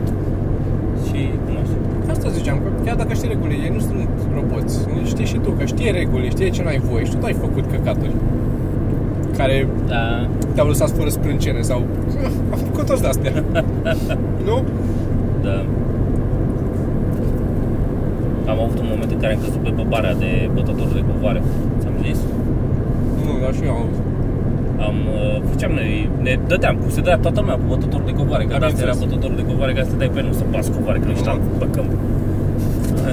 Și, 1.06 1.20
nu 1.54 1.60
știu. 1.68 1.80
Asta 2.10 2.28
ziceam, 2.28 2.56
că 2.62 2.68
chiar 2.84 2.96
dacă 2.96 3.12
știi 3.14 3.28
regulile, 3.28 3.56
ei 3.66 3.72
nu 3.74 3.80
sunt 3.88 4.08
roboți. 4.34 4.74
Știi 5.04 5.24
și 5.24 5.36
tu 5.44 5.50
că 5.58 5.64
știe 5.64 5.90
regulile, 5.90 6.28
știe 6.28 6.48
ce 6.50 6.62
n-ai 6.62 6.80
voie 6.90 7.04
și 7.04 7.16
tu 7.16 7.24
ai 7.24 7.32
făcut 7.32 7.64
căcaturi 7.72 8.14
care 9.36 9.66
Da. 9.88 10.28
te-au 10.54 10.66
lăsat 10.66 10.90
fără 10.90 11.08
sprâncene 11.08 11.60
sau 11.60 11.82
am 12.52 12.58
făcut 12.66 12.86
toți 12.86 13.00
de-astea. 13.02 13.32
nu? 14.48 14.62
Da. 15.42 15.64
Am 18.50 18.58
avut 18.64 18.78
un 18.84 18.88
moment 18.92 19.10
în 19.14 19.18
care 19.22 19.32
am 19.34 19.40
căzut 19.44 19.60
pe 19.66 19.72
băbarea 19.80 20.14
de 20.24 20.30
bătător 20.54 20.88
de 20.98 21.02
covoare. 21.12 21.40
Ți-am 21.80 21.94
zis? 22.06 22.18
Nu, 23.24 23.32
dar 23.42 23.52
și 23.56 23.62
eu 23.68 23.74
am 23.74 23.80
auzit. 23.84 24.04
Am, 24.88 24.96
uh, 25.18 25.36
făceam 25.50 25.72
noi, 25.78 26.10
ne 26.26 26.32
dădeam, 26.50 26.74
cum 26.80 26.88
se 26.96 27.00
dădea 27.04 27.18
toată 27.26 27.38
lumea 27.40 27.54
cu 27.60 27.66
bătător 27.74 28.00
de 28.08 28.12
covoare, 28.20 28.44
că 28.44 28.54
Am 28.54 28.62
asta 28.62 28.80
era 28.82 28.90
înțeles. 28.94 29.08
bătătorul 29.08 29.36
de 29.40 29.44
covoare, 29.50 29.72
ca 29.78 29.82
să 29.90 29.94
dai 30.00 30.10
pe 30.14 30.20
nu 30.26 30.32
să 30.40 30.44
bați 30.54 30.70
covoare, 30.76 30.98
că 31.02 31.06
nu 31.12 31.16
știam 31.20 31.38
pe 31.60 31.66
câmp. 31.74 31.90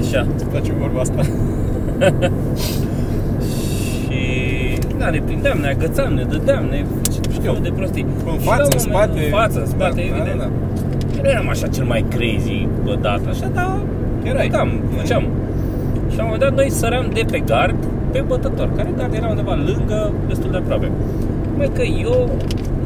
Așa. 0.00 0.20
Îți 0.34 0.44
place 0.52 0.70
vorba 0.82 1.00
asta? 1.06 1.20
Și 4.02 4.22
da, 4.98 5.10
ne 5.10 5.20
prindeam, 5.28 5.58
ne 5.58 5.68
agățam, 5.68 6.12
ne 6.12 6.24
dădeam, 6.32 6.64
ne 6.64 6.84
știu 7.32 7.56
de 7.62 7.70
prostii. 7.76 8.06
În 8.26 8.38
Și 8.38 8.46
față, 8.46 8.62
la 8.62 8.66
un 8.66 8.80
în 8.84 8.90
moment- 8.92 9.10
spate. 9.12 9.24
În 9.24 9.30
față, 9.38 9.58
în 9.60 9.66
spate, 9.66 10.00
Da, 10.10 10.16
da, 10.16 10.20
evident. 10.20 10.38
da, 10.40 10.48
Nu 11.22 11.28
eram 11.28 11.48
așa 11.48 11.66
cel 11.66 11.84
mai 11.84 12.04
crazy 12.14 12.68
bă, 12.84 12.98
dat, 13.00 13.20
așa, 13.32 13.48
dar 13.54 13.78
Erai. 14.22 14.48
Da, 14.48 14.68
făceam. 14.96 15.22
Și 16.10 16.16
la 16.16 16.22
un 16.22 16.30
moment 16.32 16.40
dat 16.40 16.54
noi 16.54 16.70
săream 16.70 17.06
de 17.12 17.22
pe 17.30 17.38
gard 17.38 17.74
pe 18.12 18.24
bătător, 18.26 18.68
care 18.76 18.88
gard 18.96 19.14
era 19.14 19.26
undeva 19.28 19.54
lângă, 19.54 20.12
destul 20.28 20.50
de 20.50 20.56
aproape. 20.56 20.90
Mai 21.56 21.70
că 21.74 21.82
eu 21.82 22.30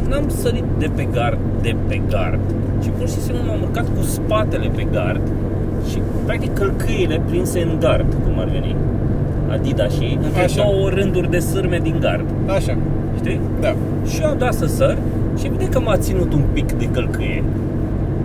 n-am 0.09 0.29
sărit 0.29 0.65
de 0.79 0.89
pe 0.95 1.09
gard, 1.13 1.39
de 1.63 1.75
pe 1.87 2.01
gard, 2.09 2.41
ci 2.83 2.89
pur 2.99 3.09
și 3.09 3.21
simplu 3.21 3.43
m-am 3.47 3.59
urcat 3.63 3.85
cu 3.97 4.03
spatele 4.03 4.71
pe 4.77 4.87
gard 4.93 5.21
și 5.91 5.99
practic 6.27 6.53
călcâiele 6.55 7.21
prinse 7.29 7.61
în 7.63 7.77
gard, 7.81 8.07
cum 8.25 8.39
ar 8.39 8.49
veni. 8.49 8.77
Adidas 9.51 9.93
și 9.93 10.19
între 10.23 10.43
Așa. 10.43 10.63
două 10.63 10.89
rânduri 10.89 11.31
de 11.31 11.39
sârme 11.39 11.79
din 11.83 11.97
gard, 12.01 12.25
Așa, 12.47 12.77
știi? 13.17 13.41
da. 13.61 13.75
Și 14.09 14.21
eu 14.23 14.29
am 14.29 14.39
dat 14.39 14.55
să 14.55 14.67
săr 14.67 14.97
și 15.39 15.47
evident 15.47 15.73
că 15.73 15.81
m-a 15.81 15.97
ținut 15.97 16.33
un 16.33 16.43
pic 16.53 16.73
de 16.73 16.89
călcâie. 16.93 17.43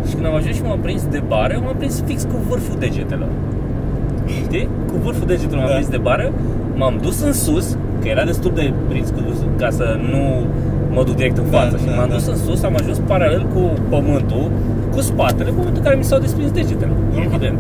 Și 0.08 0.14
când 0.14 0.26
am 0.26 0.36
ajuns 0.36 0.56
și 0.56 0.62
m-am 0.64 0.80
prins 0.80 1.04
de 1.16 1.22
bară, 1.28 1.62
m-am 1.64 1.76
prins 1.78 2.04
fix 2.06 2.24
cu 2.24 2.38
vârful 2.50 2.76
degetelor. 2.80 3.28
Știi? 4.46 4.68
Cu 4.92 4.96
vârful 5.04 5.28
degetelor 5.28 5.58
m-am 5.60 5.68
Da. 5.68 5.74
prins 5.74 5.90
de 5.90 5.98
bară, 6.08 6.32
m-am 6.76 6.96
dus 7.02 7.22
în 7.24 7.34
sus, 7.34 7.78
că 8.02 8.08
era 8.08 8.24
destul 8.24 8.52
de 8.56 8.74
prins 8.90 9.10
cu 9.10 9.20
dus, 9.28 9.38
ca 9.58 9.70
să 9.70 9.86
nu 10.12 10.22
mă 10.96 11.04
duc 11.04 11.16
direct 11.16 11.38
în 11.38 11.44
Da, 11.52 11.58
față. 11.58 11.78
și 11.78 11.86
da, 11.86 11.96
m-am 11.96 12.08
da. 12.10 12.14
dus 12.14 12.26
în 12.28 12.36
sus, 12.46 12.64
am 12.64 12.76
ajuns 12.80 12.98
paralel 13.08 13.46
cu 13.54 13.62
pământul, 13.90 14.46
cu 14.94 15.02
spatele, 15.02 15.50
în 15.50 15.56
momentul 15.58 15.78
în 15.82 15.84
care 15.88 15.96
mi 15.96 16.04
s-au 16.04 16.20
desprins 16.20 16.52
degetele, 16.52 16.92
Mhm. 17.12 17.22
evident. 17.26 17.58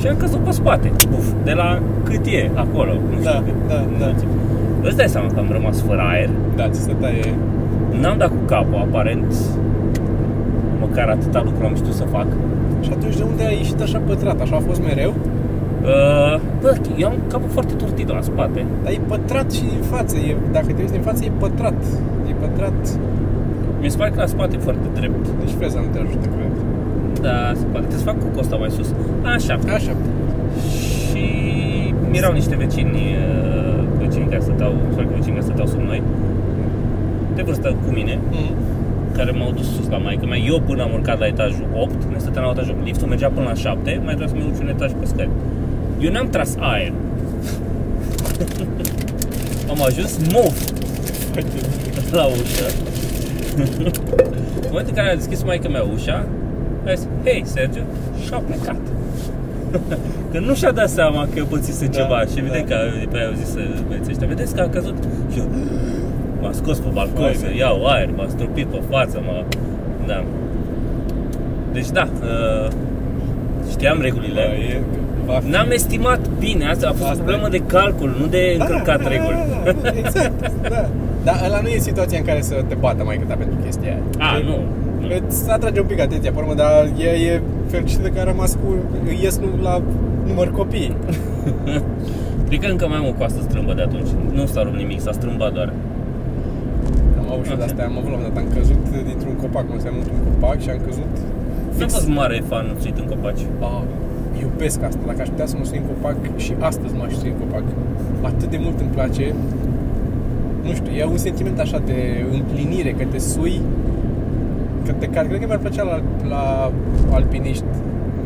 Și 0.00 0.06
am 0.06 0.16
căzut 0.16 0.38
pe 0.38 0.50
spate, 0.50 0.90
Uf, 1.16 1.26
de 1.44 1.52
la 1.52 1.78
cât 2.02 2.26
e 2.26 2.50
acolo, 2.54 2.92
nu 2.92 3.16
știu 3.20 3.30
Da, 3.30 3.42
cât. 3.46 3.54
da, 3.68 3.78
da. 3.98 4.10
Îți 4.88 4.96
dai 4.96 5.08
seama 5.08 5.26
că 5.34 5.38
am 5.38 5.48
rămas 5.50 5.80
fără 5.80 6.02
aer, 6.12 6.30
Da, 6.56 6.68
ți 6.68 6.80
se 6.82 6.92
taie... 7.00 7.34
N-am 8.00 8.18
dat 8.18 8.28
cu 8.28 8.34
capul, 8.46 8.78
aparent 8.88 9.34
Măcar 10.90 11.08
atâta 11.08 11.40
lucru 11.48 11.62
am 11.66 11.74
știut 11.74 11.94
să 12.02 12.04
fac 12.16 12.26
Și 12.84 12.90
atunci 12.96 13.16
de 13.16 13.24
unde 13.30 13.42
ai 13.44 13.56
ieșit 13.56 13.80
așa 13.80 13.98
pătrat? 14.06 14.40
Așa 14.40 14.56
a 14.56 14.62
fost 14.68 14.80
mereu? 14.82 15.12
uh, 15.90 16.40
Bă, 16.62 16.70
eu 16.96 17.06
am 17.08 17.16
capul 17.32 17.50
foarte 17.56 17.74
turtit 17.74 18.08
la 18.08 18.20
spate 18.20 18.60
Dar 18.82 18.92
e 18.92 19.00
pătrat 19.06 19.48
și 19.52 19.60
din 19.60 19.82
față. 19.94 20.16
E, 20.16 20.36
dacă 20.52 20.66
te 20.66 20.80
uiți 20.80 20.92
din 20.92 21.00
față, 21.08 21.24
e 21.24 21.30
pătrat. 21.38 21.80
E 22.30 22.32
pătrat. 22.44 22.78
Mi 23.80 23.90
se 23.90 23.96
pare 23.96 24.10
că 24.10 24.20
la 24.20 24.26
spate 24.26 24.56
e 24.56 24.58
foarte 24.68 24.86
drept 24.98 25.24
Nici 25.42 25.54
freza 25.58 25.80
nu 25.80 25.86
te 25.92 25.98
ajută, 25.98 26.26
cred. 26.34 26.54
Da, 27.26 27.36
se 27.60 27.64
pare, 27.72 27.84
trebuie 27.86 28.02
să 28.04 28.08
fac 28.10 28.18
cu 28.18 28.28
costa 28.36 28.56
mai 28.56 28.70
sus 28.70 28.88
Așa 29.34 29.58
Așa. 29.76 29.92
Și 31.08 31.24
mirau 32.10 32.32
niște 32.32 32.56
vecini 32.56 32.98
uh, 32.98 33.84
Vecini 33.98 34.26
care 34.32 34.40
stăteau 34.40 34.72
Sau 34.94 35.02
că 35.08 35.12
vecini 35.18 35.34
care 35.36 35.46
stăteau 35.48 35.66
sub 35.66 35.80
noi 35.80 36.02
De 37.34 37.42
vârstă 37.42 37.68
cu 37.84 37.92
mine 37.92 38.18
Mm. 38.30 38.54
Care 39.20 39.32
m-au 39.38 39.52
dus 39.52 39.68
sus 39.74 39.88
la 39.88 39.96
maică 39.96 40.26
mea. 40.26 40.38
Eu 40.38 40.60
până 40.60 40.82
am 40.82 40.92
urcat 40.92 41.18
la 41.18 41.26
etajul 41.26 41.66
8, 41.74 42.04
ne 42.12 42.18
stăteam 42.18 42.44
la 42.44 42.50
etajul 42.50 42.74
8. 42.78 42.84
Liftul 42.86 43.08
mergea 43.08 43.28
până 43.28 43.46
la 43.46 43.54
7, 43.54 44.00
mai 44.04 44.14
trebuia 44.14 44.28
să 44.28 44.34
mă 44.36 44.42
urc 44.46 44.60
un 44.60 44.68
etaj 44.68 44.90
pe 45.00 45.06
scări. 45.06 45.28
Eu 46.00 46.10
n-am 46.12 46.28
tras 46.28 46.56
aer. 46.58 46.92
am 49.72 49.82
ajuns 49.88 50.12
mov 50.32 50.54
la 52.18 52.24
ușă. 52.24 52.68
în 54.64 54.68
momentul 54.68 54.92
în 54.94 54.98
care 55.00 55.10
a 55.10 55.14
deschis 55.14 55.42
maică 55.42 55.68
mea 55.68 55.84
ușa, 55.94 56.26
a 56.86 56.94
zis, 56.94 57.06
hei, 57.24 57.42
Sergiu, 57.46 57.84
și 58.24 58.30
a 58.32 58.36
plecat. 58.36 58.80
Că 60.32 60.38
nu 60.38 60.54
și-a 60.54 60.72
dat 60.72 60.88
seama 60.88 61.28
că 61.34 61.44
pățise 61.44 61.86
Da, 61.86 61.90
ceva 61.98 62.20
și 62.20 62.38
evident 62.38 62.68
da. 62.68 62.74
că 62.74 62.80
pe 63.10 63.16
aia 63.16 63.26
au 63.26 63.34
zis 63.34 63.48
să 63.48 63.60
băieții 63.86 64.10
ăștia, 64.12 64.26
vedeți 64.26 64.54
că 64.54 64.60
a 64.60 64.68
căzut 64.68 64.96
și 65.32 65.38
eu 65.38 65.48
m-a 66.40 66.50
scos 66.52 66.78
pe 66.78 66.88
balcon 66.92 67.22
Vai, 67.22 67.34
să 67.34 67.44
vai. 67.46 67.56
iau 67.58 67.86
aer, 67.86 68.08
m-a 68.16 68.26
stropit 68.28 68.66
pe 68.66 68.80
față, 68.90 69.20
m-a... 69.26 69.44
Da. 70.06 70.24
Deci 71.72 71.88
da, 71.90 72.08
uh, 72.22 72.70
știam 73.70 74.00
regulile. 74.00 74.42
Bă, 74.48 74.54
e, 74.74 74.80
va 75.26 75.32
fi... 75.44 75.48
N-am 75.50 75.70
estimat 75.70 76.20
bine, 76.38 76.64
asta 76.68 76.88
a 76.88 76.92
fost 76.92 77.02
Asta 77.10 77.22
o 77.22 77.24
problemă 77.24 77.46
e. 77.46 77.50
de 77.58 77.62
calcul, 77.66 78.16
nu 78.20 78.26
de 78.26 78.56
încălcat 78.58 79.08
reguli. 79.08 79.36
Da, 79.64 79.72
da, 79.82 79.88
exact, 79.98 80.32
da. 80.68 80.88
Dar 81.24 81.40
ăla 81.46 81.60
nu 81.60 81.68
e 81.68 81.78
situația 81.78 82.18
în 82.18 82.24
care 82.24 82.40
să 82.40 82.54
te 82.68 82.74
bată 82.74 83.04
mai 83.04 83.20
ta 83.28 83.34
pentru 83.34 83.56
chestia 83.64 83.88
aia. 83.92 84.30
A, 84.32 84.38
E- 84.38 84.42
nu. 84.44 84.56
nu. 85.00 85.14
Îți 85.28 85.50
atrage 85.50 85.80
un 85.80 85.86
pic 85.86 86.00
atenția, 86.00 86.30
pe 86.32 86.38
urmă, 86.38 86.54
dar 86.54 86.84
e, 86.98 87.08
e 87.08 87.40
fericită 87.70 88.08
că 88.08 88.20
a 88.20 88.24
rămas 88.24 88.52
cu... 88.52 88.74
ies 89.22 89.38
nu, 89.38 89.62
la 89.62 89.82
număr 90.26 90.50
copii. 90.50 90.96
Cred 92.48 92.60
că 92.60 92.66
încă 92.70 92.86
mai 92.88 92.96
am 92.98 93.06
o 93.06 93.12
coastă 93.18 93.40
strâmbă 93.42 93.72
de 93.72 93.82
atunci. 93.82 94.08
Nu 94.32 94.46
s-a 94.46 94.62
rupt 94.62 94.76
nimic, 94.76 95.00
s-a 95.00 95.12
strâmbat 95.12 95.52
doar. 95.52 95.72
Am 97.40 97.46
avut 97.46 97.52
și 97.52 97.56
Ok. 97.56 97.62
de 97.62 97.68
astea, 97.70 97.84
am 97.90 97.96
avut 98.00 98.10
la 98.12 98.16
un 98.18 98.22
moment 98.22 98.34
dat, 98.36 98.44
am 98.44 98.48
căzut 98.58 98.82
dintr-un 99.10 99.36
copac, 99.42 99.64
mă 99.74 99.78
seamă 99.84 99.98
într-un 100.02 100.20
copac 100.28 100.56
și 100.64 100.70
am 100.74 100.80
căzut 100.88 101.12
Nu 101.76 101.82
am 101.86 101.90
fost 101.98 102.08
mare 102.20 102.38
fan 102.50 102.66
suit 102.82 102.96
în 103.02 103.06
copaci. 103.12 103.42
Ah, 103.70 103.82
iubesc 104.42 104.78
asta, 104.88 105.02
dacă 105.10 105.20
aș 105.24 105.28
putea 105.34 105.48
să 105.52 105.56
mă 105.58 105.64
sui 105.70 105.80
în 105.82 105.86
copac 105.92 106.16
și 106.44 106.52
astăzi 106.70 106.92
m-aș 106.98 107.12
sui 107.20 107.30
în 107.34 107.38
copac. 107.42 107.66
Atât 108.30 108.48
de 108.54 108.58
mult 108.64 108.76
îmi 108.84 108.92
place. 108.96 109.24
Nu 110.66 110.72
știu, 110.78 110.92
e 111.00 111.04
un 111.16 111.20
sentiment 111.28 111.58
așa 111.66 111.78
de 111.90 111.98
împlinire, 112.36 112.90
că 112.98 113.04
te 113.12 113.18
sui, 113.32 113.56
că 114.86 114.92
te 115.00 115.06
cad. 115.14 115.24
Cred 115.28 115.40
că 115.40 115.46
mi-ar 115.46 115.62
plăcea 115.66 115.84
la, 115.90 115.96
la 116.32 116.42
alpiniști 117.18 117.68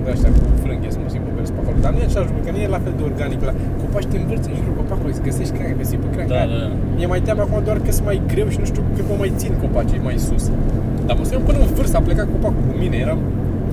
de 0.05 0.11
ăștia 0.15 0.31
cu 0.37 0.43
frânghe 0.63 0.89
să 0.95 0.99
mă 1.03 1.09
simt 1.13 1.25
pe 1.27 1.33
vers 1.39 1.51
pe 1.55 1.59
acolo. 1.63 1.77
Dar 1.85 1.91
nu 1.95 1.99
e 2.03 2.05
același 2.11 2.29
lucru, 2.31 2.43
că 2.47 2.51
nu 2.55 2.61
e 2.67 2.69
la 2.77 2.81
fel 2.85 2.95
de 2.99 3.03
organic. 3.11 3.41
La 3.49 3.55
copaci 3.95 4.13
te 4.13 4.19
învârți 4.23 4.49
în 4.51 4.55
jurul 4.61 4.75
copacului, 4.81 5.15
să 5.19 5.23
găsești 5.29 5.53
creangă, 5.57 5.75
pe 5.81 5.85
pe 6.05 6.09
creangă. 6.15 6.33
Da, 6.39 6.45
da, 6.53 6.57
da. 6.65 6.69
Mi-e 6.97 7.09
mai 7.15 7.21
teamă 7.27 7.43
acum 7.47 7.59
doar 7.69 7.79
că 7.85 7.91
sunt 7.97 8.07
mai 8.11 8.19
greu 8.33 8.49
și 8.53 8.59
nu 8.63 8.67
știu 8.71 8.83
cât 8.97 9.05
mă 9.11 9.17
mai 9.23 9.31
țin 9.41 9.53
copacii 9.65 10.01
mai 10.09 10.17
sus. 10.27 10.45
Dar 11.07 11.15
mă 11.19 11.25
suiam 11.29 11.43
până 11.49 11.59
în 11.59 11.67
vârf, 11.77 11.95
a 11.99 12.01
plecat 12.09 12.27
copacul 12.35 12.63
cu 12.71 12.75
mine, 12.83 12.97
eram, 13.05 13.21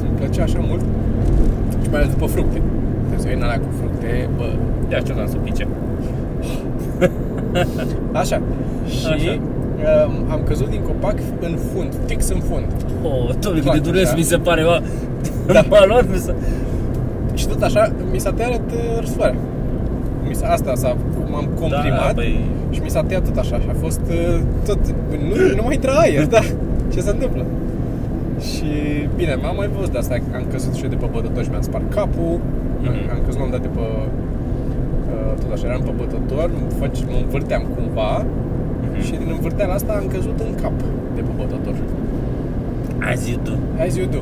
îmi 0.07 0.15
plăcea 0.19 0.43
așa 0.47 0.59
mult. 0.69 0.84
Și 1.82 1.88
mai 1.91 1.99
ales 1.99 2.11
după 2.15 2.28
fructe. 2.36 2.59
Trebuie 3.05 3.24
să 3.24 3.28
iei 3.28 3.38
în 3.39 3.43
alea 3.47 3.59
cu 3.65 3.69
fructe, 3.80 4.09
bă, 4.38 4.47
De 4.89 4.95
aceea 4.99 5.22
am 5.26 5.30
să 5.36 5.38
pice. 5.47 5.65
așa. 8.22 8.38
Și 8.93 9.07
Așa. 9.15 9.34
Um, 10.05 10.13
am 10.34 10.41
căzut 10.49 10.69
din 10.76 10.82
copac 10.89 11.17
în 11.47 11.53
fund, 11.69 11.91
fix 12.05 12.30
în 12.36 12.41
fund. 12.49 12.67
Oh, 13.03 13.30
doamne, 13.39 13.39
cât 13.41 13.53
de 13.53 13.61
Foarte 13.61 13.86
dureros 13.88 14.07
așa. 14.07 14.17
mi 14.17 14.24
se 14.34 14.38
pare, 14.38 14.63
mă. 14.63 14.78
Da. 15.55 15.61
M-a 15.72 15.86
luat, 15.86 16.05
mi 16.13 16.17
se... 16.26 16.34
Și 17.34 17.47
tot 17.47 17.61
așa, 17.61 17.91
mi 18.11 18.19
s-a 18.19 18.32
tăiat 18.32 18.65
uh, 18.72 18.99
răsoarea. 18.99 19.36
Mi 20.32 20.38
s-a, 20.39 20.47
asta 20.57 20.71
s-a, 20.84 20.91
m-am 21.32 21.47
comprimat 21.61 22.07
Da, 22.15 22.19
băi, 22.21 22.34
și 22.75 22.79
mi 22.86 22.89
s-a 22.95 23.01
tăiat 23.07 23.23
tot 23.29 23.38
așa 23.43 23.55
și 23.63 23.67
a 23.73 23.75
fost 23.86 24.01
uh, 24.09 24.39
tot, 24.67 24.79
nu, 25.29 25.36
nu 25.57 25.61
mai 25.65 25.73
intra 25.79 25.93
aer, 26.03 26.25
da, 26.36 26.41
ce 26.93 26.99
se 27.07 27.09
întâmplă? 27.15 27.43
Și 28.49 28.71
bine, 29.19 29.34
m-am 29.43 29.55
mai 29.61 29.69
văzut 29.75 29.91
de 29.91 29.97
asta, 30.03 30.13
am 30.39 30.45
căzut 30.53 30.73
și 30.77 30.84
eu 30.84 30.89
de 30.89 30.95
pe 31.03 31.07
bătător 31.15 31.43
și 31.43 31.49
mi-am 31.49 31.61
spart 31.71 31.88
capul, 31.97 32.34
Mhm. 32.84 33.09
am 33.13 33.19
căzut 33.25 33.39
la 33.39 33.45
un 33.47 33.51
dat 33.55 33.61
de 33.67 33.71
pe, 33.77 33.86
uh, 35.13 35.34
tot 35.41 35.51
așa, 35.55 35.65
eram 35.69 35.82
pe 35.88 35.93
bătător, 36.01 36.47
mă, 36.57 36.61
fac, 36.82 36.91
mă 37.11 37.17
învârteam 37.23 37.63
cumva 37.75 38.11
Mhm. 38.25 39.01
și 39.05 39.11
din 39.21 39.29
învârteala 39.38 39.73
asta 39.79 39.91
am 40.01 40.07
căzut 40.15 40.38
în 40.47 40.53
cap 40.63 40.75
de 41.15 41.21
pe 41.27 41.32
bătător. 41.41 41.75
azi 43.09 43.23
zi 43.23 43.34
tu. 43.45 43.53
As 43.86 43.93
you 43.99 44.07
do. 44.15 44.21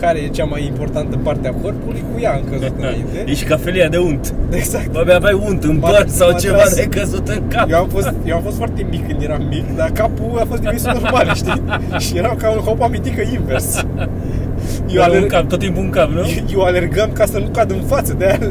Care 0.00 0.18
e 0.18 0.28
cea 0.28 0.44
mai 0.44 0.64
importantă 0.66 1.16
parte 1.22 1.48
a 1.48 1.52
corpului? 1.62 2.02
Cu 2.14 2.20
ea 2.20 2.32
am 2.32 2.40
căzut 2.50 2.72
înainte. 2.78 3.24
Ești 3.32 3.44
ca 3.44 3.56
felia 3.56 3.88
de 3.88 3.96
unt. 3.96 4.34
Exact. 4.50 4.90
Bă, 4.92 4.98
abia 4.98 5.16
aveai 5.16 5.40
unt 5.46 5.64
în 5.64 5.78
M-a- 5.78 5.88
păr 5.90 6.04
sau 6.08 6.30
m-a 6.30 6.38
ceva 6.38 6.56
tras. 6.56 6.74
de 6.74 6.82
căzut 6.84 7.28
în 7.28 7.42
cap. 7.48 7.70
Eu 7.70 7.78
am, 7.78 7.88
fost, 7.88 8.12
eu 8.24 8.36
am 8.36 8.42
fost 8.42 8.56
foarte 8.56 8.86
mic 8.90 9.06
când 9.08 9.22
eram 9.22 9.42
mic, 9.48 9.76
dar 9.76 9.90
capul 9.90 10.38
a 10.40 10.44
fost 10.48 10.60
dimensiuni 10.60 10.98
normale, 11.02 11.32
știi? 11.42 11.62
Și 11.98 12.16
eram 12.16 12.36
ca 12.36 12.50
un 12.50 12.58
hop 12.58 12.82
amintică 12.82 13.22
invers. 13.32 13.76
Eu, 13.76 14.06
Eu 14.88 15.02
un 15.02 15.08
alerg, 15.08 15.26
cap, 15.26 15.48
tot 15.48 15.58
timpul 15.58 15.82
un 15.82 15.90
cap, 15.90 16.08
nu? 16.08 16.18
eu, 16.18 16.26
eu 16.52 16.60
alergam 16.62 17.10
ca 17.12 17.24
să 17.24 17.38
nu 17.38 17.46
cad 17.52 17.70
în 17.70 17.80
față 17.86 18.14
de 18.18 18.24
aia. 18.24 18.38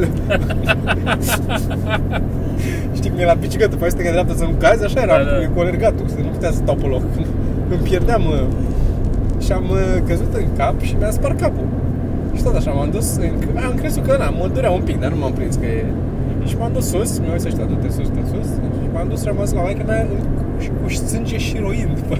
Știi 2.95 3.09
cum 3.09 3.19
e 3.19 3.25
la 3.25 3.33
bicicletă, 3.33 3.75
pe 3.75 3.89
stânga 3.89 4.11
dreapta 4.11 4.33
să 4.37 4.43
nu 4.43 4.55
cazi, 4.59 4.83
așa 4.83 5.01
era 5.01 5.17
Da, 5.17 5.23
da. 5.23 5.47
cu 5.53 5.59
alergatul, 5.59 6.05
să 6.07 6.15
nu 6.17 6.27
putea 6.27 6.49
să 6.51 6.55
stau 6.63 6.75
pe 6.75 6.85
loc. 6.87 7.01
Îmi 7.69 7.79
pierdeam 7.83 8.23
uh, 8.25 8.41
și 9.43 9.51
am 9.51 9.65
uh, 9.71 9.79
căzut 10.07 10.33
în 10.41 10.45
cap 10.57 10.75
și 10.87 10.95
mi-am 10.99 11.11
spart 11.11 11.39
capul. 11.39 11.67
Și 12.35 12.43
tot 12.43 12.55
așa 12.55 12.71
m-am 12.71 12.89
dus, 12.97 13.15
în, 13.15 13.31
am 13.67 13.73
crezut 13.81 14.03
că 14.07 14.15
na, 14.19 14.29
mă 14.29 14.47
durea 14.53 14.71
un 14.71 14.81
pic, 14.81 14.99
dar 14.99 15.11
nu 15.11 15.17
m-am 15.19 15.33
prins 15.39 15.55
că 15.55 15.65
e... 15.65 15.85
Și 16.49 16.55
m-am 16.59 16.71
dus 16.73 16.85
sus, 16.89 17.19
mi-au 17.19 17.35
zis 17.37 17.45
ăștia, 17.45 17.65
du-te 17.65 17.89
sus, 17.97 18.07
du-te 18.09 18.25
sus. 18.33 18.47
Și 18.81 18.87
m-am 18.93 19.07
dus 19.09 19.23
rămas 19.23 19.53
la 19.53 19.61
maică 19.61 19.83
mea 19.87 20.01
în- 20.01 20.25
și 20.63 20.69
cu 20.81 20.89
sânge 20.93 21.37
șiroind 21.37 21.99
pe, 22.09 22.17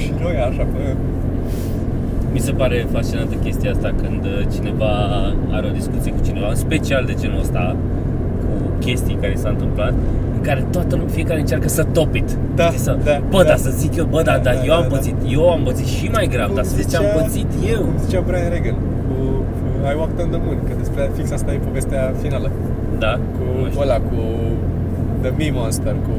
Și 0.00 0.12
roia 0.22 0.44
așa 0.46 0.62
pe... 0.72 0.82
Mi 2.32 2.38
se 2.40 2.52
pare 2.52 2.86
fascinantă 2.92 3.34
chestia 3.34 3.70
asta 3.70 3.90
când 4.02 4.24
uh, 4.24 4.46
cineva 4.54 4.92
are 5.56 5.66
o 5.66 5.70
discuție 5.80 6.12
cu 6.12 6.20
cineva, 6.24 6.48
în 6.48 6.54
special 6.66 7.02
de 7.06 7.14
genul 7.20 7.40
ăsta, 7.40 7.76
cu 8.40 8.52
chestii 8.84 9.18
care 9.20 9.34
s-a 9.34 9.48
întâmplat, 9.48 9.92
în 10.23 10.23
care 10.48 10.60
toată 10.76 10.92
lumea, 10.96 11.12
fiecare 11.18 11.40
încearcă 11.44 11.68
să 11.68 11.82
top 11.98 12.14
it. 12.14 12.28
Da, 12.54 12.66
Știi, 12.66 12.78
să, 12.86 12.92
da, 13.08 13.16
bă, 13.30 13.40
da. 13.42 13.48
dar 13.50 13.56
să 13.66 13.70
zic 13.82 13.92
eu, 13.96 14.06
bă, 14.14 14.20
dar, 14.22 14.36
Da, 14.36 14.42
dar 14.48 14.54
da, 14.54 14.60
eu 14.68 14.74
da, 14.74 14.76
am 14.82 14.86
da. 14.88 14.94
pățit, 14.94 15.14
eu 15.36 15.50
am 15.56 15.60
pățit 15.68 15.86
și 15.96 16.06
mai 16.16 16.26
grav, 16.34 16.50
dar 16.54 16.64
să 16.64 16.74
zici 16.80 16.90
ce 16.90 16.96
am 16.96 17.02
zicea- 17.04 17.20
pățit 17.22 17.50
eu. 17.74 17.80
Cum 17.86 17.96
zicea 18.04 18.20
Brian 18.28 18.50
Regan 18.54 18.76
cu 19.06 19.14
uh, 19.84 19.92
I 19.92 19.94
Walked 20.00 20.18
on 20.24 20.28
the 20.34 20.40
Moon 20.44 20.58
Că 20.68 20.72
despre 20.82 21.02
fix 21.16 21.26
asta 21.38 21.50
e 21.56 21.58
povestea 21.68 22.02
finală 22.22 22.48
Da? 23.04 23.12
Cu 23.36 23.44
Nu 23.62 23.68
știu. 23.68 23.80
ăla, 23.84 23.96
cu 24.08 24.18
The 25.24 25.30
Me 25.38 25.48
Monster 25.58 25.94
Cu 26.06 26.14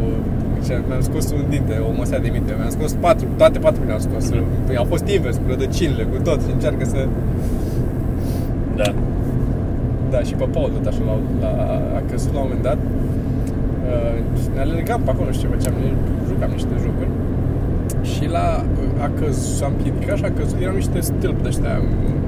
ce- 0.66 0.82
mi-am 0.88 1.04
scos 1.10 1.26
un 1.38 1.44
dinte, 1.54 1.74
o 1.88 1.90
măsea 2.02 2.20
de 2.26 2.30
minte 2.36 2.52
Mi-am 2.60 2.74
scos 2.78 2.92
patru, 3.06 3.26
toate 3.42 3.58
patru 3.66 3.82
mi-am 3.88 4.04
scos 4.08 4.24
Mhm. 4.30 4.78
Au 4.82 4.88
fost 4.94 5.06
invers, 5.16 5.36
cu 5.42 5.46
rădăcinile, 5.54 6.04
cu 6.12 6.18
tot 6.28 6.40
Și 6.46 6.52
încearcă 6.56 6.84
să... 6.94 7.00
Da. 8.82 8.90
Da, 10.14 10.20
și 10.28 10.34
pe 10.40 10.46
Paul 10.56 10.70
tot 10.76 10.86
așa 10.92 11.02
la, 11.10 11.16
la, 11.44 11.50
a 11.98 12.02
căzut 12.12 12.32
la 12.34 12.40
un 12.40 12.46
moment 12.48 12.64
dat 12.70 12.78
uh, 12.78 13.05
Ne 14.54 14.60
alergam 14.60 15.02
pe 15.02 15.10
acolo, 15.10 15.28
nu 15.28 15.34
știu 15.34 15.48
ce 15.50 15.56
făceam 15.56 15.74
ne 15.82 15.90
Jucam 16.28 16.52
niște 16.52 16.76
jocuri. 16.84 17.12
Și 18.12 18.26
la 18.36 18.48
a 19.06 19.10
căzut, 19.20 19.56
s-a 19.58 19.68
împiedicat 19.74 20.18
și 20.18 20.26
a 20.26 20.32
căzut. 20.38 20.58
Erau 20.62 20.76
niște 20.76 21.00
stâlpi 21.00 21.42
de 21.42 21.48
ăștia 21.48 21.76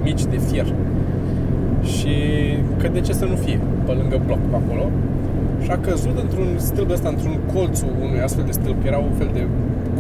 mici 0.04 0.26
de 0.34 0.40
fier. 0.48 0.68
Și 1.94 2.16
că 2.80 2.88
de 2.88 3.00
ce 3.00 3.14
să 3.14 3.26
nu 3.26 3.36
fie 3.36 3.60
Pe 3.86 3.92
lângă 3.92 4.18
bloc 4.26 4.42
pe 4.52 4.56
acolo. 4.62 4.86
Și 5.64 5.72
a 5.72 5.78
căzut 5.78 6.18
într-un 6.24 6.50
stâlp 6.58 6.88
de 6.88 6.94
ăsta 6.94 7.10
Într-un 7.10 7.38
colțul 7.54 7.92
unui 8.06 8.22
astfel 8.22 8.46
de 8.46 8.52
stâlp. 8.52 8.86
Era 8.86 8.98
un 8.98 9.14
fel 9.20 9.30
de 9.34 9.44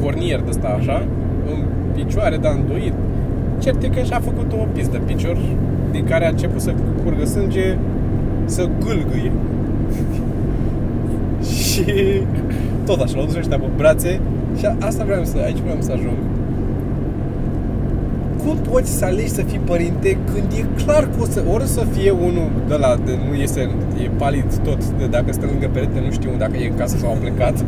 cornier 0.01 0.39
de 0.39 0.49
ăsta 0.49 0.68
așa 0.80 0.97
În 1.51 1.60
picioare, 1.95 2.38
dar 2.38 2.53
îndoit. 2.60 2.93
Cert 3.60 3.84
e 3.84 3.88
că 3.88 4.01
și-a 4.01 4.20
făcut 4.20 4.53
o 4.53 4.68
pistă 4.74 4.91
de 4.91 5.01
picior 5.05 5.38
Din 5.91 6.03
care 6.05 6.26
a 6.26 6.30
început 6.30 6.62
să 6.62 6.74
curgă 7.03 7.26
sânge 7.26 7.78
Să 8.45 8.70
gâlgâie 8.86 9.32
Și 11.78 12.21
tot 12.86 13.01
așa, 13.01 13.13
l-au 13.15 13.25
dus 13.25 13.36
ăștia 13.36 13.57
pe 13.59 13.65
brațe 13.78 14.19
Și 14.59 14.65
a- 14.65 14.75
asta 14.80 15.03
vreau 15.03 15.23
să, 15.23 15.38
aici 15.45 15.57
vreau 15.57 15.78
să 15.80 15.91
ajung 15.91 16.17
cum 18.45 18.57
poți 18.71 18.91
să 18.97 19.05
alegi 19.05 19.30
să 19.30 19.41
fii 19.41 19.59
părinte 19.65 20.17
când 20.34 20.43
e 20.59 20.84
clar 20.84 21.03
că 21.03 21.21
o 21.21 21.25
să, 21.25 21.43
ori 21.53 21.63
să 21.67 21.84
fie 21.97 22.11
unul 22.11 22.49
de 22.67 22.75
la, 22.75 22.95
de, 23.05 23.11
nu 23.30 23.36
iese, 23.39 23.61
e 24.03 24.09
palid 24.17 24.57
tot, 24.63 24.86
de 24.89 25.05
dacă 25.05 25.32
stă 25.32 25.45
lângă 25.51 25.69
perete, 25.73 25.99
nu 26.05 26.11
știu 26.11 26.30
dacă 26.38 26.57
e 26.57 26.67
în 26.67 26.75
casă 26.75 26.97
sau 26.97 27.09
a 27.11 27.13
plecat, 27.21 27.65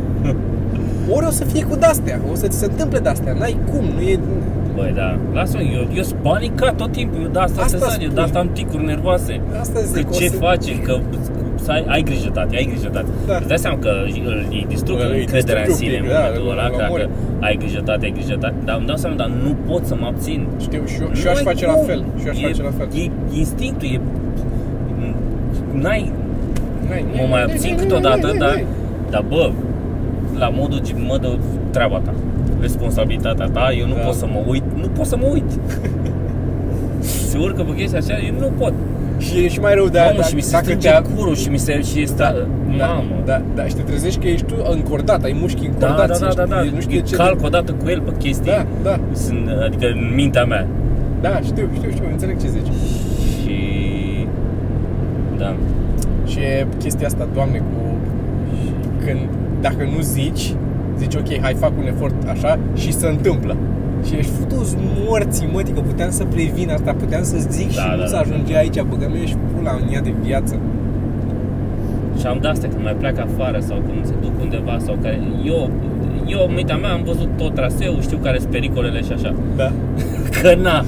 ori 1.14 1.26
o 1.26 1.30
să 1.30 1.44
fie 1.44 1.62
cu 1.64 1.76
de-astea, 1.76 2.20
o 2.32 2.34
să 2.34 2.46
ți 2.48 2.58
se 2.58 2.64
întâmple 2.64 2.98
de-astea, 2.98 3.32
n-ai 3.32 3.56
cum, 3.70 3.84
nu 3.94 4.00
e... 4.00 4.18
Băi, 4.76 4.92
da. 4.96 5.18
Lasă-mă, 5.32 5.62
eu, 5.62 5.88
eu 5.96 6.02
sunt 6.02 6.20
panicat 6.20 6.76
tot 6.76 6.92
timpul, 6.92 7.22
eu 7.22 7.28
de 7.28 7.38
asta, 7.38 7.62
Asta 7.62 7.76
asta 7.86 7.96
eu 8.02 8.08
de 8.08 8.12
spun. 8.14 8.22
asta 8.24 8.38
am 8.38 8.50
ticuri 8.52 8.84
nervoase. 8.84 9.40
Asta 9.60 9.78
Că 9.80 9.86
zic, 9.94 10.10
o 10.10 10.12
ce 10.14 10.28
să... 10.28 10.36
faci, 10.36 10.80
că 10.82 10.98
să 11.64 11.70
ai, 11.70 11.84
ai 11.94 12.02
grijă, 12.02 12.28
tati, 12.38 12.56
ai 12.56 12.64
grijă, 12.72 12.88
tati. 12.88 13.10
Da. 13.26 13.36
Îți 13.36 13.48
dai 13.48 13.58
seama 13.58 13.78
că 13.78 13.90
îl, 14.06 14.46
îi 14.50 14.64
distrug 14.68 14.96
Îi 14.98 15.20
încrederea 15.20 15.62
în 15.62 15.68
distrugi 15.68 15.90
sine 15.90 15.98
un 16.00 16.02
în 16.02 16.06
pic, 16.08 16.12
da, 16.16 16.20
momentul 16.22 16.44
îl- 16.46 16.52
ăla, 16.54 16.64
îl 16.66 16.70
că 16.76 16.82
omori. 16.86 17.02
dacă 17.02 17.44
ai 17.46 17.54
grijă, 17.62 17.80
tati, 17.88 18.04
ai 18.08 18.12
grijă, 18.18 18.34
tati. 18.44 18.54
Dar 18.66 18.76
îmi 18.78 18.86
dau 18.90 18.96
seama, 19.02 19.16
dar 19.22 19.30
nu 19.44 19.50
pot 19.68 19.82
să 19.90 19.94
mă 20.00 20.06
abțin. 20.12 20.40
Știu, 20.66 20.82
și 20.92 20.96
eu, 21.02 21.08
și 21.18 21.22
Nu 21.24 21.28
eu 21.28 21.30
aș 21.32 21.38
ai 21.38 21.44
face 21.50 21.64
cum. 21.64 21.74
la 21.74 21.80
fel, 21.90 22.00
și 22.20 22.24
eu 22.26 22.30
aș 22.32 22.38
e, 22.42 22.46
face 22.50 22.62
la 22.70 22.74
fel. 22.78 22.88
E 23.00 23.04
instinctul, 23.42 23.88
e... 23.96 24.00
N-ai... 25.84 26.12
N-ai, 26.88 27.04
Mă 27.16 27.26
mai 27.30 27.42
abțin 27.42 27.76
câteodată, 27.76 28.34
dar... 28.38 28.64
Dar 29.10 29.24
bă, 29.28 29.50
la 30.38 30.48
modul, 30.48 30.80
gen, 30.82 31.04
mă 31.08 31.18
dă 31.20 31.28
treaba 31.70 31.98
ta. 32.04 32.12
Responsabilitatea 32.60 33.46
ta, 33.46 33.72
eu 33.78 33.86
nu 33.86 33.94
Da. 33.94 34.00
pot 34.00 34.14
să 34.14 34.26
mă 34.26 34.40
uit, 34.46 34.62
nu 34.80 34.86
pot 34.88 35.06
să 35.06 35.16
mă 35.16 35.26
uit. 35.32 35.50
Se 37.30 37.38
urcă 37.38 37.62
pe 37.62 37.74
chestia 37.74 37.98
așa, 37.98 38.14
eu 38.26 38.34
nu 38.40 38.50
pot. 38.58 38.72
Și 39.20 39.38
e 39.44 39.48
și 39.48 39.60
mai 39.60 39.74
rău 39.74 39.86
de 39.88 39.98
Mamă, 39.98 40.10
dacă, 40.16 40.28
și 40.28 40.34
mi 40.34 40.40
se 40.40 40.50
dacă 40.52 40.64
strânge 40.64 40.88
te-a- 40.88 41.02
curul 41.02 41.34
și 41.36 41.48
mi 41.48 41.58
se... 41.58 41.82
și 41.82 42.00
este... 42.02 42.16
da, 42.78 42.86
Mamă. 42.86 43.02
da, 43.24 43.42
da, 43.54 43.64
și 43.66 43.74
te 43.74 43.82
trezești 43.82 44.20
că 44.20 44.28
ești 44.28 44.46
tu 44.46 44.54
încordat, 44.70 45.22
ai 45.24 45.36
mușchi 45.40 45.70
Da, 45.78 45.86
încordați, 45.88 46.20
da, 46.20 46.26
da, 46.26 46.34
da, 46.34 46.44
da. 46.54 46.62
ești- 46.62 46.74
nu 46.74 46.80
știu 46.80 46.96
Eu 46.96 47.02
ce 47.04 47.16
calc 47.16 47.42
odată 47.44 47.72
cu 47.72 47.88
el 47.88 48.00
pe 48.00 48.12
chestii. 48.18 48.50
Da, 48.50 48.66
da, 48.82 48.98
Sunt, 49.12 49.48
adică 49.66 49.86
în 49.86 50.12
mintea 50.14 50.44
mea. 50.44 50.66
da, 51.20 51.40
știu, 51.44 51.68
știu, 51.76 51.90
știu, 51.90 52.04
înțeleg 52.12 52.40
ce 52.40 52.48
zici. 52.48 52.72
Și 53.42 53.56
Da. 55.38 55.54
Și 56.26 56.38
e 56.38 56.66
chestia 56.78 57.06
asta, 57.06 57.28
Doamne, 57.34 57.58
cu 57.58 57.80
când, 59.04 59.20
dacă 59.60 59.88
nu 59.96 60.00
zici, 60.00 60.54
zici 60.98 61.14
ok, 61.14 61.40
hai 61.40 61.54
fac 61.54 61.72
un 61.78 61.86
efort 61.86 62.14
așa 62.28 62.58
și 62.74 62.92
se 62.92 63.06
întâmplă. 63.06 63.56
Și 64.06 64.14
ești 64.20 64.30
futus 64.38 64.76
morții, 65.06 65.48
mătii, 65.52 65.72
că 65.74 65.80
puteam 65.80 66.10
să 66.10 66.24
previn 66.24 66.70
asta, 66.70 66.92
puteam 66.92 67.22
să 67.22 67.36
zic 67.50 67.66
Da, 67.74 67.82
și 67.82 67.88
da, 67.88 67.94
nu 67.94 68.00
da. 68.00 68.06
să 68.06 68.16
ajunge 68.16 68.56
aici, 68.56 68.80
băgăm 68.80 69.12
eu 69.20 69.24
și 69.26 69.36
pula 69.54 69.72
în 69.82 69.92
ea 69.94 70.00
de 70.00 70.12
viață. 70.22 70.54
Și 72.18 72.26
am 72.26 72.38
de-astea 72.40 72.68
când 72.68 72.82
mai 72.82 72.96
pleacă 72.98 73.20
afară 73.32 73.58
sau 73.68 73.76
când 73.86 74.06
se 74.06 74.12
duc 74.22 74.40
undeva 74.40 74.76
sau 74.86 74.98
care... 75.02 75.18
Eu, 75.44 75.70
eu, 76.26 76.46
în 76.48 76.54
mintea 76.54 76.76
mea, 76.76 76.92
am 76.92 77.02
văzut 77.04 77.28
tot 77.36 77.54
traseul, 77.54 78.00
știu 78.00 78.16
care 78.16 78.38
sunt 78.38 78.50
pericolele 78.50 79.00
și 79.02 79.12
așa. 79.12 79.34
Da. 79.56 79.72
Că 80.42 80.54
na, 80.62 80.84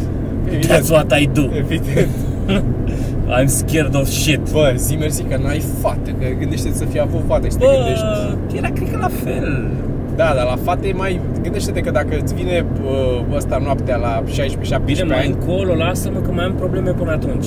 Evident. 0.46 0.72
that's 0.72 0.90
what 0.90 1.18
I 1.20 1.28
do. 1.32 1.44
Evident. 1.56 2.08
I'm 3.36 3.46
scared 3.46 3.94
of 3.94 4.06
shit. 4.08 4.40
Bă, 4.52 4.72
zi 4.76 4.96
mersi 4.96 5.22
că 5.22 5.36
n-ai 5.42 5.62
fată, 5.80 6.10
că 6.10 6.26
gândește 6.38 6.70
să 6.72 6.84
fii 6.84 7.00
avut 7.00 7.22
fată 7.26 7.44
și 7.46 7.52
să 7.52 7.58
te 7.58 7.64
Bă, 7.64 7.72
gândești. 7.76 8.56
era 8.56 8.68
cred 8.68 8.90
că 8.90 8.96
la 9.00 9.08
fel. 9.24 9.70
Da, 10.16 10.32
dar 10.36 10.44
la 10.44 10.56
fate 10.62 10.88
e 10.88 10.92
mai... 10.92 11.20
Gândește-te 11.42 11.80
că 11.80 11.90
dacă 11.90 12.08
îți 12.22 12.34
vine 12.34 12.64
uh, 12.84 13.34
ăsta 13.36 13.58
noaptea 13.62 13.96
la 13.96 14.22
16-17 14.22 14.84
Bine, 14.84 15.02
mai 15.02 15.18
ani, 15.18 15.36
încolo, 15.40 15.74
lasă-mă 15.74 16.18
că 16.18 16.32
mai 16.32 16.44
am 16.44 16.52
probleme 16.54 16.90
până 16.90 17.10
atunci. 17.10 17.46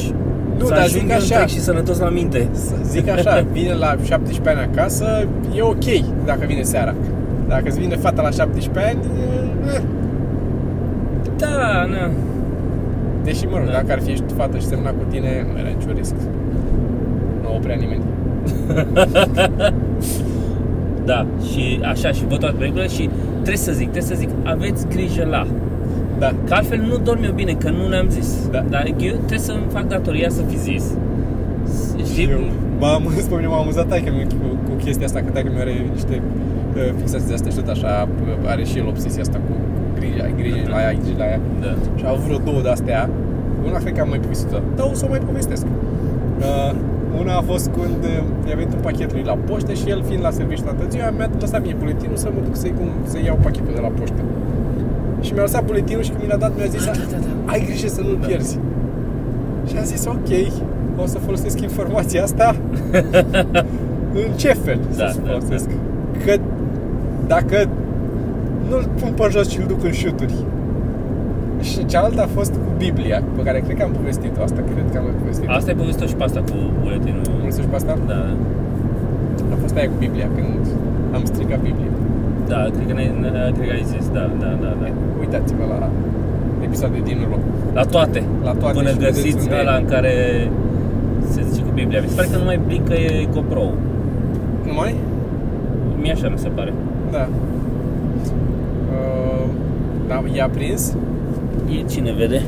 Nu, 0.59 0.65
să 0.65 0.73
dar 0.73 0.81
ajung 0.83 1.01
zic 1.01 1.09
eu 1.09 1.15
așa. 1.15 1.23
întreg 1.35 1.47
și 1.47 1.59
sănătos 1.59 1.99
la 1.99 2.09
minte. 2.09 2.47
să 2.51 2.73
zic 2.83 3.07
așa, 3.09 3.45
vine 3.53 3.73
la 3.73 3.95
17 4.03 4.49
ani 4.49 4.69
acasă, 4.71 5.27
e 5.55 5.61
ok 5.61 5.85
dacă 6.25 6.39
vine 6.47 6.61
seara. 6.61 6.93
Dacă 7.47 7.63
îți 7.65 7.79
vine 7.79 7.95
fata 7.95 8.21
la 8.21 8.29
17 8.29 8.91
ani, 8.91 8.99
eh, 9.73 9.81
Da, 11.37 11.85
na. 11.89 12.09
deși, 13.23 13.45
mă 13.45 13.57
rog, 13.57 13.65
Da. 13.65 13.71
dacă 13.71 13.85
ar 13.91 14.01
fi 14.01 14.11
ești 14.11 14.23
fată 14.37 14.57
și 14.57 14.65
semna 14.65 14.89
cu 14.89 15.03
tine, 15.09 15.45
nu 15.53 15.59
era 15.59 15.67
niciun 15.77 15.93
risc. 15.97 16.13
Nu 17.41 17.55
oprea 17.55 17.75
nimeni. 17.75 18.01
Da, 21.05 21.25
și 21.51 21.79
așa, 21.83 22.11
și 22.11 22.25
văd 22.25 22.39
toate 22.39 22.55
pericolele 22.57 22.89
și 22.89 23.09
trebuie 23.33 23.57
să 23.57 23.71
zic, 23.71 23.89
trebuie 23.91 24.11
să 24.11 24.15
zic, 24.17 24.29
aveți 24.43 24.87
grijă 24.87 25.27
la. 25.29 25.47
Da. 26.19 26.33
Că 26.47 26.53
altfel 26.53 26.79
nu 26.79 26.97
dorm 26.97 27.23
eu 27.23 27.31
bine, 27.31 27.53
că 27.53 27.69
nu 27.69 27.87
ne-am 27.87 28.09
zis. 28.09 28.47
Da. 28.51 28.63
Dar 28.69 28.85
eu 28.97 29.15
trebuie 29.15 29.39
să-mi 29.39 29.65
fac 29.71 29.87
datoria 29.87 30.29
să 30.29 30.41
fi 30.49 30.57
zis. 30.57 30.83
Știi? 32.11 32.29
Eu 32.31 32.39
m-am, 32.79 33.11
spun, 33.27 33.43
eu 33.43 33.49
m-am 33.49 33.59
amuzat 33.59 33.87
taică 33.87 34.11
cu, 34.11 34.69
cu 34.69 34.83
chestia 34.83 35.05
asta, 35.05 35.19
că 35.19 35.29
taică 35.31 35.51
mi 35.53 35.59
are 35.59 35.73
niște 35.93 36.21
uh, 36.75 36.93
fixații 36.97 37.27
de 37.27 37.33
astea 37.33 37.51
și 37.51 37.57
tot 37.57 37.67
așa, 37.67 38.07
uh, 38.21 38.49
are 38.49 38.63
și 38.63 38.77
el 38.77 38.87
obsesia 38.87 39.21
asta 39.21 39.37
cu, 39.47 39.51
cu 39.51 39.99
grija, 39.99 40.25
grija 40.37 40.69
la 40.69 40.75
aia, 40.75 40.91
grija 40.91 41.17
la 41.17 41.23
aia. 41.23 41.39
Da. 41.61 41.75
Și 41.97 42.05
au 42.05 42.15
vreo 42.25 42.37
două 42.37 42.61
de 42.61 42.69
astea. 42.69 43.09
Una 43.67 43.77
cred 43.77 43.93
că 43.93 44.01
am 44.01 44.09
mai 44.09 44.19
povestit-o, 44.19 44.57
dar 44.75 44.87
o 44.91 44.93
să 44.93 45.05
o 45.05 45.09
mai 45.09 45.19
povestesc. 45.19 45.65
Uh, 46.39 46.75
una 47.19 47.33
a 47.37 47.41
fost 47.41 47.65
când 47.77 48.01
uh, 48.03 48.47
i-a 48.49 48.55
venit 48.55 48.73
un 48.73 48.79
pachet 48.81 49.11
lui 49.13 49.23
la 49.25 49.37
poștă 49.49 49.73
și 49.73 49.89
el 49.89 50.03
fiind 50.07 50.23
la 50.23 50.29
serviciu 50.39 50.63
toată 50.63 50.83
ziua, 50.89 51.09
mi-a 51.17 51.29
lăsat 51.39 51.61
mie 51.61 51.75
buletinul 51.79 52.15
să 52.15 52.29
mă 52.33 52.39
duc 52.43 52.55
să-i, 52.55 52.73
cum, 52.77 52.87
să 53.11 53.17
iau 53.25 53.37
pachetul 53.43 53.73
de 53.73 53.79
la 53.81 53.87
poștă. 53.99 54.21
Și 55.21 55.33
mi-a 55.33 55.41
lăsat 55.41 55.63
buletinul 55.65 56.03
și 56.03 56.09
când 56.09 56.21
mi 56.21 56.27
l-a 56.29 56.35
dat 56.45 56.51
mi-a 56.57 56.65
zis, 56.65 56.87
Ah, 56.87 56.97
da, 56.97 57.03
da, 57.11 57.17
da. 57.45 57.51
ai 57.51 57.59
grijă 57.65 57.87
să 57.87 58.01
nu-l 58.01 58.17
Da. 58.21 58.25
pierzi. 58.27 58.59
Și 59.67 59.77
am 59.77 59.83
zis, 59.83 60.05
ok, 60.05 60.29
o 61.03 61.05
să 61.05 61.17
folosesc 61.17 61.61
informația 61.61 62.23
asta 62.23 62.55
în 64.25 64.29
ce 64.35 64.47
fel 64.53 64.79
Da, 64.97 65.07
să 65.07 65.19
da, 65.23 65.29
folosesc. 65.31 65.69
Că 66.25 66.33
dacă 67.27 67.67
nu-l 68.69 68.89
pun 68.99 69.11
pe 69.15 69.27
jos 69.31 69.49
și 69.49 69.59
îl 69.59 69.65
duc 69.67 69.83
în 69.83 69.91
șuturi. 69.91 70.33
Și 71.61 71.85
cealaltă 71.85 72.21
a 72.21 72.27
fost 72.33 72.51
cu 72.51 72.64
Biblia, 72.83 73.17
pe 73.37 73.41
care 73.47 73.59
cred 73.65 73.75
că 73.77 73.83
am 73.83 73.93
povestit-o 73.99 74.41
asta, 74.47 74.61
cred 74.71 74.85
că 74.91 74.97
am 74.97 75.03
mai 75.09 75.17
povestit-o. 75.21 75.51
Asta 75.57 75.67
ai 75.71 75.77
povestit 75.83 76.07
și 76.11 76.15
pe 76.19 76.23
asta 76.29 76.39
cu 76.49 76.55
buletinul. 76.81 77.25
Nu 77.43 77.49
știu 77.51 77.67
pe 77.73 77.75
asta? 77.81 77.93
Da, 78.11 78.19
A 79.53 79.55
fost 79.63 79.75
aia 79.77 79.87
cu 79.93 79.97
Biblia, 80.05 80.27
când 80.35 80.63
am 81.17 81.23
stricat 81.31 81.59
Biblia. 81.69 81.91
da, 82.51 82.59
cred 82.75 82.85
că, 82.89 82.93
ne, 82.99 83.05
ne- 83.23 83.51
cred 83.55 83.67
că 83.69 83.73
ai 83.79 83.85
zis, 83.93 84.05
da, 84.17 84.23
da, 84.43 84.49
da, 84.63 84.71
da. 84.81 84.87
Uitați-vă 85.23 85.63
la 85.73 85.89
episoade 86.67 86.97
din 87.09 87.17
urmă. 87.23 87.37
La 87.73 87.83
toate. 87.95 88.19
La 88.47 88.53
toate 88.61 88.75
Până 88.77 88.89
și 88.89 88.97
vedeți 88.97 89.15
găsiți 89.21 89.43
unde 89.43 89.55
e. 89.55 89.61
ăla 89.63 89.75
în 89.81 89.85
care 89.93 90.13
se 91.31 91.41
zice 91.49 91.61
cu 91.67 91.71
Biblia. 91.79 91.99
Mi 92.01 92.07
se 92.11 92.15
pare 92.15 92.27
că 92.31 92.37
nu 92.37 92.43
mai 92.51 92.59
blincă 92.67 92.93
e 92.93 93.27
GoPro. 93.33 93.65
Nu 94.67 94.73
mai? 94.81 94.95
Mie 96.01 96.11
așa 96.11 96.27
mi 96.29 96.37
se 96.37 96.47
pare. 96.57 96.73
Da. 97.11 97.27
Uh, 98.95 99.45
da, 100.07 100.23
i-a 100.35 100.49
prins? 100.49 100.95
E 101.79 101.83
cine 101.89 102.11
vede? 102.17 102.41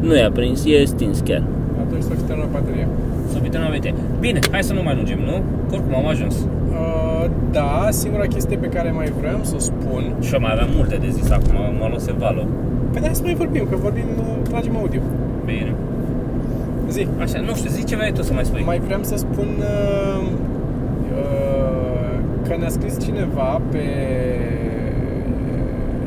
Nu 0.00 0.16
i-a 0.16 0.30
prins, 0.30 0.64
e 0.64 0.84
stins 0.84 1.20
chiar. 1.24 1.42
Atunci 1.84 2.02
s-a 2.02 2.14
terminat 2.26 2.50
bateria. 2.50 2.88
Să 3.32 3.38
uite, 3.42 3.58
nu 3.58 3.64
avete. 3.64 3.94
Bine, 4.20 4.38
hai 4.50 4.62
să 4.62 4.72
nu 4.72 4.82
mai 4.82 4.94
lungim, 4.94 5.18
nu? 5.18 5.36
Că 5.68 5.74
oricum 5.74 5.94
am 5.94 6.06
ajuns. 6.06 6.36
Uh, 6.38 7.24
da, 7.52 7.88
singura 7.90 8.26
chestie 8.26 8.56
pe 8.56 8.66
care 8.66 8.90
mai 8.90 9.12
vreau 9.20 9.38
să 9.42 9.54
o 9.56 9.58
spun 9.58 10.02
Și 10.20 10.34
eu 10.34 10.40
mai 10.40 10.52
aveam 10.52 10.68
multe 10.76 10.96
de 10.96 11.08
zis 11.10 11.30
acum, 11.30 11.56
m-a 11.78 11.88
luat 11.88 12.00
se 12.00 12.12
valul. 12.18 12.46
Păi 12.92 13.00
hai 13.04 13.14
să 13.14 13.22
mai 13.24 13.34
vorbim, 13.34 13.66
că 13.70 13.76
vorbim, 13.76 14.08
uh, 14.18 14.48
tragem 14.48 14.76
audio 14.76 15.00
Bine. 15.44 15.74
Zi, 16.90 17.06
Așa, 17.20 17.40
nu 17.40 17.54
știu, 17.54 17.70
zici 17.70 17.88
ce 17.88 17.96
vrei 17.96 18.12
tu 18.12 18.22
să 18.22 18.32
mai 18.32 18.44
spui. 18.44 18.62
mai 18.64 18.78
vreau 18.86 19.02
să 19.02 19.16
spun 19.16 19.48
uh, 19.58 20.22
uh, 21.20 22.14
că 22.48 22.56
ne-a 22.58 22.68
scris 22.68 23.04
cineva 23.04 23.60
pe 23.70 23.84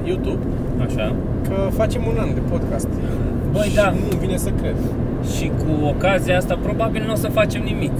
YouTube 0.03 0.43
Așa. 0.85 1.15
că 1.47 1.55
facem 1.79 2.01
un 2.11 2.17
an 2.19 2.33
de 2.33 2.39
podcast 2.51 2.87
Băi, 3.53 3.67
Și 3.69 3.75
da. 3.75 3.87
nu 3.89 4.17
vine 4.23 4.37
să 4.45 4.49
cred 4.61 4.75
Și 5.35 5.45
cu 5.61 5.71
ocazia 5.93 6.35
asta 6.37 6.55
probabil 6.67 7.01
nu 7.07 7.11
o 7.11 7.15
să 7.25 7.27
facem 7.39 7.61
nimic. 7.71 7.95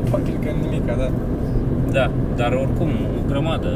Probabil 0.00 0.34
că 0.44 0.48
nimica, 0.64 0.94
da 1.02 1.08
Da, 1.96 2.04
dar 2.40 2.50
oricum, 2.62 2.90
o 3.18 3.20
grămadă. 3.30 3.70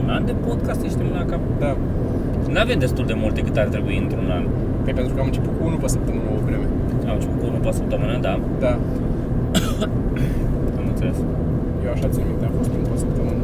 Un 0.00 0.08
an 0.16 0.22
de 0.30 0.34
podcast 0.46 0.80
ești 0.88 0.98
în 1.02 1.26
cap. 1.32 1.42
Da, 1.62 1.70
Nu 2.52 2.58
avem 2.64 2.78
destul 2.84 3.04
de 3.12 3.16
multe 3.22 3.40
cât 3.46 3.56
ar 3.62 3.68
trebui 3.74 3.96
într-un 4.04 4.28
an. 4.38 4.44
păi 4.84 4.92
pentru 4.98 5.12
că 5.14 5.20
am 5.22 5.28
început 5.32 5.52
cu 5.58 5.62
unul 5.68 5.78
pe 5.84 5.88
săptămână 5.96 6.28
o 6.36 6.38
vreme 6.46 6.66
Am 7.10 7.14
început 7.18 7.36
cu 7.40 7.46
unul 7.50 7.62
pe 7.66 7.70
săptămână, 7.80 8.14
da. 8.26 8.34
Da, 8.64 8.72
Am 10.78 10.84
înțeles. 10.92 11.18
eu 11.84 11.90
așa 11.96 12.08
țin 12.14 12.24
minte, 12.30 12.44
a 12.50 12.52
fost 12.58 12.70
unul 12.76 12.88
pe 12.92 12.96
săptămână 13.04 13.42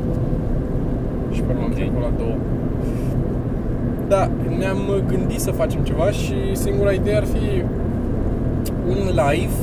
Și 1.35 1.41
pe 1.47 1.51
urmă 1.53 1.63
am 1.67 1.71
Ok. 1.73 1.77
trecut 1.79 2.03
la 2.07 2.13
două 2.21 2.37
Da, 4.15 4.29
ne-am 4.59 4.79
gândit 5.07 5.41
să 5.41 5.51
facem 5.51 5.81
ceva 5.81 6.11
și 6.11 6.35
singura 6.53 6.91
idee 6.91 7.17
ar 7.17 7.25
fi 7.25 7.63
un 8.89 9.03
live, 9.07 9.57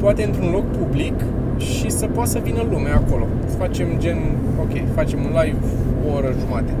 poate 0.00 0.24
într-un 0.24 0.50
loc 0.52 0.64
public 0.64 1.14
și 1.58 1.90
să 1.90 2.06
poată 2.06 2.30
să 2.30 2.38
vină 2.42 2.62
lumea 2.70 2.94
acolo. 2.94 3.26
Să 3.46 3.56
facem 3.56 3.86
gen, 3.98 4.18
ok, 4.60 4.94
facem 4.94 5.18
un 5.18 5.30
live 5.42 5.56
o 6.06 6.16
oră 6.16 6.34
jumate. 6.40 6.72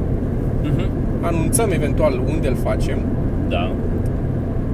Mhm. 0.62 0.90
Anunțăm 1.20 1.70
eventual 1.70 2.20
unde 2.32 2.48
îl 2.48 2.54
facem 2.54 2.98
Da. 3.48 3.72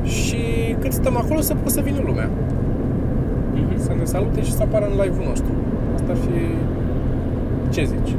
și 0.04 0.42
cât 0.78 0.92
stăm 0.92 1.16
acolo 1.16 1.40
să 1.40 1.54
poată 1.54 1.70
să 1.70 1.80
vină 1.80 2.00
lumea. 2.06 2.28
Mhm. 3.54 3.78
Să 3.78 3.92
ne 3.98 4.04
salute 4.04 4.42
și 4.42 4.52
să 4.52 4.62
apară 4.62 4.84
în 4.84 5.00
live-ul 5.02 5.26
nostru. 5.28 5.52
Asta 5.94 6.10
ar 6.10 6.16
fi... 6.16 6.38
Ce 7.74 7.84
zici? 7.84 8.14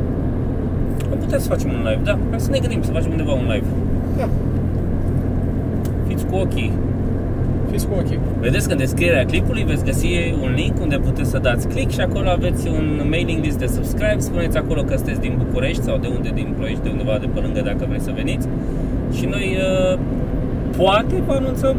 Am 1.31 1.37
putea 1.37 1.49
să 1.49 1.55
facem 1.55 1.79
un 1.79 1.83
live, 1.89 2.01
da. 2.03 2.17
Hai 2.29 2.39
să 2.39 2.49
ne 2.51 2.59
gândim 2.59 2.81
să 2.81 2.91
facem 2.91 3.11
undeva 3.11 3.33
un 3.33 3.47
live. 3.53 3.65
Da, 4.17 4.27
Fiți 6.07 6.25
cu 6.25 6.35
ochii. 6.35 6.71
fiți 7.71 7.87
cu 7.87 7.93
ochii. 7.99 8.19
Vedeți 8.39 8.65
că 8.67 8.71
în 8.71 8.77
descrierea 8.77 9.25
clipului 9.25 9.63
veți 9.63 9.83
găsi 9.85 10.07
un 10.43 10.51
link 10.55 10.81
unde 10.81 10.97
puteți 10.97 11.29
să 11.29 11.37
dați 11.37 11.67
click 11.67 11.91
și 11.91 11.99
acolo 11.99 12.29
aveți 12.29 12.67
un 12.67 13.01
mailing 13.09 13.43
list 13.43 13.57
de 13.57 13.65
subscribe. 13.65 14.19
Spuneți 14.19 14.57
acolo 14.57 14.81
că 14.81 14.95
sunteți 14.95 15.19
din 15.19 15.33
București 15.37 15.83
sau 15.83 15.97
de 15.97 16.07
unde 16.15 16.31
din 16.33 16.53
Ploiești, 16.57 16.83
de 16.83 16.89
undeva 16.89 17.17
de 17.19 17.27
pe 17.33 17.39
lângă 17.39 17.61
dacă 17.65 17.85
vreți 17.89 18.03
să 18.03 18.11
veniți. 18.15 18.47
Și 19.17 19.25
noi 19.25 19.57
uh, 19.93 19.99
poate 20.77 21.15
vă 21.27 21.33
anunțăm 21.33 21.75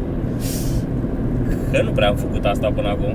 că 1.72 1.82
nu 1.82 1.90
prea 1.90 2.08
am 2.08 2.16
făcut 2.16 2.44
asta 2.44 2.70
până 2.74 2.88
acum. 2.88 3.14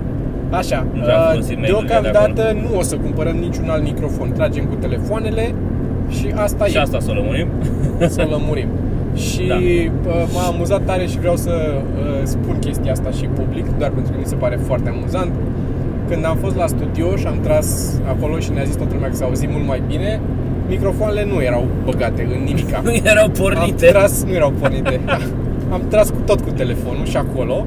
Așa, 0.50 0.86
Nu 0.94 1.02
vreau 1.02 1.20
uh, 1.22 1.28
folosit 1.32 1.60
mail-urile 1.60 1.88
de 2.02 2.10
deocamdată 2.12 2.58
nu 2.62 2.78
o 2.78 2.82
să 2.82 2.96
cumpărăm 2.96 3.36
niciun 3.36 3.70
alt 3.70 3.84
microfon. 3.84 4.32
Tragem 4.32 4.66
cu 4.66 4.76
telefoanele 4.76 5.54
și 6.10 6.32
asta 6.36 6.66
Și 6.66 6.76
e. 6.78 6.80
asta 6.82 7.00
să 7.00 7.12
o 7.12 7.14
lămurim. 7.14 7.48
să 8.16 8.28
lămurim. 8.30 8.68
Și 9.16 9.46
Da. 9.48 9.56
da. 10.06 10.12
m-a 10.34 10.46
amuzat 10.54 10.82
tare 10.86 11.06
și 11.06 11.20
vreau 11.20 11.36
să 11.36 11.52
uh, 12.00 12.22
spun 12.24 12.60
chestia 12.60 12.92
asta 12.92 13.10
și 13.10 13.26
public, 13.26 13.66
doar 13.78 13.90
pentru 13.90 14.12
că 14.12 14.18
mi 14.20 14.26
se 14.26 14.36
pare 14.36 14.56
foarte 14.56 14.90
amuzant. 14.90 15.32
Când 16.10 16.26
am 16.26 16.38
fost 16.38 16.56
la 16.56 16.68
studio 16.68 17.16
și 17.16 17.28
am 17.28 17.40
tras 17.44 18.00
acolo 18.08 18.40
și 18.40 18.52
ne-a 18.54 18.64
zis 18.64 18.76
toată 18.76 18.92
lumea 18.94 19.10
că 19.10 19.16
s-a 19.16 19.26
auzit 19.26 19.50
mult 19.52 19.66
mai 19.68 19.82
bine, 19.88 20.20
microfoanele 20.70 21.26
nu 21.34 21.42
erau 21.42 21.68
băgate 21.86 22.22
în 22.36 22.44
nimica. 22.44 22.82
nu 22.86 22.92
erau 23.04 23.24
Am 23.24 23.32
pornite. 23.32 23.86
tras, 23.86 24.24
nu 24.24 24.34
erau 24.34 24.52
pornite. 24.60 25.00
am 25.76 25.82
tras 25.90 26.10
cu 26.10 26.18
tot 26.26 26.42
cu 26.42 26.50
telefonul 26.50 27.06
și 27.06 27.18
acolo. 27.18 27.66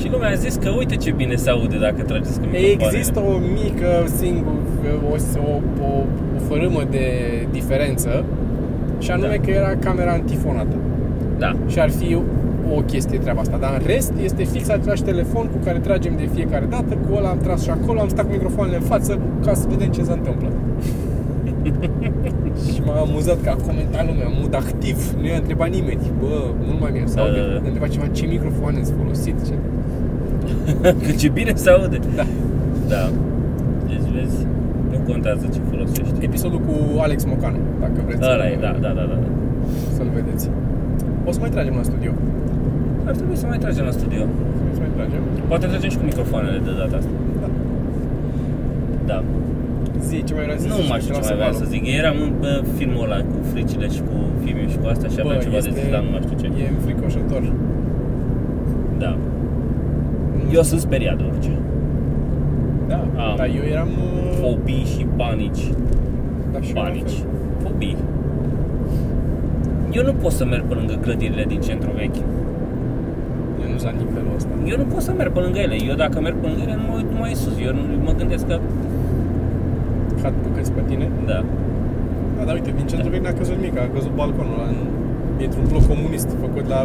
Și 0.00 0.10
lumea 0.10 0.30
a 0.30 0.34
zis 0.34 0.54
că 0.54 0.68
uite 0.78 0.96
ce 0.96 1.10
bine 1.10 1.34
se 1.34 1.50
aude 1.50 1.78
dacă 1.78 2.02
trageți 2.02 2.40
cu 2.40 2.46
microfoanele. 2.46 2.96
Există 2.96 3.20
o 3.20 3.38
mică 3.62 3.90
singur, 4.16 4.52
o, 5.10 5.14
o, 5.38 5.54
o, 5.82 5.86
o 6.36 6.38
fărâmă 6.48 6.82
de 6.90 7.06
diferență 7.52 8.24
și 8.98 9.10
anume 9.10 9.36
Da. 9.36 9.42
că 9.44 9.50
era 9.50 9.72
camera 9.80 10.12
antifonată. 10.12 10.76
Da. 11.38 11.52
Și 11.66 11.80
ar 11.80 11.90
fi 11.90 12.16
o 12.76 12.80
chestie 12.80 13.18
treaba 13.18 13.40
asta, 13.40 13.56
dar 13.60 13.76
în 13.78 13.86
rest 13.86 14.12
este 14.22 14.44
fix 14.44 14.68
același 14.68 15.02
telefon 15.02 15.46
cu 15.46 15.58
care 15.64 15.78
tragem 15.78 16.16
de 16.16 16.28
fiecare 16.34 16.66
dată, 16.70 16.94
cu 17.08 17.14
ăla 17.16 17.28
am 17.28 17.38
tras 17.38 17.62
și 17.62 17.70
acolo, 17.70 18.00
am 18.00 18.08
stat 18.08 18.24
cu 18.24 18.32
microfoanele 18.32 18.76
în 18.76 18.82
față 18.82 19.18
ca 19.44 19.54
să 19.54 19.66
vedem 19.68 19.88
ce 19.88 20.02
se 20.02 20.12
întâmplă. 20.12 20.48
și 22.96 23.02
m-a 23.02 23.10
amuzat 23.10 23.38
că 23.44 23.50
a 23.54 23.58
comentat 23.68 24.02
lumea, 24.10 24.26
în 24.32 24.36
mod 24.42 24.54
activ, 24.62 24.96
nu 25.20 25.26
i-a 25.30 25.38
întrebat 25.42 25.70
nimeni, 25.78 26.02
bă, 26.20 26.34
nu 26.68 26.74
mai 26.82 26.90
bine, 26.96 27.06
sau 27.14 27.24
Da, 27.26 27.30
da, 27.32 27.44
da. 27.52 27.58
a 27.66 27.68
întrebat 27.70 27.90
ceva, 27.94 28.06
ce 28.18 28.24
microfoane 28.34 28.78
ați 28.82 28.92
folosit, 29.00 29.36
ce... 29.48 29.54
Că 31.06 31.12
ce 31.20 31.28
bine 31.38 31.52
se 31.62 31.68
aude. 31.76 31.98
Da. 32.18 32.26
Da. 32.94 33.04
Deci 33.90 34.06
vezi, 34.16 34.38
nu 34.90 34.98
contează 35.10 35.44
ce 35.54 35.60
folosești. 35.70 36.16
Episodul 36.28 36.60
cu 36.66 36.74
Alex 37.06 37.18
Mocanu, 37.32 37.60
dacă 37.82 37.98
vreți 38.06 38.22
Ăla 38.34 38.46
să- 38.46 38.52
e, 38.54 38.56
da, 38.66 38.72
da, 38.84 38.90
da, 38.98 39.04
da. 39.12 39.16
să-l 39.96 40.08
vedeți. 40.18 40.44
O 41.28 41.30
să 41.34 41.38
mai 41.44 41.50
tragem 41.56 41.74
la 41.80 41.84
studio. 41.90 42.12
Ar 43.08 43.14
trebui 43.20 43.36
să 43.42 43.46
mai 43.52 43.58
tragem 43.64 43.84
la 43.90 43.94
studio. 44.00 44.22
O 44.70 44.72
să 44.76 44.80
mai 44.84 44.90
tragem. 44.96 45.22
Poate 45.50 45.66
tragem 45.72 45.90
și 45.94 45.98
cu 46.00 46.04
microfoanele 46.10 46.58
de 46.68 46.72
data 46.80 46.96
asta. 47.00 47.12
Da. 47.42 47.48
Da. 49.10 49.18
Zi, 50.08 50.22
ce 50.24 50.34
mai 50.34 50.42
vreau 50.44 50.58
să 50.58 50.66
Nu 50.68 50.74
zici? 50.74 50.88
mai 50.92 51.00
știu 51.00 51.14
ce 51.14 51.20
mai 51.28 51.34
vreau 51.40 51.52
să 51.52 51.64
zic. 51.74 51.82
Eram 52.00 52.16
în 52.26 52.32
pe 52.40 52.50
filmul 52.76 53.04
ăla 53.04 53.16
cu 53.30 53.36
fricile 53.52 53.86
și 53.94 54.00
cu 54.08 54.14
filmul 54.44 54.68
și 54.72 54.78
cu 54.82 54.86
asta 54.92 55.06
și 55.12 55.16
aveam 55.20 55.40
ceva 55.46 55.58
de 55.66 55.70
zis, 55.78 55.86
dar 55.94 56.02
nu 56.06 56.10
mai 56.14 56.22
știu 56.26 56.36
ce. 56.42 56.46
E 56.62 56.68
înfricoșător. 56.76 57.42
Da. 58.98 59.16
Eu 60.56 60.62
sunt 60.62 60.80
speriat 60.80 61.16
de 61.16 61.24
orice. 61.30 61.50
Da, 62.88 63.00
Am. 63.24 63.34
dar 63.36 63.48
eu 63.58 63.64
eram... 63.74 63.88
uh, 63.88 64.38
Fobii 64.40 64.84
și 64.92 65.02
panici. 65.16 65.64
Da, 66.52 66.58
și 66.60 66.70
eu 66.70 66.74
la 66.74 66.80
Panici. 66.82 67.02
fel. 67.18 67.28
Fobii. 67.62 67.96
Eu 69.92 70.02
nu 70.04 70.12
pot 70.22 70.32
să 70.32 70.44
merg 70.44 70.64
pe 70.70 70.74
lângă 70.74 70.94
clădirile 71.04 71.44
din 71.52 71.60
centru 71.60 71.90
vechi. 72.00 72.20
Eu 73.62 73.68
nu 73.72 73.78
sunt 73.78 73.96
nivelul 74.02 74.32
ăsta. 74.36 74.48
Eu 74.72 74.76
nu 74.76 74.84
pot 74.92 75.02
să 75.08 75.12
merg 75.16 75.32
pe 75.32 75.40
lângă 75.40 75.58
ele. 75.58 75.76
Eu 75.90 75.94
dacă 76.04 76.20
merg 76.20 76.36
pe 76.40 76.46
lângă 76.46 76.62
ele, 76.66 76.74
nu 76.80 76.84
mă 76.88 76.94
uit 76.96 77.10
mai 77.18 77.32
sus. 77.42 77.54
Eu 77.66 77.72
nu, 77.78 77.80
mă 78.04 78.12
gândesc 78.20 78.46
că... 78.46 78.56
Cad 80.22 80.34
bucăți 80.42 80.72
pe 80.72 80.82
tine. 80.88 81.06
Da. 81.30 81.38
Da, 82.36 82.42
dar 82.46 82.54
uite, 82.54 82.70
din 82.78 82.86
centru 82.86 83.08
vechi 83.14 83.24
n-a 83.26 83.32
căzut 83.40 83.56
nimic, 83.56 83.78
a 83.78 83.88
căzut 83.94 84.12
balconul 84.20 84.54
ăla 84.58 84.68
în... 84.72 84.78
Dintr-un 85.40 85.64
bloc 85.70 85.84
comunist 85.92 86.28
făcut 86.44 86.64
la 86.74 86.80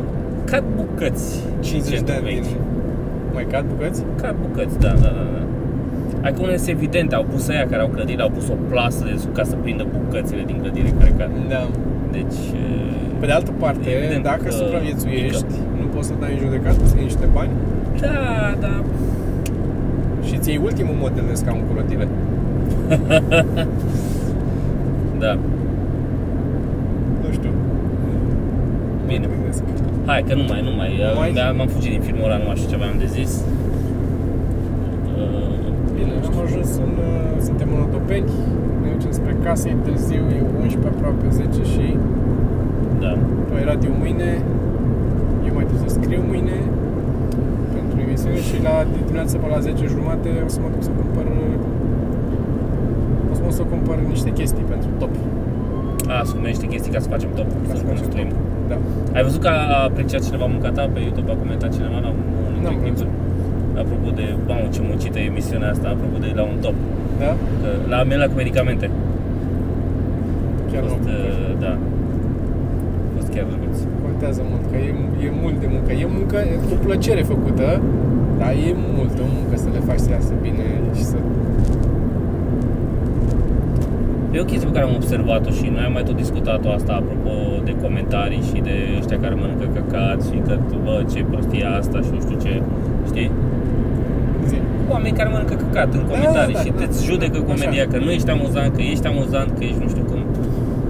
Cad 0.49 0.63
bucăți. 0.75 1.27
50 1.59 1.89
de 1.89 1.95
centru 1.95 2.13
ani 2.15 2.25
din... 2.25 2.41
vechi. 2.41 2.59
Mai 3.33 3.45
cad 3.51 3.65
bucăți? 3.71 4.03
Cad 4.21 4.35
bucăți, 4.45 4.79
da, 4.79 4.93
da, 5.03 5.11
da. 5.17 5.25
da. 5.35 5.41
Adică 6.25 6.41
unele 6.41 6.57
sunt 6.57 6.69
evidente, 6.77 7.15
au 7.15 7.25
pus 7.31 7.47
aia 7.47 7.65
care 7.71 7.81
au 7.81 7.87
clădire, 7.87 8.21
au 8.21 8.29
pus 8.29 8.47
o 8.49 8.57
plasă 8.69 9.03
de 9.03 9.13
sub 9.17 9.33
ca 9.33 9.43
să 9.43 9.55
prindă 9.61 9.85
bucățile 9.97 10.43
din 10.45 10.57
clădire 10.61 10.93
care 10.99 11.13
cad. 11.17 11.31
Da. 11.49 11.63
Deci... 12.11 12.39
Pe 13.19 13.25
de 13.25 13.31
altă 13.31 13.51
parte, 13.63 13.89
Evident 13.89 14.23
dacă 14.23 14.43
că 14.43 14.51
supraviețuiești, 14.51 15.53
nu 15.79 15.85
poți 15.93 16.07
să 16.07 16.13
dai 16.19 16.31
în 16.33 16.39
judecată, 16.45 16.81
să 16.85 16.93
iei 16.95 17.03
niște 17.03 17.27
bani 17.33 17.51
Da, 17.99 18.09
da. 18.59 18.73
și 20.27 20.37
ți 20.37 20.49
iei 20.49 20.61
ultimul 20.63 20.95
model 20.99 21.23
de 21.29 21.33
scaun 21.33 21.61
cu 21.67 21.73
rotile. 21.77 22.07
Da. 25.23 25.31
Nu 27.23 27.29
știu. 27.37 27.51
Bine. 29.07 29.25
Mă 29.27 29.33
gândesc. 29.39 29.63
Hai 30.05 30.21
că 30.27 30.33
nu 30.39 30.43
mai, 30.51 30.61
nu 30.67 30.71
mai. 30.79 30.89
mai? 31.19 31.31
mai? 31.35 31.53
M-am 31.57 31.67
fugit 31.75 31.91
din 31.95 32.01
filmul 32.07 32.25
ăla, 32.27 32.37
nu 32.41 32.45
mai 32.49 32.55
știu 32.59 32.69
ce 32.71 32.75
aveam 32.79 32.95
de 33.03 33.07
zis. 33.17 33.31
Uh, 35.21 35.55
Bine, 35.95 36.11
am 36.29 36.37
ajuns 36.45 36.69
în... 36.85 36.93
uh, 37.09 37.09
Suntem 37.47 37.67
în 37.75 37.79
Otopeni, 37.87 38.31
ne 38.81 38.87
ducem 38.95 39.11
spre 39.19 39.33
casă, 39.45 39.65
e 39.69 39.75
târziu, 39.87 40.23
e 40.35 40.39
11 40.63 40.89
aproape 40.93 41.25
10 41.29 41.47
și 41.73 41.85
Da. 43.03 43.11
tu 43.47 43.51
ai 43.57 43.63
radio 43.71 43.91
mâine, 44.01 44.29
eu 45.47 45.53
mai 45.57 45.65
trebuie 45.67 45.89
să 45.89 45.95
scriu 45.99 46.21
mâine 46.31 46.57
pentru 47.75 47.95
emisiune 48.05 48.39
și 48.49 48.57
la 48.67 48.73
de 48.93 48.97
dimineață 49.05 49.33
pe 49.41 49.47
la 49.53 49.59
10 49.67 49.81
jumate 49.95 50.29
o 50.47 50.49
să 50.55 50.59
mă 50.63 50.69
duc 50.73 50.81
să 50.87 50.91
cumpăr 50.99 51.25
o 53.51 53.53
să 53.57 53.63
mă 53.63 53.69
duc 53.69 53.69
să 53.69 53.73
cumpăr 53.73 53.97
niște 54.13 54.31
chestii 54.39 54.65
pentru 54.73 54.89
top. 55.01 55.13
A, 56.13 56.17
să 56.29 56.33
niște 56.51 56.65
chestii 56.71 56.91
ca 56.95 56.99
să 57.05 57.09
facem 57.15 57.29
top. 57.39 57.49
Ca 57.69 57.73
să 57.79 57.83
facem 57.91 58.05
stream. 58.11 58.29
top. 58.33 58.41
Da. 58.71 58.77
Ai 59.17 59.23
văzut 59.27 59.41
că 59.45 59.49
a 59.75 59.77
apreciat 59.89 60.21
cineva 60.27 60.45
munca 60.53 60.69
ta 60.77 60.83
pe 60.93 60.99
YouTube, 61.05 61.29
a 61.31 61.35
comentat 61.43 61.69
cineva 61.77 61.97
la 62.05 62.09
unul 62.15 62.25
dintre 62.53 62.61
N-am 62.63 62.77
clipuri? 62.83 63.11
Apropo 63.81 64.09
de, 64.19 64.25
mamă, 64.47 64.65
ce 64.75 64.79
muncită 64.89 65.17
e 65.19 65.25
emisiunea 65.33 65.69
asta, 65.73 65.87
apropo 65.95 66.17
de 66.25 66.29
la 66.39 66.43
un 66.51 66.57
top. 66.65 66.77
Da? 67.23 67.31
Că, 67.61 67.69
la 67.93 67.99
mele 68.11 68.25
cu 68.31 68.35
medicamente. 68.41 68.85
Chiar 70.71 70.83
a 70.83 70.87
fost, 70.93 71.07
nu. 71.07 71.15
uh, 71.15 71.53
da. 71.63 71.73
A 73.07 73.09
fost 73.15 73.29
chiar 73.33 73.45
drăguț. 73.49 73.77
Contează 74.05 74.41
mult, 74.51 74.63
că 74.71 74.77
e, 74.87 74.89
e 75.25 75.29
mult 75.43 75.57
de 75.63 75.67
muncă. 75.73 75.89
E 76.03 76.05
muncă 76.17 76.37
cu 76.67 76.75
plăcere 76.85 77.23
făcută, 77.33 77.67
dar 78.39 78.51
e 78.67 78.69
multă 78.97 79.21
muncă 79.35 79.53
să 79.63 79.67
le 79.75 79.81
faci 79.89 80.01
să 80.05 80.09
iasă 80.17 80.33
bine 80.45 80.65
și 80.97 81.03
să... 81.11 81.17
E 84.33 84.39
o 84.39 84.43
chestie 84.43 84.67
pe 84.67 84.73
care 84.77 84.85
am 84.89 84.95
observat-o 84.95 85.51
și 85.59 85.65
noi 85.75 85.83
am 85.87 85.93
mai 85.97 86.03
tot 86.03 86.15
discutat-o 86.15 86.69
asta 86.77 86.91
apropo 87.01 87.33
de 87.63 87.73
comentarii 87.83 88.43
și 88.49 88.57
de 88.67 88.75
ăștia 88.99 89.19
care 89.23 89.35
mănâncă 89.41 89.67
căcat 89.77 90.19
și 90.29 90.37
că, 90.47 90.53
bă, 90.85 90.95
ce 91.11 91.19
prostie 91.29 91.59
e 91.63 91.77
asta 91.81 91.97
și 92.05 92.09
nu 92.13 92.19
știu 92.25 92.37
ce, 92.45 92.61
știi? 93.09 93.31
Zi. 94.47 94.57
Oameni 94.89 95.17
care 95.17 95.29
mănâncă 95.29 95.55
căcat 95.63 95.93
în 95.93 96.03
comentarii 96.09 96.53
da, 96.53 96.59
și 96.59 96.69
da. 96.69 96.75
te 96.79 96.85
judecă 97.09 97.39
comedia 97.51 97.85
că 97.91 97.97
nu 97.97 98.09
ești 98.11 98.29
amuzant, 98.29 98.75
că 98.75 98.81
ești 98.81 99.07
amuzant, 99.07 99.49
că 99.57 99.63
ești 99.63 99.81
nu 99.83 99.89
știu 99.93 100.03
cum. 100.11 100.21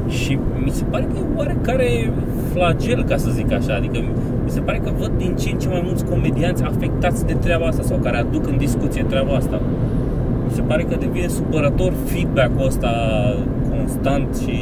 Și 0.10 0.39
mi 0.64 0.72
se 0.78 0.84
pare 0.92 1.04
că 1.04 1.16
e 1.18 1.26
oarecare 1.36 2.12
flagel, 2.54 3.04
ca 3.04 3.18
să 3.18 3.30
zic 3.30 3.52
așa, 3.52 3.74
adică 3.76 3.98
mi 4.46 4.52
se 4.56 4.60
pare 4.60 4.80
că 4.84 4.92
văd 5.00 5.12
din 5.18 5.36
ce 5.36 5.50
în 5.50 5.58
ce 5.58 5.68
mai 5.68 5.82
mulți 5.86 6.06
comedianți 6.06 6.64
afectați 6.64 7.26
de 7.26 7.34
treaba 7.34 7.66
asta 7.66 7.84
sau 7.84 7.98
care 7.98 8.18
aduc 8.18 8.48
în 8.48 8.58
discuție 8.58 9.04
treaba 9.04 9.34
asta. 9.34 9.62
Mi 10.54 10.58
se 10.58 10.62
pare 10.62 10.84
că 10.84 10.95
devine 10.99 11.28
supărător 11.28 11.91
feedback-ul 12.06 12.66
ăsta 12.66 12.91
constant 13.70 14.28
și 14.43 14.56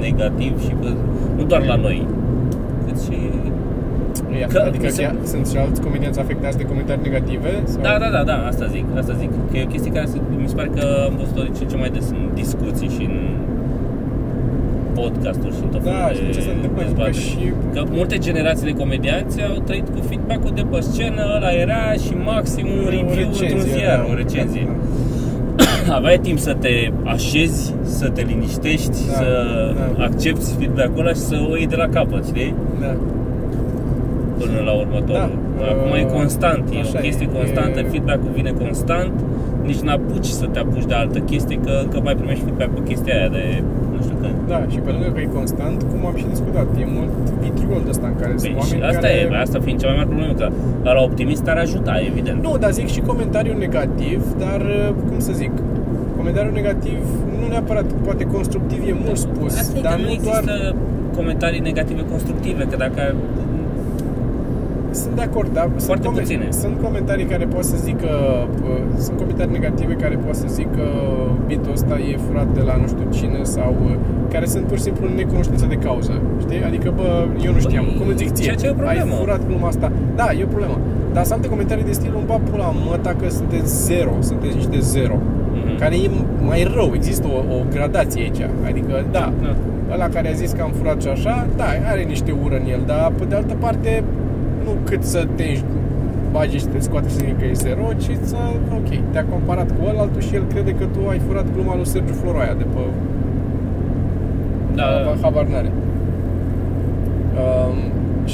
negativ 0.00 0.52
și 0.66 0.72
bă, 0.80 0.88
nu 1.36 1.42
doar 1.44 1.62
la 1.64 1.76
noi, 1.76 2.06
cât 2.86 2.98
și... 3.06 3.16
E, 4.40 4.46
Că 4.52 4.58
adică 4.66 4.84
mi 4.84 4.90
se- 4.90 5.02
chiar, 5.02 5.14
sunt 5.32 5.46
și 5.50 5.56
alți 5.56 5.80
comedianți 5.86 6.20
afectați 6.20 6.56
de 6.56 6.64
comentarii 6.64 7.02
negative? 7.10 7.50
Sau? 7.64 7.80
Da, 7.82 7.94
da, 8.02 8.08
da, 8.16 8.22
da, 8.30 8.36
asta 8.50 8.64
zic, 8.74 8.84
asta 9.00 9.12
zic. 9.22 9.30
Că 9.50 9.56
e 9.56 9.62
o 9.68 9.72
chestie 9.74 9.90
care 9.92 10.06
se, 10.06 10.18
mi 10.42 10.48
se 10.48 10.54
pare 10.54 10.70
că 10.76 10.84
am 11.08 11.14
văzut-o 11.20 11.42
din 11.42 11.52
ce 11.56 11.62
în 11.62 11.68
ce 11.72 11.76
mai 11.76 11.90
des 11.96 12.06
în 12.10 12.22
discuții 12.34 12.88
și 12.96 13.02
în 13.12 13.16
podcasturi 14.98 15.54
și 15.58 15.62
în 15.66 15.70
tot 15.74 15.82
Da, 15.84 15.90
felul 15.90 16.14
știi 16.18 16.32
ce 16.36 16.40
se 16.48 16.52
întâmplă? 16.56 16.80
Că 16.82 16.88
dezbateri. 16.88 17.18
și- 17.28 17.52
Că 17.74 17.80
multe 17.98 18.16
generații 18.26 18.66
de 18.70 18.74
comedianți 18.82 19.34
au 19.48 19.56
trăit 19.68 19.88
cu 19.94 20.00
feedback-ul 20.08 20.52
de 20.60 20.64
pe 20.70 20.78
scenă, 20.90 21.22
ăla 21.36 21.50
era 21.64 21.82
și 22.04 22.12
maxim 22.32 22.66
un 22.76 22.82
O 22.86 22.88
review 22.96 23.08
recenzie, 23.08 23.46
într-un 23.46 23.60
ziar, 23.74 23.98
da, 24.02 24.06
o 24.12 24.14
recenzie. 24.22 24.64
da. 24.70 24.74
Aveai 25.98 26.18
timp 26.18 26.38
să 26.38 26.54
te 26.60 26.90
așezi, 27.04 27.74
să 27.82 28.08
te 28.08 28.22
liniștești, 28.22 29.06
Da, 29.08 29.12
să 29.14 29.26
da. 29.98 30.04
accepti 30.04 30.54
feedback-ul 30.58 31.00
ăla 31.00 31.08
și 31.08 31.20
să 31.30 31.36
o 31.50 31.56
iei 31.56 31.66
de 31.66 31.76
la 31.76 31.88
capăt, 31.88 32.26
știi? 32.26 32.54
Da. 32.80 32.92
până 34.38 34.60
la 34.68 34.72
următorul. 34.82 35.32
Da. 35.58 35.64
Acum 35.72 35.90
e 36.02 36.04
Uh, 36.04 36.12
constant, 36.18 36.62
e 36.74 36.78
așa 36.78 36.98
o 36.98 37.00
chestie 37.06 37.26
e, 37.32 37.36
constantă, 37.38 37.78
e- 37.80 37.88
feedback-ul 37.92 38.30
vine 38.34 38.52
constant, 38.64 39.12
nici 39.68 39.82
n-apuci 39.86 40.30
să 40.40 40.46
te 40.52 40.58
apuci 40.58 40.84
de 40.92 40.94
altă 40.94 41.18
chestie, 41.18 41.56
că 41.66 41.72
încă 41.84 42.00
mai 42.06 42.14
primești 42.20 42.42
feedback 42.44 42.70
pe 42.74 42.80
chestia 42.90 43.14
aia 43.18 43.28
de 43.28 43.44
nu 43.94 43.98
știu 44.04 44.16
când. 44.22 44.34
Da, 44.52 44.60
și 44.72 44.78
pe 44.84 44.90
lângă 44.94 45.08
că 45.14 45.20
e 45.20 45.28
constant, 45.40 45.78
cum 45.90 46.00
am 46.10 46.16
și 46.20 46.26
discutat, 46.34 46.66
e 46.82 46.84
mult 46.98 47.12
vitriol 47.44 47.80
de 47.84 47.90
ăsta 47.94 48.06
în 48.12 48.16
care 48.20 48.32
Păi, 48.32 48.38
sunt 48.44 48.52
și 48.52 48.74
oameni 48.74 48.82
asta 48.92 49.06
care... 49.08 49.36
e, 49.36 49.40
asta 49.46 49.58
fiind 49.64 49.78
cea 49.80 49.88
mai 49.90 49.96
mare 50.00 50.08
problemă, 50.12 50.32
că 50.40 50.46
la 50.96 51.02
optimist 51.08 51.44
ar 51.52 51.58
ajuta, 51.66 51.92
evident. 52.10 52.38
Nu, 52.46 52.52
dar 52.62 52.70
zic 52.78 52.88
și 52.96 53.00
comentariu 53.10 53.54
negativ, 53.66 54.20
dar 54.44 54.60
cum 55.08 55.18
să 55.28 55.32
zic, 55.42 55.52
comentariu 56.28 56.52
negativ 56.62 56.98
nu 57.40 57.46
neapărat, 57.48 57.84
poate 58.06 58.24
constructiv 58.24 58.80
e 58.88 58.94
mult 59.04 59.16
spus, 59.28 59.52
Asta 59.58 59.78
e 59.78 59.80
dar 59.80 59.92
că 59.94 59.98
nu 60.00 60.04
nu 60.04 60.10
există 60.12 60.52
doar... 60.62 60.74
comentarii 61.16 61.60
negative 61.70 62.02
constructive, 62.12 62.62
că 62.70 62.76
dacă 62.76 63.02
Sunt 64.90 65.14
de 65.14 65.22
acord, 65.22 65.50
dar 65.52 65.66
sunt, 65.76 65.82
Foarte 65.82 66.08
puține. 66.08 66.46
sunt 66.62 66.74
comentarii 66.86 67.24
care 67.24 67.44
pot 67.54 67.64
să 67.64 67.76
zică, 67.88 68.10
uh, 68.64 68.82
sunt 69.04 69.16
comentarii 69.22 69.52
negative 69.58 69.92
care 70.04 70.16
pot 70.26 70.34
să 70.34 70.46
zică 70.58 70.84
bitul 71.46 71.72
ăsta 71.72 71.94
e 72.10 72.16
furat 72.26 72.48
de 72.58 72.60
la 72.68 72.74
nu 72.82 72.86
știu 72.92 73.06
cine 73.18 73.40
sau 73.42 73.74
uh, 73.84 73.94
care 74.32 74.46
sunt 74.46 74.64
pur 74.64 74.76
și 74.76 74.82
simplu 74.82 75.06
în 75.10 75.14
necunoștință 75.14 75.66
de 75.68 75.74
cauză, 75.74 76.12
știi? 76.44 76.62
Adică, 76.70 76.92
bă, 76.96 77.08
eu 77.46 77.52
nu 77.52 77.60
știam, 77.66 77.84
Păi, 77.84 77.94
cum 77.98 78.06
îți 78.08 78.16
zic 78.22 78.32
ție, 78.32 78.44
ceea 78.44 78.56
ce 78.60 78.66
e 78.66 78.68
o 78.68 78.72
ai 78.72 78.96
problemă. 78.96 79.14
furat 79.22 79.40
gluma 79.46 79.68
asta. 79.68 79.92
Da, 80.20 80.26
e 80.38 80.42
o 80.48 80.52
problemă. 80.56 80.76
Dar 81.14 81.22
sunt 81.22 81.34
alte 81.36 81.48
comentarii 81.48 81.84
de 81.84 81.92
stilul, 82.00 82.22
bă, 82.26 82.36
pula, 82.50 82.68
mă, 82.86 82.94
dacă 83.02 83.24
sunteți 83.38 83.68
zero, 83.88 84.12
sunteți 84.20 84.54
niște 84.54 84.78
zero. 84.94 85.16
Mhm. 85.68 85.78
Care 85.78 85.94
e 85.94 86.10
mai 86.50 86.70
rău, 86.74 86.90
există 86.94 87.26
o, 87.36 87.54
o 87.54 87.58
gradație 87.74 88.22
aici. 88.22 88.40
Adică, 88.70 89.04
da, 89.10 89.32
Da. 89.42 89.54
ăla 89.92 90.08
care 90.08 90.28
a 90.28 90.32
zis 90.32 90.50
că 90.52 90.62
am 90.62 90.70
furat 90.78 91.02
și 91.02 91.08
așa, 91.08 91.46
da, 91.56 91.64
are 91.92 92.02
niște 92.02 92.34
ură 92.44 92.54
în 92.56 92.66
el, 92.70 92.80
dar 92.86 93.12
pe 93.18 93.24
de 93.28 93.34
altă 93.34 93.54
parte, 93.58 94.02
nu 94.64 94.70
cât 94.84 95.02
să 95.04 95.26
te 95.34 95.58
bagi 96.32 96.58
și 96.58 96.66
te 96.66 96.78
scoate 96.80 97.08
și 97.08 97.14
să 97.14 97.20
zic 97.24 97.38
că 97.38 97.44
e 97.44 97.52
zero, 97.52 97.86
ci 97.96 98.10
să, 98.22 98.36
ok, 98.78 98.90
te-a 99.10 99.24
comparat 99.24 99.68
cu 99.70 99.80
ălaltul 99.90 100.20
și 100.20 100.34
el 100.34 100.44
crede 100.52 100.70
că 100.70 100.84
tu 100.84 101.08
ai 101.08 101.18
furat 101.26 101.44
gluma 101.54 101.74
lui 101.76 101.86
Sergiu 101.86 102.12
Floroaia 102.12 102.54
de 102.58 102.64
pe... 102.74 102.80
Da. 104.74 104.82
Habar- 104.82 105.18
Habar 105.22 105.44
n-are. 105.46 105.70
Um, 107.42 107.76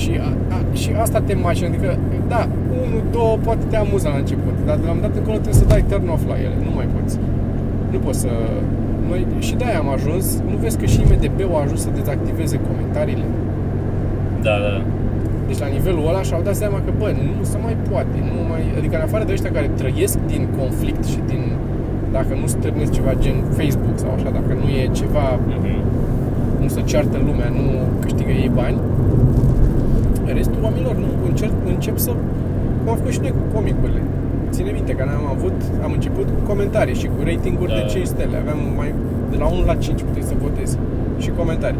Și, 0.00 0.12
a, 0.26 0.28
a, 0.54 0.58
și 0.82 0.90
asta 1.04 1.18
te 1.28 1.34
macină, 1.46 1.66
adică, 1.72 1.90
da, 2.32 2.40
unul, 2.84 3.02
două, 3.16 3.34
poate 3.46 3.64
te 3.70 3.76
amuză 3.84 4.06
la 4.14 4.18
început, 4.22 4.54
dar 4.66 4.76
de 4.80 4.86
la 4.88 4.92
un 4.96 5.00
dat 5.06 5.14
încolo 5.20 5.36
trebuie 5.44 5.62
să 5.62 5.68
dai 5.72 5.84
turn 5.90 6.06
off 6.14 6.22
la 6.32 6.36
ele, 6.46 6.56
nu 6.66 6.72
mai 6.78 6.86
poți. 6.94 7.14
Nu 7.92 7.98
poți 8.04 8.20
să... 8.24 8.32
Noi, 9.08 9.20
și 9.48 9.54
de-aia 9.60 9.78
am 9.84 9.90
ajuns, 9.98 10.24
nu 10.50 10.56
vezi 10.64 10.76
că 10.80 10.86
și 10.92 10.98
IMDB-ul 11.04 11.56
a 11.58 11.62
ajuns 11.66 11.80
să 11.86 11.90
dezactiveze 12.00 12.56
comentariile? 12.68 13.26
Da, 14.46 14.54
da. 14.66 14.74
Deci 15.48 15.60
la 15.64 15.68
nivelul 15.76 16.04
ăla 16.10 16.22
și-au 16.28 16.42
dat 16.48 16.56
seama 16.62 16.78
că, 16.84 16.90
bă, 17.00 17.08
nu 17.38 17.44
se 17.52 17.58
mai 17.66 17.76
poate, 17.90 18.16
nu 18.28 18.34
mai... 18.52 18.62
Adică 18.78 18.94
în 18.98 19.04
afară 19.08 19.24
de 19.26 19.32
ăștia 19.36 19.52
care 19.56 19.68
trăiesc 19.80 20.16
din 20.32 20.42
conflict 20.60 21.02
și 21.12 21.20
din... 21.30 21.42
Dacă 22.16 22.32
nu 22.40 22.46
stârnesc 22.54 22.92
ceva 22.98 23.12
gen 23.24 23.36
Facebook 23.58 23.96
sau 24.02 24.10
așa, 24.16 24.28
dacă 24.38 24.52
nu 24.60 24.66
e 24.80 24.82
ceva, 25.00 25.26
Mhm. 25.48 25.72
nu 26.62 26.68
se 26.74 26.80
ceartă 26.90 27.16
lumea, 27.28 27.48
nu 27.58 27.64
câștigă 28.04 28.32
ei 28.44 28.50
bani, 28.60 28.78
restul 30.32 30.60
oamenilor 30.62 30.94
nu 30.96 31.06
încep, 31.28 31.50
încep 31.74 31.96
să... 31.98 32.10
Cum 32.80 32.88
am 32.92 32.96
făcut 32.96 33.12
și 33.12 33.20
noi 33.20 33.30
cu 33.38 33.54
comicurile. 33.56 34.02
Ține 34.50 34.70
minte 34.70 34.92
că 34.92 35.02
am 35.20 35.26
avut, 35.36 35.58
am 35.84 35.92
început 35.92 36.24
cu 36.24 36.40
comentarii 36.50 36.94
și 36.94 37.06
cu 37.06 37.18
ratinguri 37.24 37.70
Da. 37.70 37.76
de 37.76 37.84
5 37.88 38.06
stele. 38.06 38.36
Aveam 38.36 38.58
mai, 38.76 38.94
de 39.30 39.36
la 39.36 39.46
1 39.46 39.64
la 39.64 39.74
5 39.74 40.00
puteai 40.02 40.24
să 40.24 40.34
votezi. 40.42 40.78
Și 41.18 41.30
comentarii. 41.36 41.78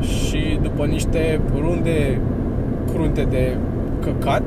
Și 0.00 0.58
după 0.62 0.84
niște 0.86 1.40
runde 1.64 2.18
crunte 2.92 3.26
de 3.30 3.56
căcat, 4.04 4.46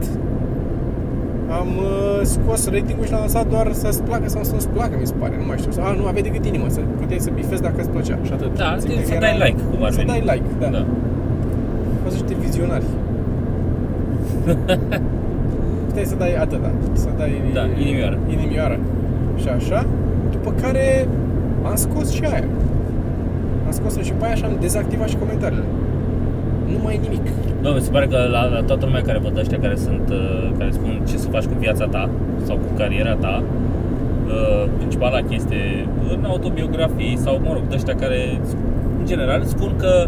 am 1.60 1.68
uh, 1.78 2.20
scos 2.22 2.62
ratingul 2.70 3.06
și 3.06 3.12
l-am 3.12 3.22
lăsat 3.22 3.46
doar 3.50 3.68
să-ți 3.72 4.02
placă 4.04 4.28
sau 4.30 4.44
să 4.44 4.52
nu-ți 4.54 4.68
placă, 4.68 4.96
mi 5.00 5.08
se 5.08 5.14
pare, 5.20 5.36
nu 5.42 5.46
mai 5.46 5.58
știu. 5.58 5.72
A, 5.88 5.92
nu, 6.00 6.06
aveai 6.06 6.22
decât 6.30 6.46
inimă, 6.46 6.66
să 6.68 6.80
puteai 7.00 7.20
să 7.20 7.30
bifezi 7.40 7.62
dacă 7.62 7.76
îți 7.78 7.90
plăcea 7.90 8.18
și 8.28 8.32
atât. 8.34 8.52
Da, 8.58 8.70
Țin 8.78 8.90
să 8.90 8.96
minte 8.98 9.14
că 9.14 9.20
dai 9.20 9.36
era- 9.36 9.46
like, 9.46 9.60
cum 9.72 9.84
ar 9.88 9.92
Să 9.92 9.98
veni. 10.02 10.10
dai 10.12 10.22
like, 10.32 10.48
da. 10.64 10.68
da. 10.78 10.84
Au 12.34 12.40
fost 12.40 12.46
niște 12.46 12.46
vizionari. 12.46 12.86
Puteai 15.88 16.06
să 16.06 16.16
dai 16.16 16.34
atâta, 16.36 16.72
să 16.94 17.10
dai 17.18 17.42
Da, 17.54 17.64
inimioară. 17.82 18.18
inimioară. 18.30 18.80
Și 19.42 19.48
așa, 19.48 19.86
după 20.32 20.54
care 20.62 21.08
am 21.70 21.76
scos 21.76 22.12
și 22.12 22.24
aia. 22.24 22.44
Am 23.66 23.72
scos-o 23.72 24.02
și 24.02 24.14
pe 24.14 24.26
aia 24.26 24.36
și 24.36 24.44
am 24.44 24.52
dezactivat 24.60 25.08
și 25.10 25.16
comentariile. 25.16 25.64
Nu 26.72 26.80
mai 26.84 26.96
e 26.96 27.00
nimic. 27.08 27.22
Bă, 27.62 27.72
mi 27.76 27.82
se 27.82 27.92
pare 27.92 28.08
că 28.08 28.18
la, 28.32 28.46
la 28.46 28.62
toată 28.62 28.86
lumea 28.86 29.02
care 29.02 29.20
văd 29.20 29.38
ăștia 29.38 29.60
care 29.60 29.76
sunt, 29.76 30.10
uh, 30.10 30.52
care 30.58 30.72
spun 30.72 31.02
ce 31.08 31.18
să 31.18 31.28
faci 31.28 31.44
cu 31.46 31.56
viața 31.60 31.86
ta 31.86 32.10
sau 32.46 32.56
cu 32.56 32.70
cariera 32.78 33.16
ta, 33.16 33.44
uh, 34.28 34.70
principala 34.78 35.20
chestie 35.22 35.88
în 36.14 36.24
autobiografii 36.28 37.18
sau, 37.18 37.42
mă 37.46 37.52
rog, 37.54 37.64
de 37.70 37.76
ăștia 37.76 37.96
care, 37.96 38.20
în 39.00 39.06
general, 39.06 39.44
spun 39.44 39.72
că 39.78 40.08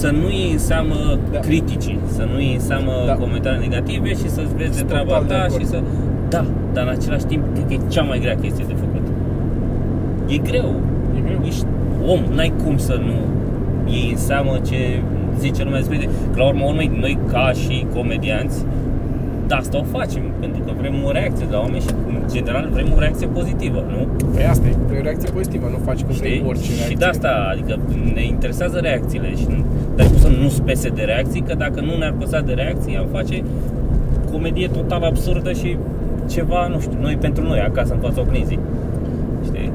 să 0.00 0.10
nu 0.20 0.28
iei 0.30 0.52
în 0.52 0.58
seamă 0.58 0.94
Da. 1.32 1.38
criticii, 1.38 1.98
să 2.16 2.22
nu 2.32 2.40
iei 2.40 2.54
în 2.54 2.60
seamă 2.60 2.92
Da. 3.06 3.12
comentarii 3.14 3.68
negative 3.68 4.08
și 4.08 4.28
să-ți 4.36 4.54
vezi 4.56 4.70
de 4.70 4.76
Sunt 4.76 4.88
treaba 4.88 5.12
total 5.12 5.26
de 5.26 5.32
ta 5.34 5.40
acord. 5.42 5.60
și 5.60 5.66
să... 5.66 5.78
Da, 6.28 6.44
dar 6.72 6.84
în 6.86 6.90
același 6.98 7.24
timp, 7.24 7.42
cred 7.54 7.66
că 7.66 7.72
e 7.72 7.78
cea 7.88 8.02
mai 8.02 8.18
grea 8.24 8.36
chestie 8.36 8.64
de 8.68 8.74
făcut. 8.84 9.06
E 10.34 10.36
greu. 10.36 10.70
E 11.16 11.20
greu. 11.26 11.40
Ești 11.44 11.64
om, 12.06 12.20
n-ai 12.34 12.52
cum 12.64 12.76
să 12.78 12.94
nu 13.06 13.14
iei 13.92 14.10
în 14.10 14.16
seamă 14.16 14.52
ce 14.68 14.78
zice 15.38 15.62
lumea 15.64 15.78
despre 15.78 15.96
tine. 15.96 16.10
Că 16.32 16.38
la 16.40 16.46
urmă 16.46 16.64
urmei, 16.64 16.90
noi 17.00 17.18
ca 17.32 17.50
și 17.62 17.86
comedianți, 17.94 18.64
da, 19.46 19.56
asta 19.56 19.78
o 19.78 19.82
facem, 19.98 20.22
pentru 20.40 20.62
că 20.62 20.70
vrem 20.80 20.94
o 21.04 21.10
reacție 21.10 21.46
de 21.48 21.52
la 21.54 21.60
oameni 21.60 21.80
și 21.82 21.88
în 22.08 22.09
general 22.32 22.68
vrem 22.72 22.88
o 22.96 22.98
reacție 22.98 23.26
pozitivă, 23.26 23.84
nu? 23.92 24.06
Păi 24.34 24.44
asta 24.44 24.66
e, 24.66 24.74
e 24.94 24.98
o 24.98 25.02
reacție 25.02 25.30
pozitivă, 25.30 25.66
nu 25.70 25.78
faci 25.84 26.00
cum 26.02 26.14
vrei 26.14 26.30
Știi? 26.34 26.46
orice 26.48 26.66
reacție. 26.72 26.90
Și 26.90 26.96
de 26.96 27.04
asta, 27.04 27.30
adică 27.52 27.78
ne 28.14 28.24
interesează 28.26 28.78
reacțiile 28.78 29.30
și 29.36 29.46
nu, 29.48 29.64
dar 29.96 30.06
cum 30.06 30.18
să 30.18 30.28
nu 30.42 30.48
spese 30.48 30.88
de 30.88 31.02
reacții, 31.02 31.40
că 31.40 31.54
dacă 31.54 31.80
nu 31.80 31.96
ne-ar 31.98 32.14
păsa 32.18 32.40
de 32.40 32.52
reacții, 32.52 32.96
am 32.96 33.06
face 33.12 33.42
comedie 34.32 34.68
total 34.68 35.02
absurdă 35.02 35.52
și 35.52 35.76
ceva, 36.28 36.66
nu 36.66 36.80
știu, 36.80 36.98
noi 37.00 37.16
pentru 37.20 37.42
noi, 37.44 37.60
acasă, 37.60 37.92
în 37.94 38.00
fața 38.00 38.20
oglinzii. 38.20 38.58
Știi? 39.44 39.72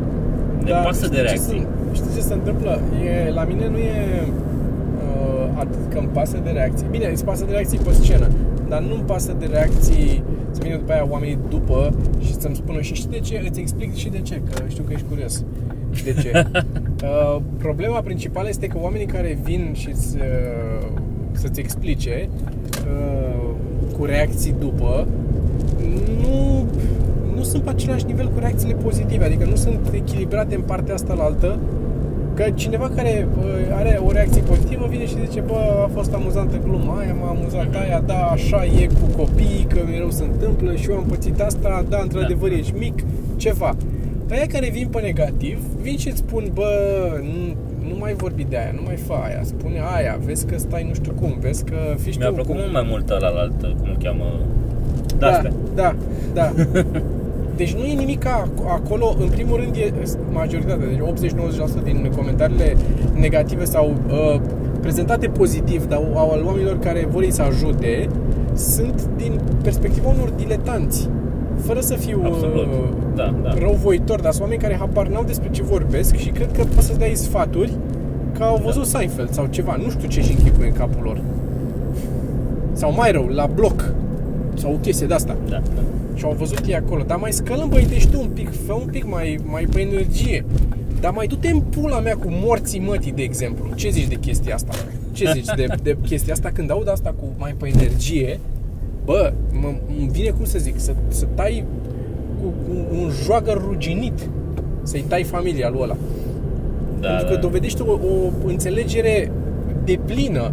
Ne 0.63 0.71
pasă 0.83 0.99
de 0.99 1.05
știi 1.05 1.15
ce 1.17 1.21
reacții. 1.21 1.59
se- 1.59 1.67
Știi 1.93 2.09
ce 2.15 2.21
se 2.21 2.33
întâmplă? 2.33 2.79
E, 3.27 3.31
la 3.31 3.43
mine 3.43 3.67
nu 3.71 3.77
e 3.77 3.93
uh, 5.05 5.45
atât 5.55 5.83
că 5.93 5.97
îmi 5.97 6.07
pasă 6.11 6.37
de 6.43 6.49
reacții. 6.49 6.87
Bine, 6.91 7.07
îți 7.11 7.25
pasă 7.25 7.43
de 7.45 7.51
reacții 7.51 7.79
pe 7.85 7.93
scenă, 7.93 8.27
dar 8.69 8.81
nu 8.81 8.93
îmi 8.93 9.03
pasă 9.05 9.35
de 9.39 9.47
reacții 9.51 10.23
să 10.41 10.44
vină 10.65 10.77
după 10.77 10.91
aia 10.91 11.07
oamenii 11.09 11.37
după 11.49 11.93
și 12.19 12.33
să-mi 12.33 12.55
spună 12.55 12.81
și 12.81 12.93
știi 12.93 13.09
de 13.09 13.19
ce? 13.19 13.45
Îți 13.49 13.59
explic 13.59 13.95
și 13.95 14.09
de 14.09 14.19
ce, 14.19 14.41
că 14.49 14.63
știu 14.67 14.83
că 14.83 14.93
ești 14.93 15.05
curios. 15.09 15.43
De 16.03 16.15
ce? 16.21 16.31
uh, 17.03 17.41
problema 17.57 17.99
principală 17.99 18.47
este 18.49 18.67
că 18.67 18.77
oamenii 18.81 19.05
care 19.05 19.39
vin 19.43 19.73
și 19.73 19.89
uh, 19.89 20.87
să-ți 21.31 21.59
explice 21.59 22.29
uh, 22.29 23.49
cu 23.97 24.05
reacții 24.05 24.55
după 24.59 25.07
nu, 26.21 26.65
nu 27.35 27.43
sunt 27.43 27.63
pe 27.63 27.69
același 27.69 28.05
nivel 28.05 28.27
cu 28.29 28.39
reacțiile 28.39 28.73
pozitive, 28.73 29.25
adică 29.25 29.45
nu 29.45 29.55
sunt 29.55 29.79
echilibrate 29.93 30.55
în 30.55 30.61
partea 30.61 30.93
asta 30.93 31.13
la 31.13 31.23
altă, 31.23 31.59
că 32.35 32.43
cineva 32.55 32.89
care 32.95 33.27
uh, 33.37 33.43
are 33.75 33.99
o 34.05 34.11
reacție 34.11 34.41
pozitivă 34.41 34.85
vine 34.89 35.05
și 35.05 35.15
zice, 35.27 35.39
bă, 35.39 35.57
a 35.85 35.89
fost 35.93 36.13
amuzantă 36.13 36.55
gluma 36.63 36.99
aia, 36.99 37.13
m-a 37.21 37.29
amuzat 37.29 37.75
aia, 37.75 38.03
da, 38.05 38.19
așa 38.25 38.63
e 38.81 38.85
cu 38.85 39.17
copiii, 39.17 39.67
că 39.69 39.79
mereu 39.89 40.09
se 40.09 40.23
întâmplă 40.23 40.75
și 40.75 40.89
eu 40.89 40.97
am 40.97 41.03
pățit 41.03 41.41
asta, 41.41 41.85
da, 41.89 41.99
într-adevăr 42.01 42.49
Da. 42.49 42.55
ești 42.55 42.73
mic, 42.77 42.93
ceva. 43.35 43.75
Aia 44.31 44.45
care 44.47 44.69
vin 44.69 44.87
pe 44.87 45.01
negativ, 45.01 45.59
vin 45.81 45.97
și 45.97 46.07
îți 46.07 46.17
spun, 46.17 46.43
bă, 46.53 46.69
nu, 47.21 47.55
nu 47.89 47.95
mai 47.99 48.13
vorbi 48.13 48.45
de 48.49 48.57
aia, 48.57 48.71
nu 48.75 48.81
mai 48.85 48.95
fa 48.95 49.15
aia, 49.25 49.41
spune 49.43 49.79
aia, 49.95 50.19
vezi 50.25 50.45
că 50.45 50.57
stai 50.57 50.85
nu 50.87 50.93
știu 50.93 51.11
cum, 51.21 51.35
vezi 51.39 51.63
că 51.63 51.75
fii 51.97 52.13
Mi-a 52.17 52.27
tu 52.27 52.33
plăcut 52.33 52.51
cum- 52.51 52.59
mult 52.61 52.73
mai 52.73 52.85
mult 52.89 53.09
ăla 53.09 53.27
alt, 53.27 53.61
cum 53.61 53.89
îl 53.89 53.97
cheamă, 54.03 54.25
da, 55.17 55.27
de-astea. 55.27 55.51
da, 55.75 55.95
da. 56.33 56.51
Deci 57.55 57.73
nu 57.73 57.83
e 57.83 57.93
nimic 57.93 58.25
ac- 58.25 58.65
acolo, 58.67 59.15
în 59.19 59.27
primul 59.29 59.57
rând 59.57 59.75
e 59.75 59.93
majoritatea, 60.33 60.85
deci 60.87 61.31
80-90% 61.79 61.83
din 61.83 62.11
comentariile 62.15 62.75
negative 63.19 63.63
sau 63.63 63.93
uh, 64.09 64.41
prezentate 64.81 65.27
pozitiv, 65.27 65.85
dar 65.87 65.99
au 66.15 66.31
al 66.31 66.43
oamenilor 66.45 66.79
care 66.79 67.07
vor 67.11 67.23
ei 67.23 67.31
să 67.31 67.41
ajute, 67.41 68.07
sunt 68.55 69.07
din 69.17 69.39
perspectiva 69.63 70.09
unor 70.09 70.29
diletanți. 70.29 71.09
Fără 71.61 71.79
să 71.79 71.93
fiu 71.95 72.21
Absolut. 72.25 72.55
uh, 72.55 72.89
Da, 73.15 73.33
da. 73.43 73.53
răuvoitor, 73.59 74.19
dar 74.21 74.31
sunt 74.31 74.43
oameni 74.43 74.61
care 74.61 74.75
habar 74.79 75.07
n-au 75.07 75.23
despre 75.23 75.49
ce 75.51 75.63
vorbesc 75.63 76.15
și 76.15 76.29
cred 76.29 76.51
că 76.51 76.63
poți 76.75 76.85
să-ți 76.87 76.99
dai 76.99 77.11
sfaturi 77.15 77.71
că 78.37 78.43
au 78.43 78.61
văzut 78.65 78.91
Da. 78.91 78.97
Seinfeld 78.97 79.29
sau 79.31 79.45
ceva, 79.49 79.75
nu 79.83 79.89
știu 79.89 80.07
ce 80.07 80.21
și 80.21 80.31
închipuie 80.37 80.67
în 80.67 80.73
capul 80.73 81.03
lor. 81.03 81.21
Sau 82.73 82.93
mai 82.93 83.11
rău, 83.11 83.25
la 83.27 83.45
bloc. 83.55 83.93
Sau 84.53 84.71
o 84.73 84.75
chestie 84.77 85.07
de 85.07 85.13
asta. 85.13 85.35
Da, 85.49 85.61
da. 85.75 85.81
Și 86.15 86.25
au 86.25 86.35
văzut 86.37 86.65
ei 86.67 86.75
acolo. 86.75 87.03
Dar 87.03 87.17
mai 87.17 87.31
scălăm, 87.31 87.69
băi, 87.69 87.85
deci 87.89 88.07
tu 88.07 88.19
un 88.19 88.27
pic, 88.27 88.49
fă 88.65 88.73
un 88.73 88.87
pic 88.91 89.05
mai, 89.05 89.39
mai 89.45 89.63
pe 89.63 89.79
energie. 89.79 90.45
Dar 90.99 91.11
mai 91.11 91.27
du-te 91.27 91.47
în 91.47 91.59
pula 91.59 91.99
mea 91.99 92.15
cu 92.15 92.27
morții 92.29 92.79
mătii, 92.79 93.11
de 93.11 93.21
exemplu. 93.21 93.69
Ce 93.75 93.89
zici 93.89 94.07
de 94.07 94.15
chestia 94.15 94.53
asta? 94.53 94.73
Ce 95.11 95.31
zici 95.33 95.55
de, 95.55 95.65
de 95.83 95.97
chestia 96.05 96.33
asta? 96.33 96.49
Când 96.53 96.71
aud 96.71 96.89
asta 96.89 97.15
cu 97.19 97.25
mai 97.37 97.55
pe 97.57 97.67
energie, 97.67 98.39
bă, 99.05 99.33
mă, 99.61 99.73
îmi 99.99 100.09
vine, 100.11 100.29
cum 100.29 100.45
să 100.45 100.57
zic, 100.57 100.79
să, 100.79 100.93
să 101.07 101.25
tai 101.35 101.63
cu, 102.41 102.47
cu 102.47 102.95
un 102.95 103.09
joagă 103.23 103.61
ruginit. 103.67 104.29
Să-i 104.83 105.05
tai 105.07 105.23
familia 105.23 105.69
lui 105.69 105.79
ăla. 105.81 105.95
Da, 106.99 107.07
Pentru 107.07 107.27
că 107.27 107.33
da. 107.33 107.39
dovedește 107.39 107.81
o, 107.81 107.91
o 107.91 108.47
înțelegere 108.47 109.31
deplină 109.83 110.51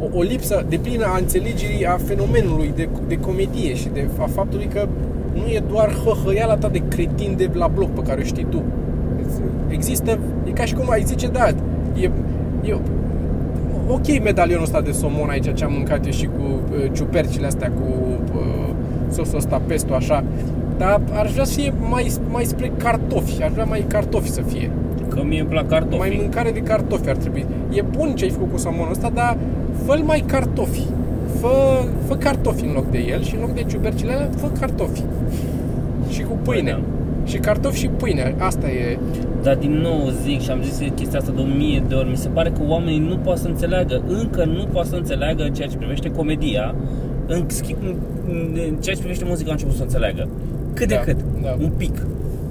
o, 0.00 0.18
o 0.18 0.22
lipsă 0.22 0.64
deplină 0.68 1.04
a 1.04 1.18
înțelegerii 1.18 1.86
a 1.86 1.96
fenomenului 2.06 2.72
de, 2.76 2.88
de 3.08 3.16
comedie 3.16 3.74
și 3.74 3.88
de 3.88 4.06
a 4.20 4.26
faptului 4.26 4.66
că 4.66 4.88
nu 5.32 5.46
e 5.46 5.62
doar 5.68 5.94
hăhăiala 6.04 6.56
ta 6.56 6.68
de 6.68 6.82
cretin 6.88 7.34
de 7.36 7.50
la 7.52 7.66
bloc 7.66 7.90
pe 7.90 8.02
care 8.02 8.20
o 8.20 8.24
știi 8.24 8.46
tu. 8.50 8.62
Există, 9.68 10.18
e 10.44 10.50
ca 10.50 10.64
și 10.64 10.74
cum 10.74 10.90
ai 10.90 11.02
zice, 11.02 11.26
da, 11.26 11.48
e, 12.00 12.10
e 12.62 12.76
ok 13.88 14.22
medalionul 14.22 14.64
ăsta 14.64 14.80
de 14.80 14.90
somon 14.90 15.28
aici 15.28 15.54
ce 15.54 15.64
am 15.64 15.72
mâncat 15.72 16.04
eu 16.04 16.12
și 16.12 16.26
cu 16.26 16.42
uh, 16.42 16.90
ciupercile 16.92 17.46
astea 17.46 17.70
cu 17.70 18.18
uh, 18.34 18.74
sosul 19.10 19.36
ăsta 19.36 19.62
pesto 19.66 19.94
așa, 19.94 20.24
dar 20.78 21.00
aș 21.22 21.32
vrea 21.32 21.44
să 21.44 21.54
fie 21.54 21.72
mai, 21.90 22.12
mai 22.30 22.44
spre 22.44 22.72
cartofi, 22.76 23.42
aș 23.42 23.50
vrea 23.50 23.64
mai 23.64 23.84
cartofi 23.88 24.30
să 24.30 24.42
fie. 24.42 24.70
Că 25.08 25.22
mie 25.24 25.40
îmi 25.40 25.48
plac 25.48 25.68
cartofi. 25.68 25.98
Mai 25.98 26.18
mâncare 26.20 26.50
de 26.50 26.60
cartofi 26.60 27.08
ar 27.08 27.16
trebui. 27.16 27.46
E 27.70 27.82
bun 27.96 28.14
ce 28.14 28.24
ai 28.24 28.30
făcut 28.30 28.50
cu 28.50 28.56
somonul 28.56 28.90
ăsta, 28.90 29.10
dar 29.14 29.36
fă 29.88 30.00
mai 30.04 30.24
cartofi. 30.26 30.82
Fă, 31.40 31.84
fă 32.06 32.14
cartofi 32.14 32.64
în 32.64 32.72
loc 32.72 32.90
de 32.90 32.98
el 32.98 33.22
și 33.22 33.34
în 33.34 33.40
loc 33.40 33.54
de 33.54 33.62
ciupercile 33.62 34.12
alea, 34.12 34.30
fă 34.36 34.48
cartofi. 34.60 35.02
Și 36.10 36.22
cu 36.22 36.38
pâine. 36.42 36.72
Păi 36.72 36.82
Și 37.24 37.36
cartofi 37.36 37.78
și 37.78 37.88
pâine. 37.88 38.34
Asta 38.38 38.66
e... 38.70 38.98
Dar 39.42 39.56
din 39.56 39.72
nou 39.72 40.12
zic 40.24 40.40
și 40.40 40.50
am 40.50 40.62
zis 40.62 40.78
chestia 40.94 41.18
asta 41.18 41.32
de 41.32 41.40
o 41.40 41.44
mie 41.44 41.84
de 41.88 41.94
ori 41.94 42.08
Mi 42.10 42.16
se 42.16 42.28
pare 42.28 42.50
că 42.50 42.60
oamenii 42.66 42.98
nu 42.98 43.16
pot 43.16 43.36
să 43.36 43.48
înțeleagă 43.48 44.02
Încă 44.06 44.44
nu 44.44 44.64
pot 44.72 44.86
să 44.86 44.96
înțeleagă 44.96 45.42
în 45.42 45.52
ceea 45.52 45.68
ce 45.68 45.76
privește 45.76 46.10
comedia 46.10 46.74
În 47.26 47.44
schimb, 47.46 47.78
în 48.28 48.76
ceea 48.80 48.94
ce 48.94 49.00
privește 49.00 49.24
muzica 49.24 49.46
au 49.46 49.52
început 49.52 49.76
să 49.76 49.82
înțeleagă 49.82 50.28
Cât 50.74 50.88
de 50.88 50.94
Da, 50.94 51.00
cât, 51.00 51.16
da. 51.42 51.56
un 51.62 51.70
pic 51.76 52.06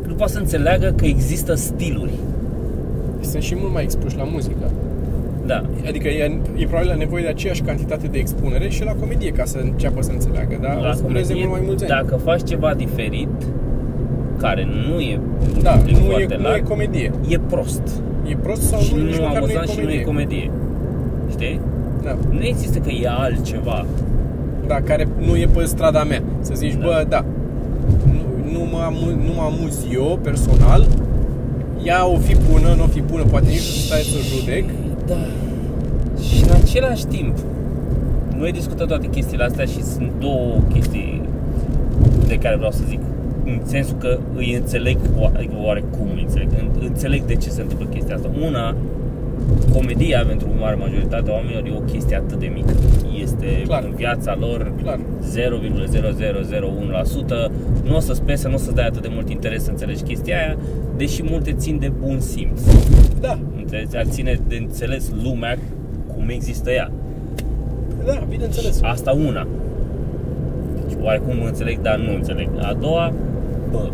Nu 0.08 0.14
poate 0.14 0.32
să 0.32 0.40
înțeleagă 0.40 0.94
că 0.96 1.06
există 1.06 1.54
stiluri 1.56 2.14
Sunt 3.22 3.44
și 3.44 3.56
mult 3.60 3.74
mai 3.74 3.84
expuși 3.84 4.18
la 4.18 4.24
muzică. 4.24 4.72
Da. 5.48 5.62
Adică 5.88 6.08
e, 6.08 6.40
e 6.56 6.66
probabil 6.66 6.96
nevoie 6.98 7.24
de 7.24 7.30
aceeași 7.30 7.62
cantitate 7.62 8.08
de 8.08 8.18
expunere 8.18 8.70
și 8.70 8.84
la 8.84 8.92
comedie 8.92 9.32
ca 9.32 9.46
să 9.46 9.58
înceapă 9.62 10.02
să 10.02 10.12
înțeleagă, 10.12 10.58
dar 10.62 10.76
La 10.82 10.90
o 10.90 10.94
să 10.94 11.02
dureze 11.08 11.34
comedie, 11.34 11.48
mult 11.48 11.52
mai 11.58 11.62
mulți 11.66 11.84
ani. 11.84 11.94
Dacă 12.02 12.16
faci 12.24 12.44
ceva 12.44 12.74
diferit, 12.74 13.28
care 14.38 14.68
nu 14.90 15.00
e 15.00 15.20
Da, 15.62 15.72
un 15.74 15.82
clip 15.84 15.98
nu 15.98 16.04
e, 16.06 16.10
foarte 16.10 16.36
nu 16.36 16.42
e 16.48 16.50
larg, 16.50 16.68
comedie. 16.68 17.12
e 17.28 17.38
prost. 17.40 17.82
E 18.32 18.36
prost 18.42 18.62
sau 18.62 18.80
și 18.80 18.96
nu, 18.96 19.04
nici 19.04 19.16
nu 19.16 19.22
măcar 19.22 19.42
nu 19.42 19.48
e 19.48 19.56
amuzant 19.58 19.68
și 19.70 19.80
nu 19.86 19.92
e 19.92 20.02
comedie. 20.02 20.04
comedie. 20.04 20.52
Știi? 21.30 21.60
Da. 22.04 22.18
Nu 22.30 22.44
există 22.44 22.78
că 22.80 22.90
e 22.90 23.08
altceva. 23.10 23.86
da, 24.68 24.76
care 24.82 25.08
nu 25.28 25.36
e 25.36 25.48
pe 25.56 25.64
strada 25.66 26.04
mea. 26.04 26.22
Să 26.42 26.54
zici, 26.56 26.74
Da. 26.74 26.86
bă, 26.86 27.06
da, 27.10 27.26
nu, 28.06 28.52
nu, 28.52 28.66
mă 28.72 28.80
amu, 28.86 29.06
nu 29.26 29.32
mă 29.36 29.42
amuz 29.42 29.86
eu 29.94 30.20
personal, 30.24 30.88
ea 31.84 32.08
o 32.08 32.18
fi 32.18 32.36
bună, 32.52 32.74
nu 32.78 32.84
o 32.84 32.88
fi 32.88 33.02
bună, 33.02 33.24
poate 33.24 33.46
nici 33.46 33.56
nu 33.76 33.82
stai 33.88 34.00
să 34.00 34.16
o 34.20 34.22
judec. 34.38 34.64
Da. 35.08 35.16
Și 36.22 36.44
în 36.44 36.50
același 36.64 37.06
timp, 37.06 37.36
noi 38.38 38.52
discutăm 38.52 38.88
toate 38.88 39.08
chestiile 39.08 39.44
astea 39.44 39.66
și 39.66 39.84
sunt 39.84 40.12
două 40.20 40.56
chestii 40.74 41.22
de 42.28 42.36
care 42.36 42.56
vreau 42.56 42.72
să 42.72 42.82
zic. 42.88 43.00
În 43.46 43.60
sensul 43.64 43.98
că 43.98 44.18
îi 44.36 44.54
înțeleg, 44.54 44.98
o- 45.20 45.30
adică 45.36 45.54
oarecum 45.64 46.08
îi 46.16 46.22
înțeleg, 46.22 46.48
în- 46.60 46.70
înțeleg 46.88 47.24
de 47.24 47.36
ce 47.36 47.50
se 47.50 47.62
întâmplă 47.62 47.86
chestia 47.86 48.16
asta. 48.16 48.30
Una, 48.46 48.76
comedia 49.74 50.24
pentru 50.28 50.48
o 50.56 50.60
mare 50.60 50.76
majoritate 50.76 51.30
a 51.30 51.34
oamenilor 51.34 51.64
e 51.66 51.72
o 51.78 51.92
chestie 51.92 52.16
atât 52.16 52.40
de 52.40 52.52
mică. 52.54 52.74
Este 53.22 53.62
Clar. 53.66 53.84
în 53.84 53.94
viața 53.96 54.36
lor 54.40 54.72
Clar. 54.84 55.00
0,0001%. 55.22 57.52
Nu 57.84 57.96
o 57.96 58.00
să-ți 58.00 58.22
pese, 58.22 58.48
nu 58.48 58.54
o 58.54 58.58
să-ți 58.58 58.76
dai 58.76 58.86
atât 58.88 59.02
de 59.02 59.08
mult 59.12 59.30
interes 59.30 59.64
să 59.64 59.70
înțelegi 59.70 60.04
chestia 60.04 60.36
aia, 60.38 60.58
deși 60.98 61.24
multe 61.30 61.52
țin 61.52 61.80
de 61.80 61.92
bun 62.06 62.20
simț. 62.20 62.62
Da, 63.22 63.40
Înțelegi? 63.68 63.98
Ar 63.98 64.06
ține 64.06 64.40
de 64.48 64.56
înțeles 64.56 65.12
lumea 65.24 65.58
cum 66.16 66.30
există 66.30 66.72
ea. 66.72 66.92
da, 68.06 68.24
bineînțeles. 68.30 68.80
Asta 68.84 69.12
una. 69.28 69.48
Deci 70.88 70.98
oarecum 71.02 71.34
înțeleg, 71.46 71.82
dar 71.82 71.98
nu 71.98 72.14
înțeleg. 72.14 72.50
A 72.62 72.74
doua, 72.80 73.14
bă, 73.72 73.90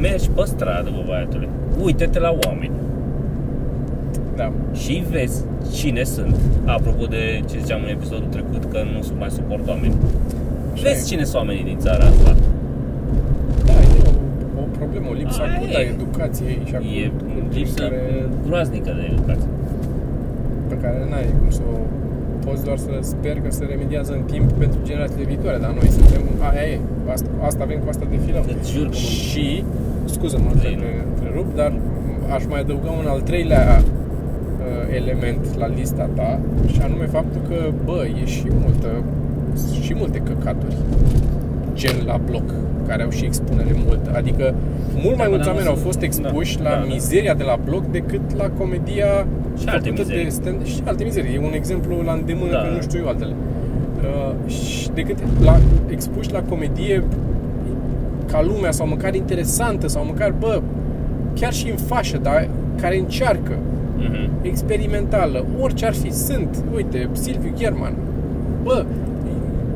mergi 0.00 0.28
pe 0.30 0.42
stradă, 0.44 0.90
bă, 0.94 1.02
băiatule. 1.06 1.48
Uite-te 1.82 2.18
la 2.18 2.36
oameni 2.46 2.70
Da. 4.36 4.52
și 4.74 5.04
vezi 5.10 5.44
cine 5.74 6.02
sunt. 6.02 6.36
Apropo 6.64 7.04
de 7.04 7.40
ce 7.50 7.58
ziceam 7.58 7.80
în 7.82 7.88
episodul 7.90 8.26
trecut, 8.30 8.64
că 8.72 8.78
nu 8.96 9.02
sunt 9.02 9.18
mai 9.18 9.30
suport 9.30 9.68
oameni. 9.68 9.94
Așa 10.72 10.82
Vezi 10.82 11.04
e. 11.04 11.08
cine 11.08 11.24
sunt 11.24 11.36
oamenii 11.36 11.64
din 11.64 11.78
țara 11.78 12.04
asta. 12.04 12.34
Da, 15.00 15.06
e 15.06 15.12
o, 15.12 15.14
o 15.14 15.14
problemă, 15.14 15.14
o 15.14 15.16
lipsă 15.22 15.40
Aia 15.42 15.50
acută 15.56 15.76
a 15.80 15.82
e. 15.86 15.94
educației 15.96 16.58
și 16.68 16.74
a 16.78 16.80
E 17.02 17.04
culturii 17.32 17.58
lipsă 17.58 17.82
care, 17.82 18.02
groaznică 18.46 18.90
de 18.98 19.04
educație. 19.12 19.50
pe 20.70 20.76
care 20.82 20.98
n-ai 21.10 21.26
cum 21.40 21.50
să 21.58 21.62
o 21.74 21.76
poți 22.46 22.64
doar 22.68 22.78
să 22.86 22.92
sper 23.00 23.36
că 23.44 23.50
se 23.58 23.64
remediază 23.74 24.12
în 24.20 24.24
timp 24.32 24.48
pentru 24.62 24.78
generațiile 24.88 25.26
viitoare, 25.32 25.58
dar 25.64 25.72
noi 25.80 25.88
suntem, 25.98 26.22
aia 26.48 26.64
e, 26.72 26.78
asta, 27.16 27.28
asta 27.48 27.60
avem 27.66 27.78
cu 27.84 27.88
asta 27.92 28.06
de 28.12 28.18
filăm. 28.26 28.44
Îți 28.54 28.70
jur 28.74 28.86
că 28.94 28.98
mă... 29.04 29.10
Și, 29.30 29.64
scuză-mă 30.14 30.50
că 30.52 30.58
Zi, 30.58 30.64
te 30.64 30.74
nu. 30.80 30.88
întrerup, 31.12 31.48
dar 31.60 31.72
aș 32.36 32.42
mai 32.50 32.60
adăuga 32.60 32.90
un 32.90 33.06
al 33.14 33.20
treilea 33.20 33.64
uh, 33.82 34.96
element 35.00 35.42
la 35.62 35.68
lista 35.78 36.08
ta 36.14 36.40
și 36.72 36.80
anume 36.86 37.06
faptul 37.06 37.40
că, 37.48 37.58
bă, 37.84 38.00
e 38.22 38.24
și 38.26 38.46
multă, 38.64 38.90
și 39.84 39.92
multe 39.96 40.18
căcaturi 40.18 40.76
gen 41.74 41.96
la 42.06 42.16
bloc, 42.28 42.48
care 42.88 43.02
au 43.02 43.10
și 43.10 43.24
expunere 43.24 43.72
multă. 43.86 44.08
Adică 44.20 44.54
mult 45.04 45.16
Da, 45.16 45.22
mai 45.22 45.26
mă, 45.30 45.34
mulți 45.34 45.44
dar 45.46 45.54
oameni 45.54 45.64
nu 45.64 45.70
au 45.74 45.78
sunt- 45.80 45.86
fost 45.90 46.00
expuși 46.08 46.56
da, 46.56 46.62
la 46.62 46.70
da, 46.70 46.76
da. 46.86 46.92
mizeria 46.94 47.34
de 47.34 47.44
la 47.50 47.56
bloc 47.64 47.84
decât 47.98 48.24
la 48.36 48.48
comedia 48.60 49.10
Și 49.60 49.66
alte 49.68 49.88
făcută 49.88 50.02
mizerii. 50.06 50.24
de 50.24 50.30
stand 50.30 50.64
și 50.72 50.78
alte 50.84 51.04
mizerii. 51.04 51.34
E 51.34 51.38
un 51.38 51.52
exemplu 51.62 51.92
la 52.08 52.12
îndemână, 52.12 52.52
Da. 52.52 52.58
că 52.62 52.68
nu 52.76 52.80
știu 52.80 52.98
eu 53.02 53.08
altele. 53.08 53.34
Uh, 54.08 54.50
și 54.52 54.88
decât 54.94 55.18
la, 55.44 55.56
expuși 55.90 56.32
la 56.32 56.42
comedie 56.42 57.04
ca 58.32 58.42
lumea 58.42 58.70
sau 58.70 58.86
măcar 58.86 59.14
interesantă 59.14 59.86
sau 59.88 60.04
măcar, 60.04 60.34
bă, 60.38 60.60
chiar 61.40 61.52
și 61.52 61.70
în 61.70 61.76
fașă, 61.76 62.18
dar 62.22 62.48
care 62.80 62.98
încearcă 62.98 63.52
Mhm. 63.96 64.30
experimentală, 64.42 65.44
orice 65.60 65.86
ar 65.86 65.94
fi, 65.94 66.12
sunt, 66.12 66.56
uite, 66.74 67.08
Silviu 67.12 67.52
German, 67.56 67.92
bă, 68.62 68.84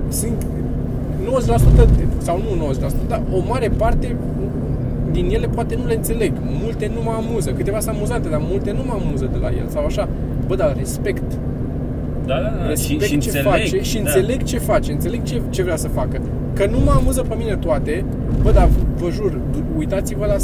sunt 0.08 0.46
90% 1.24 1.84
de- 1.96 2.06
sau 2.22 2.36
nu 2.38 2.72
90%, 2.72 3.08
dar 3.08 3.22
o 3.36 3.38
mare 3.48 3.68
parte 3.76 4.16
din 5.10 5.28
ele 5.30 5.46
poate 5.46 5.76
nu 5.80 5.86
le 5.86 5.94
înțeleg, 5.94 6.32
multe 6.62 6.90
nu 6.94 7.02
mă 7.02 7.10
amuză, 7.16 7.50
câteva 7.50 7.80
sunt 7.80 7.94
amuzante, 7.96 8.28
dar 8.28 8.40
multe 8.50 8.70
nu 8.72 8.82
mă 8.86 8.92
amuză 9.04 9.28
de 9.32 9.38
la 9.40 9.48
el 9.48 9.66
sau 9.68 9.84
așa, 9.84 10.08
bă, 10.46 10.54
dar 10.54 10.74
respect, 10.78 11.22
Da, 12.26 12.34
da, 12.34 12.50
da. 12.66 12.74
Și, 12.74 12.96
respect 12.98 13.02
și 13.02 13.18
ce 13.18 13.38
înțeleg. 13.38 13.46
face 13.52 13.80
și 13.82 13.94
da. 13.98 14.00
înțeleg 14.00 14.42
ce 14.42 14.58
face, 14.58 14.92
înțeleg 14.92 15.22
ce, 15.22 15.40
ce 15.50 15.62
vrea 15.62 15.76
să 15.76 15.88
facă. 15.88 16.20
Că 16.54 16.66
nu 16.66 16.78
mă 16.84 16.92
amuză 16.96 17.22
pe 17.28 17.34
mine 17.38 17.56
toate, 17.56 18.04
bă, 18.42 18.50
dar 18.50 18.68
vă 18.96 19.10
jur, 19.10 19.30
du- 19.52 19.64
uitați-vă 19.78 20.26
la... 20.26 20.36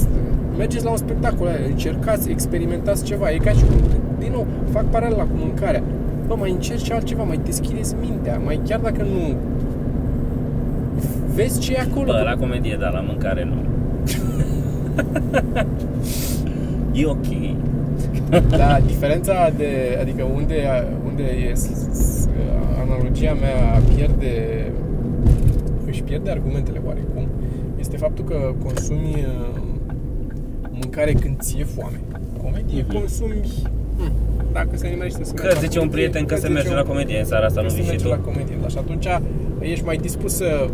Mergeți 0.56 0.84
la 0.84 0.90
un 0.90 0.96
spectacol, 0.96 1.46
aia, 1.46 1.58
încercați, 1.70 2.30
experimentați 2.30 3.04
ceva. 3.04 3.30
E 3.30 3.36
ca 3.36 3.50
și 3.50 3.64
cum, 3.64 3.76
din 4.18 4.30
nou, 4.32 4.46
fac 4.70 4.84
paralela 4.84 5.22
cu 5.22 5.34
mâncarea. 5.34 5.82
Bă, 6.26 6.34
mai 6.38 6.50
încerci 6.50 6.90
altceva, 6.90 7.22
mai 7.22 7.40
deschideți 7.44 7.94
mintea, 8.00 8.40
mai 8.44 8.60
chiar 8.66 8.80
dacă 8.80 9.02
nu... 9.02 9.34
Vezi 11.38 11.60
ce 11.60 11.72
e 11.72 11.78
acolo. 11.80 12.12
Bă, 12.12 12.20
la 12.24 12.36
comedie, 12.36 12.76
da, 12.80 12.88
la 12.88 13.00
mâncare 13.00 13.44
nu. 13.44 13.56
e 17.00 17.06
ok. 17.06 17.26
Da, 18.56 18.78
diferența 18.86 19.50
de, 19.56 19.98
adică 20.00 20.22
unde, 20.34 20.84
unde 21.06 21.22
e 21.22 21.54
s- 21.54 21.90
s- 21.92 22.28
analogia 22.82 23.32
mea 23.32 23.80
pierde 23.94 24.64
își 25.86 26.02
pierde 26.02 26.30
argumentele 26.30 26.80
oarecum 26.86 27.28
este 27.78 27.96
faptul 27.96 28.24
că 28.24 28.52
consumi 28.64 29.14
uh, 29.16 29.60
mâncare 30.70 31.12
când 31.12 31.36
ți-e 31.40 31.64
foame. 31.64 32.00
Comedie 32.42 32.84
Mhm. 32.88 32.98
consumi 32.98 33.40
hmm, 33.96 34.12
dacă 34.52 34.68
se 34.74 34.88
nimerește 34.88 35.24
să 35.24 35.32
Că 35.32 35.42
mergi 35.42 35.56
la 35.60 35.66
zice 35.66 35.78
un 35.78 35.84
comedie, 35.86 36.08
prieten 36.08 36.26
că 36.26 36.34
că 36.34 36.40
se 36.40 36.46
zice 36.46 36.52
merge 36.58 36.70
un- 36.70 36.76
la 36.76 36.82
comedie 36.82 37.18
în 37.18 37.24
seara 37.24 37.46
asta, 37.46 37.60
nu 37.60 37.66
că 37.66 37.72
se 37.72 37.80
vii 37.80 37.84
și 37.84 37.90
merge 37.90 38.04
tu. 38.04 38.10
la 38.10 38.18
comedie, 38.18 38.56
da, 38.62 38.68
și 38.68 38.78
atunci 38.78 39.06
ești 39.60 39.84
mai 39.84 39.96
dispus 39.96 40.34
să 40.34 40.68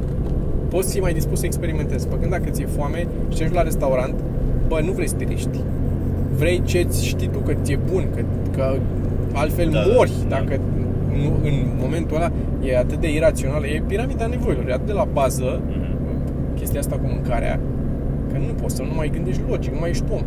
poți 0.74 0.92
fi 0.94 1.00
mai 1.00 1.12
dispus 1.12 1.38
să 1.38 1.46
experimentezi. 1.46 2.08
Pe 2.08 2.16
când 2.20 2.30
dacă 2.30 2.48
ți-e 2.50 2.66
foame 2.76 3.06
și 3.34 3.42
ești 3.42 3.54
la 3.54 3.62
restaurant, 3.62 4.14
bă, 4.68 4.80
nu 4.84 4.92
vrei 4.92 5.08
să 5.08 5.14
te 5.14 5.24
riști. 5.24 5.58
Vrei 6.38 6.62
ce 6.64 6.86
știi 7.02 7.28
tu 7.28 7.38
că 7.38 7.52
ți-e 7.62 7.78
bun, 7.92 8.04
că, 8.14 8.22
că 8.56 8.76
altfel 9.32 9.68
Da, 9.72 9.80
mori 9.96 10.12
da. 10.28 10.36
dacă 10.36 10.60
nu, 11.22 11.26
în 11.48 11.54
momentul 11.80 12.16
ăla 12.16 12.30
e 12.64 12.78
atât 12.78 13.00
de 13.00 13.14
irațional, 13.14 13.62
e 13.64 13.82
piramida 13.86 14.26
nevoilor, 14.26 14.68
e 14.68 14.72
atât 14.72 14.86
de 14.86 14.92
la 14.92 15.06
bază 15.12 15.60
Mhm. 15.68 16.54
chestia 16.58 16.80
asta 16.80 16.94
cu 16.96 17.06
mâncarea, 17.14 17.60
că 18.32 18.38
nu 18.38 18.52
poți 18.62 18.74
să 18.76 18.82
nu 18.82 18.94
mai 18.96 19.10
gândești 19.14 19.40
logic, 19.48 19.72
nu 19.72 19.78
mai 19.80 19.90
ești 19.90 20.04
om. 20.12 20.22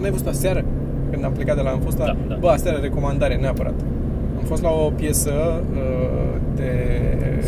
N-ai 0.00 0.10
văzut 0.10 0.26
aseară? 0.26 0.64
Când 1.10 1.24
am 1.24 1.32
plecat 1.32 1.56
de 1.56 1.62
la... 1.62 1.70
Am 1.70 1.80
fost 1.80 1.98
la... 1.98 2.04
Da, 2.04 2.16
da. 2.28 2.36
Bă, 2.40 2.48
aseară 2.48 2.78
recomandare, 2.80 3.34
neapărat. 3.36 3.74
Am 4.38 4.44
fost 4.44 4.62
la 4.62 4.70
o 4.70 4.90
piesă 4.90 5.32
uh, 5.72 6.36
de 6.56 6.70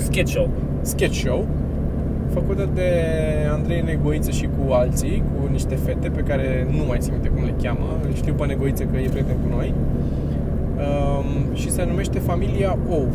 Sketch 0.03 0.30
show. 0.30 0.49
sketch 0.82 1.16
show 1.18 1.47
făcută 2.35 2.68
de 2.74 2.89
Andrei 3.53 3.82
Negoiță 3.87 4.30
și 4.30 4.49
cu 4.57 4.72
alții, 4.72 5.22
cu 5.35 5.49
niște 5.53 5.74
fete 5.74 6.09
pe 6.09 6.20
care 6.20 6.66
nu 6.76 6.82
mai 6.89 6.99
țin 7.01 7.12
minte 7.12 7.28
cum 7.28 7.45
le 7.45 7.55
cheamă, 7.62 7.87
îl 8.07 8.14
știu 8.14 8.32
pe 8.35 8.47
Negoiță 8.47 8.82
că 8.82 8.97
e 8.99 9.09
prieten 9.09 9.35
cu 9.43 9.57
noi. 9.57 9.72
Um, 10.85 11.55
și 11.55 11.70
se 11.70 11.85
numește 11.89 12.18
Familia 12.18 12.78
Ou. 12.91 13.07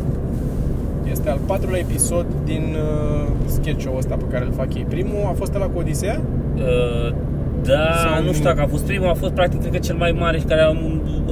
Este 1.10 1.28
al 1.30 1.38
patrulea 1.46 1.78
episod 1.78 2.26
din 2.44 2.62
uh, 2.76 3.26
sketch 3.46 3.80
show 3.80 3.96
ăsta 3.96 4.14
pe 4.14 4.24
care 4.30 4.44
îl 4.44 4.52
fac 4.52 4.74
ei. 4.74 4.86
Primul 4.88 5.22
a 5.26 5.32
fost 5.32 5.52
la 5.54 5.64
cu 5.66 5.78
Odisea? 5.78 6.20
Uh, 6.56 7.14
da, 7.62 7.92
Sau 8.02 8.20
nu 8.20 8.26
nu? 8.26 8.32
știu 8.32 8.44
dacă 8.44 8.60
a 8.60 8.66
fost 8.66 8.84
primul, 8.84 9.08
a 9.08 9.14
fost 9.14 9.32
practic 9.32 9.60
cred 9.60 9.72
că 9.72 9.78
cel 9.78 9.96
mai 9.96 10.16
mare 10.18 10.38
și 10.38 10.44
care 10.44 10.60
a 10.60 10.72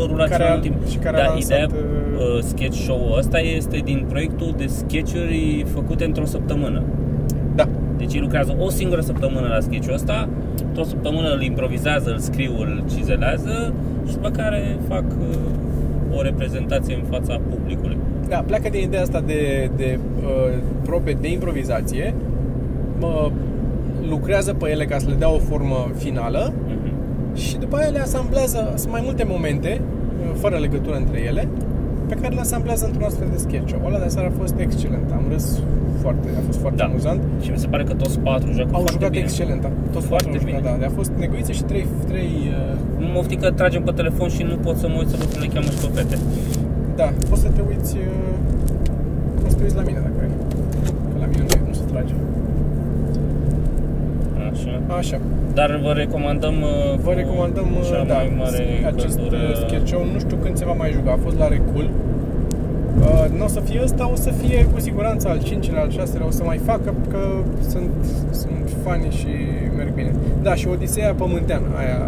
rulat 0.07 0.29
Care 0.29 0.43
cel 0.43 0.45
mai 0.45 0.49
a- 0.49 0.51
mult 0.51 0.63
timp. 0.63 0.87
și 0.87 0.97
care 0.97 1.17
a 1.17 1.21
da, 1.25 1.29
lansat, 1.29 1.45
ideea 1.45 1.67
uh, 1.73 2.37
uh, 2.37 2.43
sketch 2.43 2.77
show-ul 2.79 3.19
ăsta 3.19 3.39
este 3.39 3.77
din 3.85 4.05
proiectul 4.09 4.55
de 4.57 4.67
sketchuri 4.67 5.65
făcute 5.75 6.05
într-o 6.05 6.25
săptămână. 6.25 6.83
Da. 7.99 8.05
Deci 8.05 8.15
ei 8.15 8.21
lucrează 8.21 8.57
o 8.59 8.71
singură 8.71 9.01
săptămână 9.01 9.47
la 9.49 9.61
sketch-ul 9.61 9.95
ăsta, 9.95 10.29
tot 10.75 10.87
săptămână 10.87 11.29
îl 11.35 11.43
improvizează, 11.43 12.11
îl 12.11 12.19
scriu, 12.19 12.53
îl 12.59 12.83
cizelează 12.95 13.73
și 14.09 14.13
după 14.15 14.29
care 14.31 14.77
fac 14.89 15.05
uh, 15.05 16.17
o 16.19 16.23
reprezentație 16.23 16.95
în 16.95 17.03
fața 17.11 17.41
publicului. 17.51 17.97
Da, 18.29 18.37
pleacă 18.47 18.69
din 18.71 18.83
ideea 18.83 19.03
asta 19.03 19.21
de, 19.27 19.71
de 19.77 19.99
uh, 20.23 20.59
probe 20.85 21.17
de 21.21 21.31
improvizație, 21.33 22.15
mă, 23.01 23.31
lucrează 24.09 24.53
pe 24.55 24.71
ele 24.71 24.85
ca 24.85 24.99
să 24.99 25.07
le 25.09 25.15
dea 25.15 25.31
o 25.33 25.39
formă 25.39 25.91
finală 25.97 26.53
Mhm. 26.67 27.37
și 27.37 27.57
după 27.57 27.77
aia 27.77 27.89
le 27.89 27.99
asamblează, 28.01 28.73
sunt 28.77 28.93
mai 28.93 29.01
multe 29.05 29.25
momente, 29.29 29.81
uh, 29.81 30.35
fără 30.35 30.57
legătură 30.57 30.97
între 30.97 31.21
ele, 31.27 31.49
pe 32.09 32.15
care 32.15 32.35
le 32.35 32.41
asamblează 32.41 32.85
într-un 32.87 33.05
astfel 33.05 33.27
de 33.31 33.37
sketch 33.37 33.69
show. 33.69 33.81
Ăla 33.87 33.99
de 33.99 34.09
seară 34.09 34.29
a 34.29 34.39
fost 34.39 34.55
excelent, 34.59 35.11
am 35.13 35.25
râs 35.33 35.63
foarte, 36.05 36.27
a 36.41 36.43
fost 36.49 36.59
foarte 36.65 36.79
Da. 36.83 36.87
amuzant. 36.91 37.21
Și 37.45 37.49
mi 37.55 37.59
se 37.65 37.69
pare 37.73 37.85
că 37.89 37.95
toți 38.03 38.17
patru 38.29 38.49
joacă 38.57 38.71
Au 38.73 38.83
foarte 38.85 38.93
jucat 38.99 39.11
bine. 39.17 39.25
excelent, 39.29 39.63
a- 39.69 39.73
toți 39.97 40.07
Foarte 40.13 40.29
patru 40.29 40.41
au 40.41 40.53
jucat, 40.55 40.63
bine. 40.73 40.77
da. 40.83 40.87
A 40.91 40.93
fost 41.01 41.11
negoiță 41.25 41.53
și 41.59 41.63
trei, 41.71 41.85
trei 42.11 42.33
uh, 42.59 42.75
Nu 43.01 43.07
mă 43.13 43.19
oftic 43.23 43.39
că 43.45 43.49
tragem 43.61 43.83
pe 43.89 43.93
telefon 44.01 44.29
și 44.37 44.43
nu 44.51 44.57
pot 44.67 44.77
să 44.83 44.87
mă 44.93 44.97
uit 45.01 45.09
să 45.13 45.17
văd 45.21 45.29
cum 45.33 45.41
le 45.45 45.49
cheamă 45.55 45.69
și 45.75 45.81
pe 45.85 45.91
fete. 45.99 46.17
Da, 47.01 47.09
poți 47.29 47.43
să 47.45 47.49
te 47.57 47.63
uiți 47.71 47.93
uh, 47.97 48.33
Poți 49.41 49.51
să 49.53 49.57
te 49.59 49.63
uiți 49.67 49.77
la 49.81 49.85
mine 49.89 50.01
dacă 50.07 50.15
vrei 50.19 50.33
Că 51.13 51.17
la 51.23 51.27
mine 51.33 51.43
nu, 51.51 51.57
nu 51.69 51.75
se 51.81 51.85
trage 51.93 52.15
Așa. 54.51 54.75
Așa, 55.01 55.19
Dar 55.59 55.71
vă 55.85 55.93
recomandăm 56.03 56.55
uh, 56.73 56.99
vă 57.05 57.11
cu 57.11 57.17
recomandăm 57.23 57.67
uh, 57.81 57.85
cea 57.91 58.05
da, 58.13 58.15
mai 58.15 58.33
mare 58.43 58.65
acest 58.93 59.17
căldură. 59.17 59.37
uh, 59.51 59.57
sketch 59.67 59.87
show 59.91 60.03
Nu 60.15 60.19
știu 60.25 60.37
când 60.45 60.55
se 60.61 60.65
va 60.71 60.73
mai 60.83 60.91
juca, 60.97 61.11
a 61.13 61.19
fost 61.27 61.37
la 61.43 61.49
Recul 61.57 61.87
Uh, 63.01 63.25
nu 63.39 63.45
o 63.45 63.49
să 63.49 63.61
fie 63.61 63.81
ăsta, 63.83 64.11
o 64.13 64.17
să 64.17 64.31
fie 64.31 64.67
cu 64.73 64.81
siguranță 64.81 65.29
al 65.29 65.43
cincilea, 65.43 65.81
al 65.83 65.91
șaselea, 65.91 66.27
o 66.27 66.31
să 66.31 66.43
mai 66.45 66.57
facă 66.57 66.95
că 67.11 67.19
sunt, 67.69 67.91
sunt 68.31 68.67
fani 68.85 69.11
și 69.11 69.33
merg 69.77 69.95
bine. 69.95 70.13
Da, 70.43 70.55
și 70.55 70.69
Odiseea 70.69 71.13
Pământeană, 71.13 71.67
aia, 71.79 71.99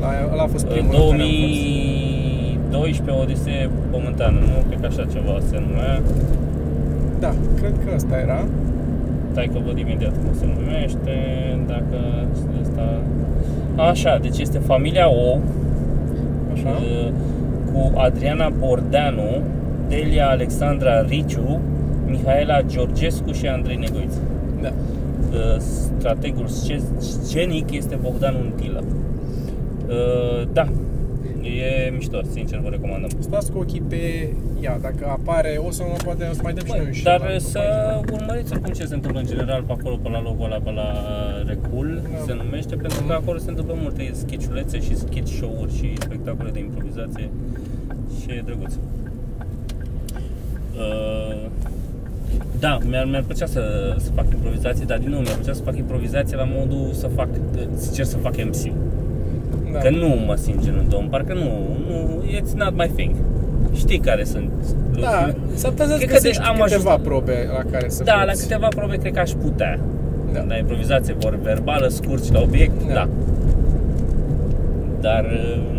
la, 0.00 0.08
ăla 0.32 0.42
a 0.42 0.46
fost 0.46 0.64
Uh, 0.66 0.72
primul 0.72 0.94
în 0.94 1.10
care 1.10 1.22
am 1.22 1.28
fost. 1.28 2.70
2012 2.70 3.22
Odisee 3.24 3.70
Pământeană, 3.90 4.38
nu? 4.38 4.56
Cred 4.68 4.80
că 4.80 4.86
așa 4.86 5.04
ceva 5.14 5.34
se 5.50 5.56
numea. 5.66 6.00
Da, 7.24 7.32
cred 7.60 7.74
că 7.84 7.88
ăsta 7.94 8.16
era. 8.26 8.40
Stai 9.30 9.50
că 9.52 9.58
văd 9.66 9.78
imediat 9.78 10.14
cum 10.22 10.32
se 10.40 10.46
numește, 10.56 11.14
dacă 11.66 11.98
asta... 12.62 12.84
Așa, 13.90 14.18
deci 14.22 14.38
este 14.38 14.58
familia 14.58 15.06
O, 15.10 15.38
Așa. 16.52 16.68
uh, 16.68 17.08
cu 17.72 17.98
Adriana 17.98 18.48
Bordeanu, 18.58 19.30
Delia 19.90 20.28
Alexandra 20.28 21.02
Riciu, 21.02 21.60
Mihaela 22.06 22.62
Georgescu 22.62 23.32
și 23.32 23.46
Andrei 23.46 23.76
Negoiță. 23.76 24.18
Da. 24.62 24.68
Uh, 25.32 25.58
Strategul 25.98 26.46
sce- 26.46 26.82
scenic 26.98 27.70
este 27.72 27.98
Bogdan 28.02 28.34
Untilă. 28.34 28.84
Uh, 29.88 30.48
Da, 30.52 30.68
e 31.42 31.90
mișto, 31.96 32.20
sincer 32.32 32.58
vă 32.58 32.68
recomandăm. 32.68 33.08
Stați 33.18 33.52
cu 33.52 33.58
ochii 33.58 33.82
pe 33.88 34.28
ea, 34.60 34.78
dacă 34.82 35.06
apare, 35.08 35.60
o 35.66 35.70
să 35.70 35.82
mă 35.88 35.96
poate 36.04 36.26
o 36.30 36.34
să 36.34 36.40
mai 36.42 36.52
dăm 36.52 36.64
și 36.64 36.72
noi 36.76 36.84
Băi, 36.84 36.94
și 36.94 37.02
dar 37.02 37.20
la- 37.20 37.38
să 37.38 37.60
urmăriți 38.12 38.52
oricum 38.52 38.72
ce 38.72 38.84
se 38.86 38.94
întâmplă 38.94 39.20
în 39.20 39.26
general 39.26 39.62
pe 39.66 39.72
acolo, 39.72 39.96
pe 40.02 40.08
la 40.08 40.22
locul 40.22 40.44
ăla, 40.44 40.56
pe 40.64 40.70
la 40.70 40.88
Recul, 41.46 42.00
Da. 42.02 42.18
se 42.26 42.34
numește, 42.44 42.74
pentru 42.76 43.02
că 43.06 43.12
acolo 43.12 43.38
se 43.38 43.50
întâmplă 43.50 43.74
multe 43.82 44.10
sketchulețe 44.12 44.80
și 44.80 44.96
sketch 44.96 45.30
show-uri 45.32 45.72
și 45.78 45.88
spectacole 46.00 46.50
de 46.50 46.58
improvizație 46.58 47.28
și 48.20 48.30
e 48.30 48.42
drăguț. 48.46 48.72
Uh, 50.80 51.36
da, 52.60 52.78
mi-ar, 52.88 53.04
mi-ar 53.04 53.22
plăcea 53.26 53.46
să, 53.46 53.62
să 53.98 54.10
fac 54.14 54.24
improvizație, 54.32 54.84
dar 54.86 54.98
din 54.98 55.08
nou 55.10 55.20
mi-ar 55.20 55.34
plăcea 55.34 55.52
să 55.52 55.62
fac 55.62 55.76
improvizație 55.76 56.36
la 56.36 56.48
modul 56.56 56.88
să 56.92 57.06
fac, 57.14 57.28
să 57.74 57.90
cer 57.94 58.04
să 58.04 58.16
fac 58.16 58.34
MC. 58.36 58.72
Da. 59.72 59.78
Că 59.78 59.90
nu 59.90 60.08
mă 60.26 60.34
simt 60.34 60.62
genul 60.64 60.84
de 60.88 60.94
om, 60.94 61.08
parcă 61.08 61.32
nu, 61.34 61.48
nu, 61.88 62.22
it's 62.38 62.52
not 62.56 62.72
my 62.76 62.90
thing. 62.96 63.14
Știi 63.74 63.98
care 63.98 64.24
sunt 64.24 64.50
Da, 65.00 65.26
lucrurile? 65.26 65.56
s-ar 65.56 65.70
putea 65.70 65.86
să 65.86 65.94
Cred 65.96 66.08
că 66.08 66.14
găsești 66.14 66.42
de- 66.42 66.48
am 66.48 66.58
câteva 66.62 66.90
ajuns- 66.90 67.06
probe 67.08 67.48
la 67.56 67.70
care 67.70 67.88
să 67.88 68.02
Da, 68.02 68.12
poți. 68.12 68.26
la 68.26 68.32
câteva 68.42 68.68
probe 68.68 68.96
cred 68.96 69.12
că 69.12 69.20
aș 69.20 69.30
putea. 69.30 69.78
Da. 70.32 70.44
La 70.48 70.56
improvizație, 70.56 71.14
vor 71.18 71.38
verbală, 71.42 71.88
scurt 71.88 72.24
și 72.24 72.32
la 72.32 72.40
obiect, 72.40 72.86
Da. 72.86 72.92
da. 72.94 73.08
Dar 75.00 75.24
uh, 75.24 75.78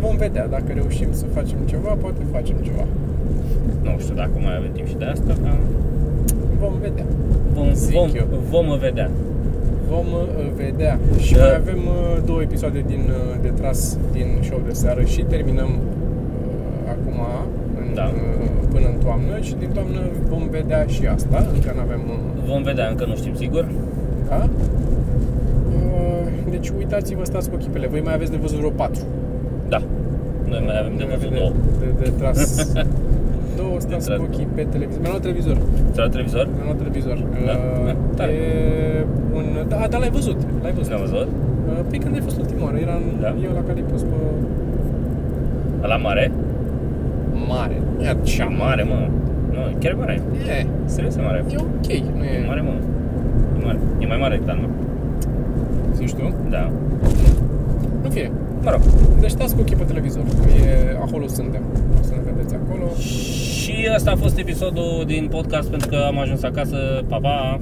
Vom 0.00 0.16
vedea, 0.16 0.46
dacă 0.46 0.64
reușim 0.74 1.08
să 1.10 1.24
facem 1.34 1.56
ceva, 1.66 1.88
poate 2.00 2.16
facem 2.32 2.56
ceva. 2.62 2.84
Nu 3.84 3.90
știu 4.04 4.14
dacă 4.22 4.34
mai 4.44 4.54
avem 4.58 4.72
timp 4.76 4.86
și 4.92 4.96
de 5.02 5.04
asta, 5.14 5.32
dar 5.42 5.56
Vom 6.60 6.74
vedea. 6.86 7.04
vom, 7.54 7.68
Zic 7.72 7.94
vom, 7.96 8.08
eu. 8.20 8.26
vom 8.54 8.78
vedea. 8.78 9.08
Vom 9.92 10.06
uh, 10.20 10.50
vedea. 10.62 10.94
Și 11.24 11.32
Da. 11.34 11.40
mai 11.44 11.54
avem 11.62 11.80
uh, 11.96 12.22
două 12.28 12.40
episoade 12.48 12.80
din, 12.92 13.02
uh, 13.08 13.38
de 13.42 13.48
tras 13.60 13.98
din 14.12 14.26
show 14.48 14.60
de 14.66 14.72
seară 14.72 15.02
și 15.12 15.22
terminăm 15.34 15.70
uh, 15.70 16.92
acum 16.94 17.18
în, 17.80 17.86
Da. 17.94 18.06
uh, 18.14 18.48
până 18.72 18.86
în 18.92 18.98
toamnă 19.04 19.34
și 19.40 19.54
din 19.62 19.70
toamnă 19.76 20.00
vom 20.30 20.44
vedea 20.50 20.84
și 20.86 21.02
asta. 21.16 21.46
Încă 21.54 21.72
nu 21.74 21.80
avem 21.80 22.02
uh, 22.14 22.18
Vom 22.50 22.62
vedea, 22.62 22.86
încă 22.88 23.04
nu 23.10 23.14
știm 23.16 23.34
sigur. 23.34 23.64
da? 24.28 24.48
Uh, 25.74 26.26
Deci 26.50 26.68
uitați-vă, 26.78 27.24
stați 27.24 27.48
cu 27.48 27.54
ochii 27.54 27.68
pe 27.72 27.78
ele. 27.78 27.86
Voi 27.86 28.00
mai 28.04 28.14
aveți 28.14 28.30
de 28.30 28.36
văzut 28.40 28.58
vreo 28.58 28.70
patru. 28.70 29.02
Da. 29.68 29.82
Noi 30.48 30.62
mai 30.66 30.78
avem 30.80 30.96
de 30.96 31.04
Noi 31.08 31.14
văzut 31.16 31.26
avem 31.28 31.38
două. 31.38 31.52
De, 31.80 31.86
de, 31.98 32.04
de 32.04 32.10
tras. 32.18 32.40
două 33.78 33.86
stați 33.86 34.06
tras. 34.06 34.18
cu 34.18 34.24
ochii 34.28 34.48
pe 34.56 34.62
televizor. 34.74 35.00
Mi-am 35.02 35.12
luat 35.14 35.24
televizor. 35.28 35.56
Ți 35.92 35.98
la 36.04 36.08
televizor? 36.16 36.44
Mi-am 36.54 36.66
luat 36.70 36.78
televizor. 36.82 37.16
Da. 37.48 37.54
Uh, 37.56 37.92
Tare. 38.18 38.32
e 38.32 38.46
un... 39.38 39.44
Da, 39.70 39.76
da, 39.92 39.96
l-ai 40.02 40.12
văzut. 40.18 40.38
L-ai 40.62 40.74
văzut. 40.78 40.90
L-am 40.92 41.00
văzut? 41.06 41.28
Uh, 41.68 41.80
Păi 41.88 41.98
când 42.02 42.12
ai 42.18 42.22
fost 42.28 42.36
ultima 42.42 42.62
oară? 42.66 42.76
Era 42.86 42.94
în, 43.02 43.06
Da. 43.24 43.30
eu 43.46 43.52
la 43.58 43.62
care 43.66 43.76
ai 43.80 43.86
pus 43.92 44.02
pe 44.10 44.16
La 45.92 45.96
mare? 46.06 46.24
mare. 47.48 47.76
Nu 47.96 48.02
e 48.04 48.08
așa 48.22 48.44
Mare, 48.62 48.82
mă. 48.90 48.98
Nu, 49.54 49.58
chiar 49.80 49.92
e 49.92 49.96
mare. 50.02 50.14
E, 50.58 50.66
Serios 50.84 51.16
e 51.16 51.20
mare. 51.20 51.44
e 51.54 51.56
ok. 51.68 51.88
Nu 52.16 52.22
e... 52.24 52.42
E 52.42 52.46
mare, 52.46 52.60
mă. 52.68 52.72
E 53.60 53.64
mare. 53.64 53.78
E 53.98 54.06
mai 54.06 54.18
mare 54.20 54.34
decât 54.34 54.48
al 54.48 54.58
meu. 54.62 54.70
Zici 55.94 56.14
tu? 56.14 56.32
Da. 56.50 56.70
În 58.02 58.10
fine. 58.10 58.30
Mă 58.64 58.70
rog. 58.70 58.80
Deci 59.20 59.30
stați 59.30 59.54
cu 59.54 59.60
ochii 59.60 59.76
pe 59.76 59.84
televizor. 59.84 60.22
E, 60.66 60.96
acolo 61.02 61.26
suntem. 61.26 61.62
O 62.00 62.02
să 62.02 62.12
ne 62.14 62.32
vedeți 62.32 62.54
acolo. 62.54 62.86
Și 63.60 63.88
asta 63.94 64.10
a 64.10 64.16
fost 64.16 64.38
episodul 64.38 65.04
din 65.06 65.28
podcast 65.30 65.68
pentru 65.68 65.88
că 65.88 66.04
am 66.06 66.18
ajuns 66.18 66.42
acasă. 66.42 67.04
Pa, 67.08 67.18
pa! 67.18 67.60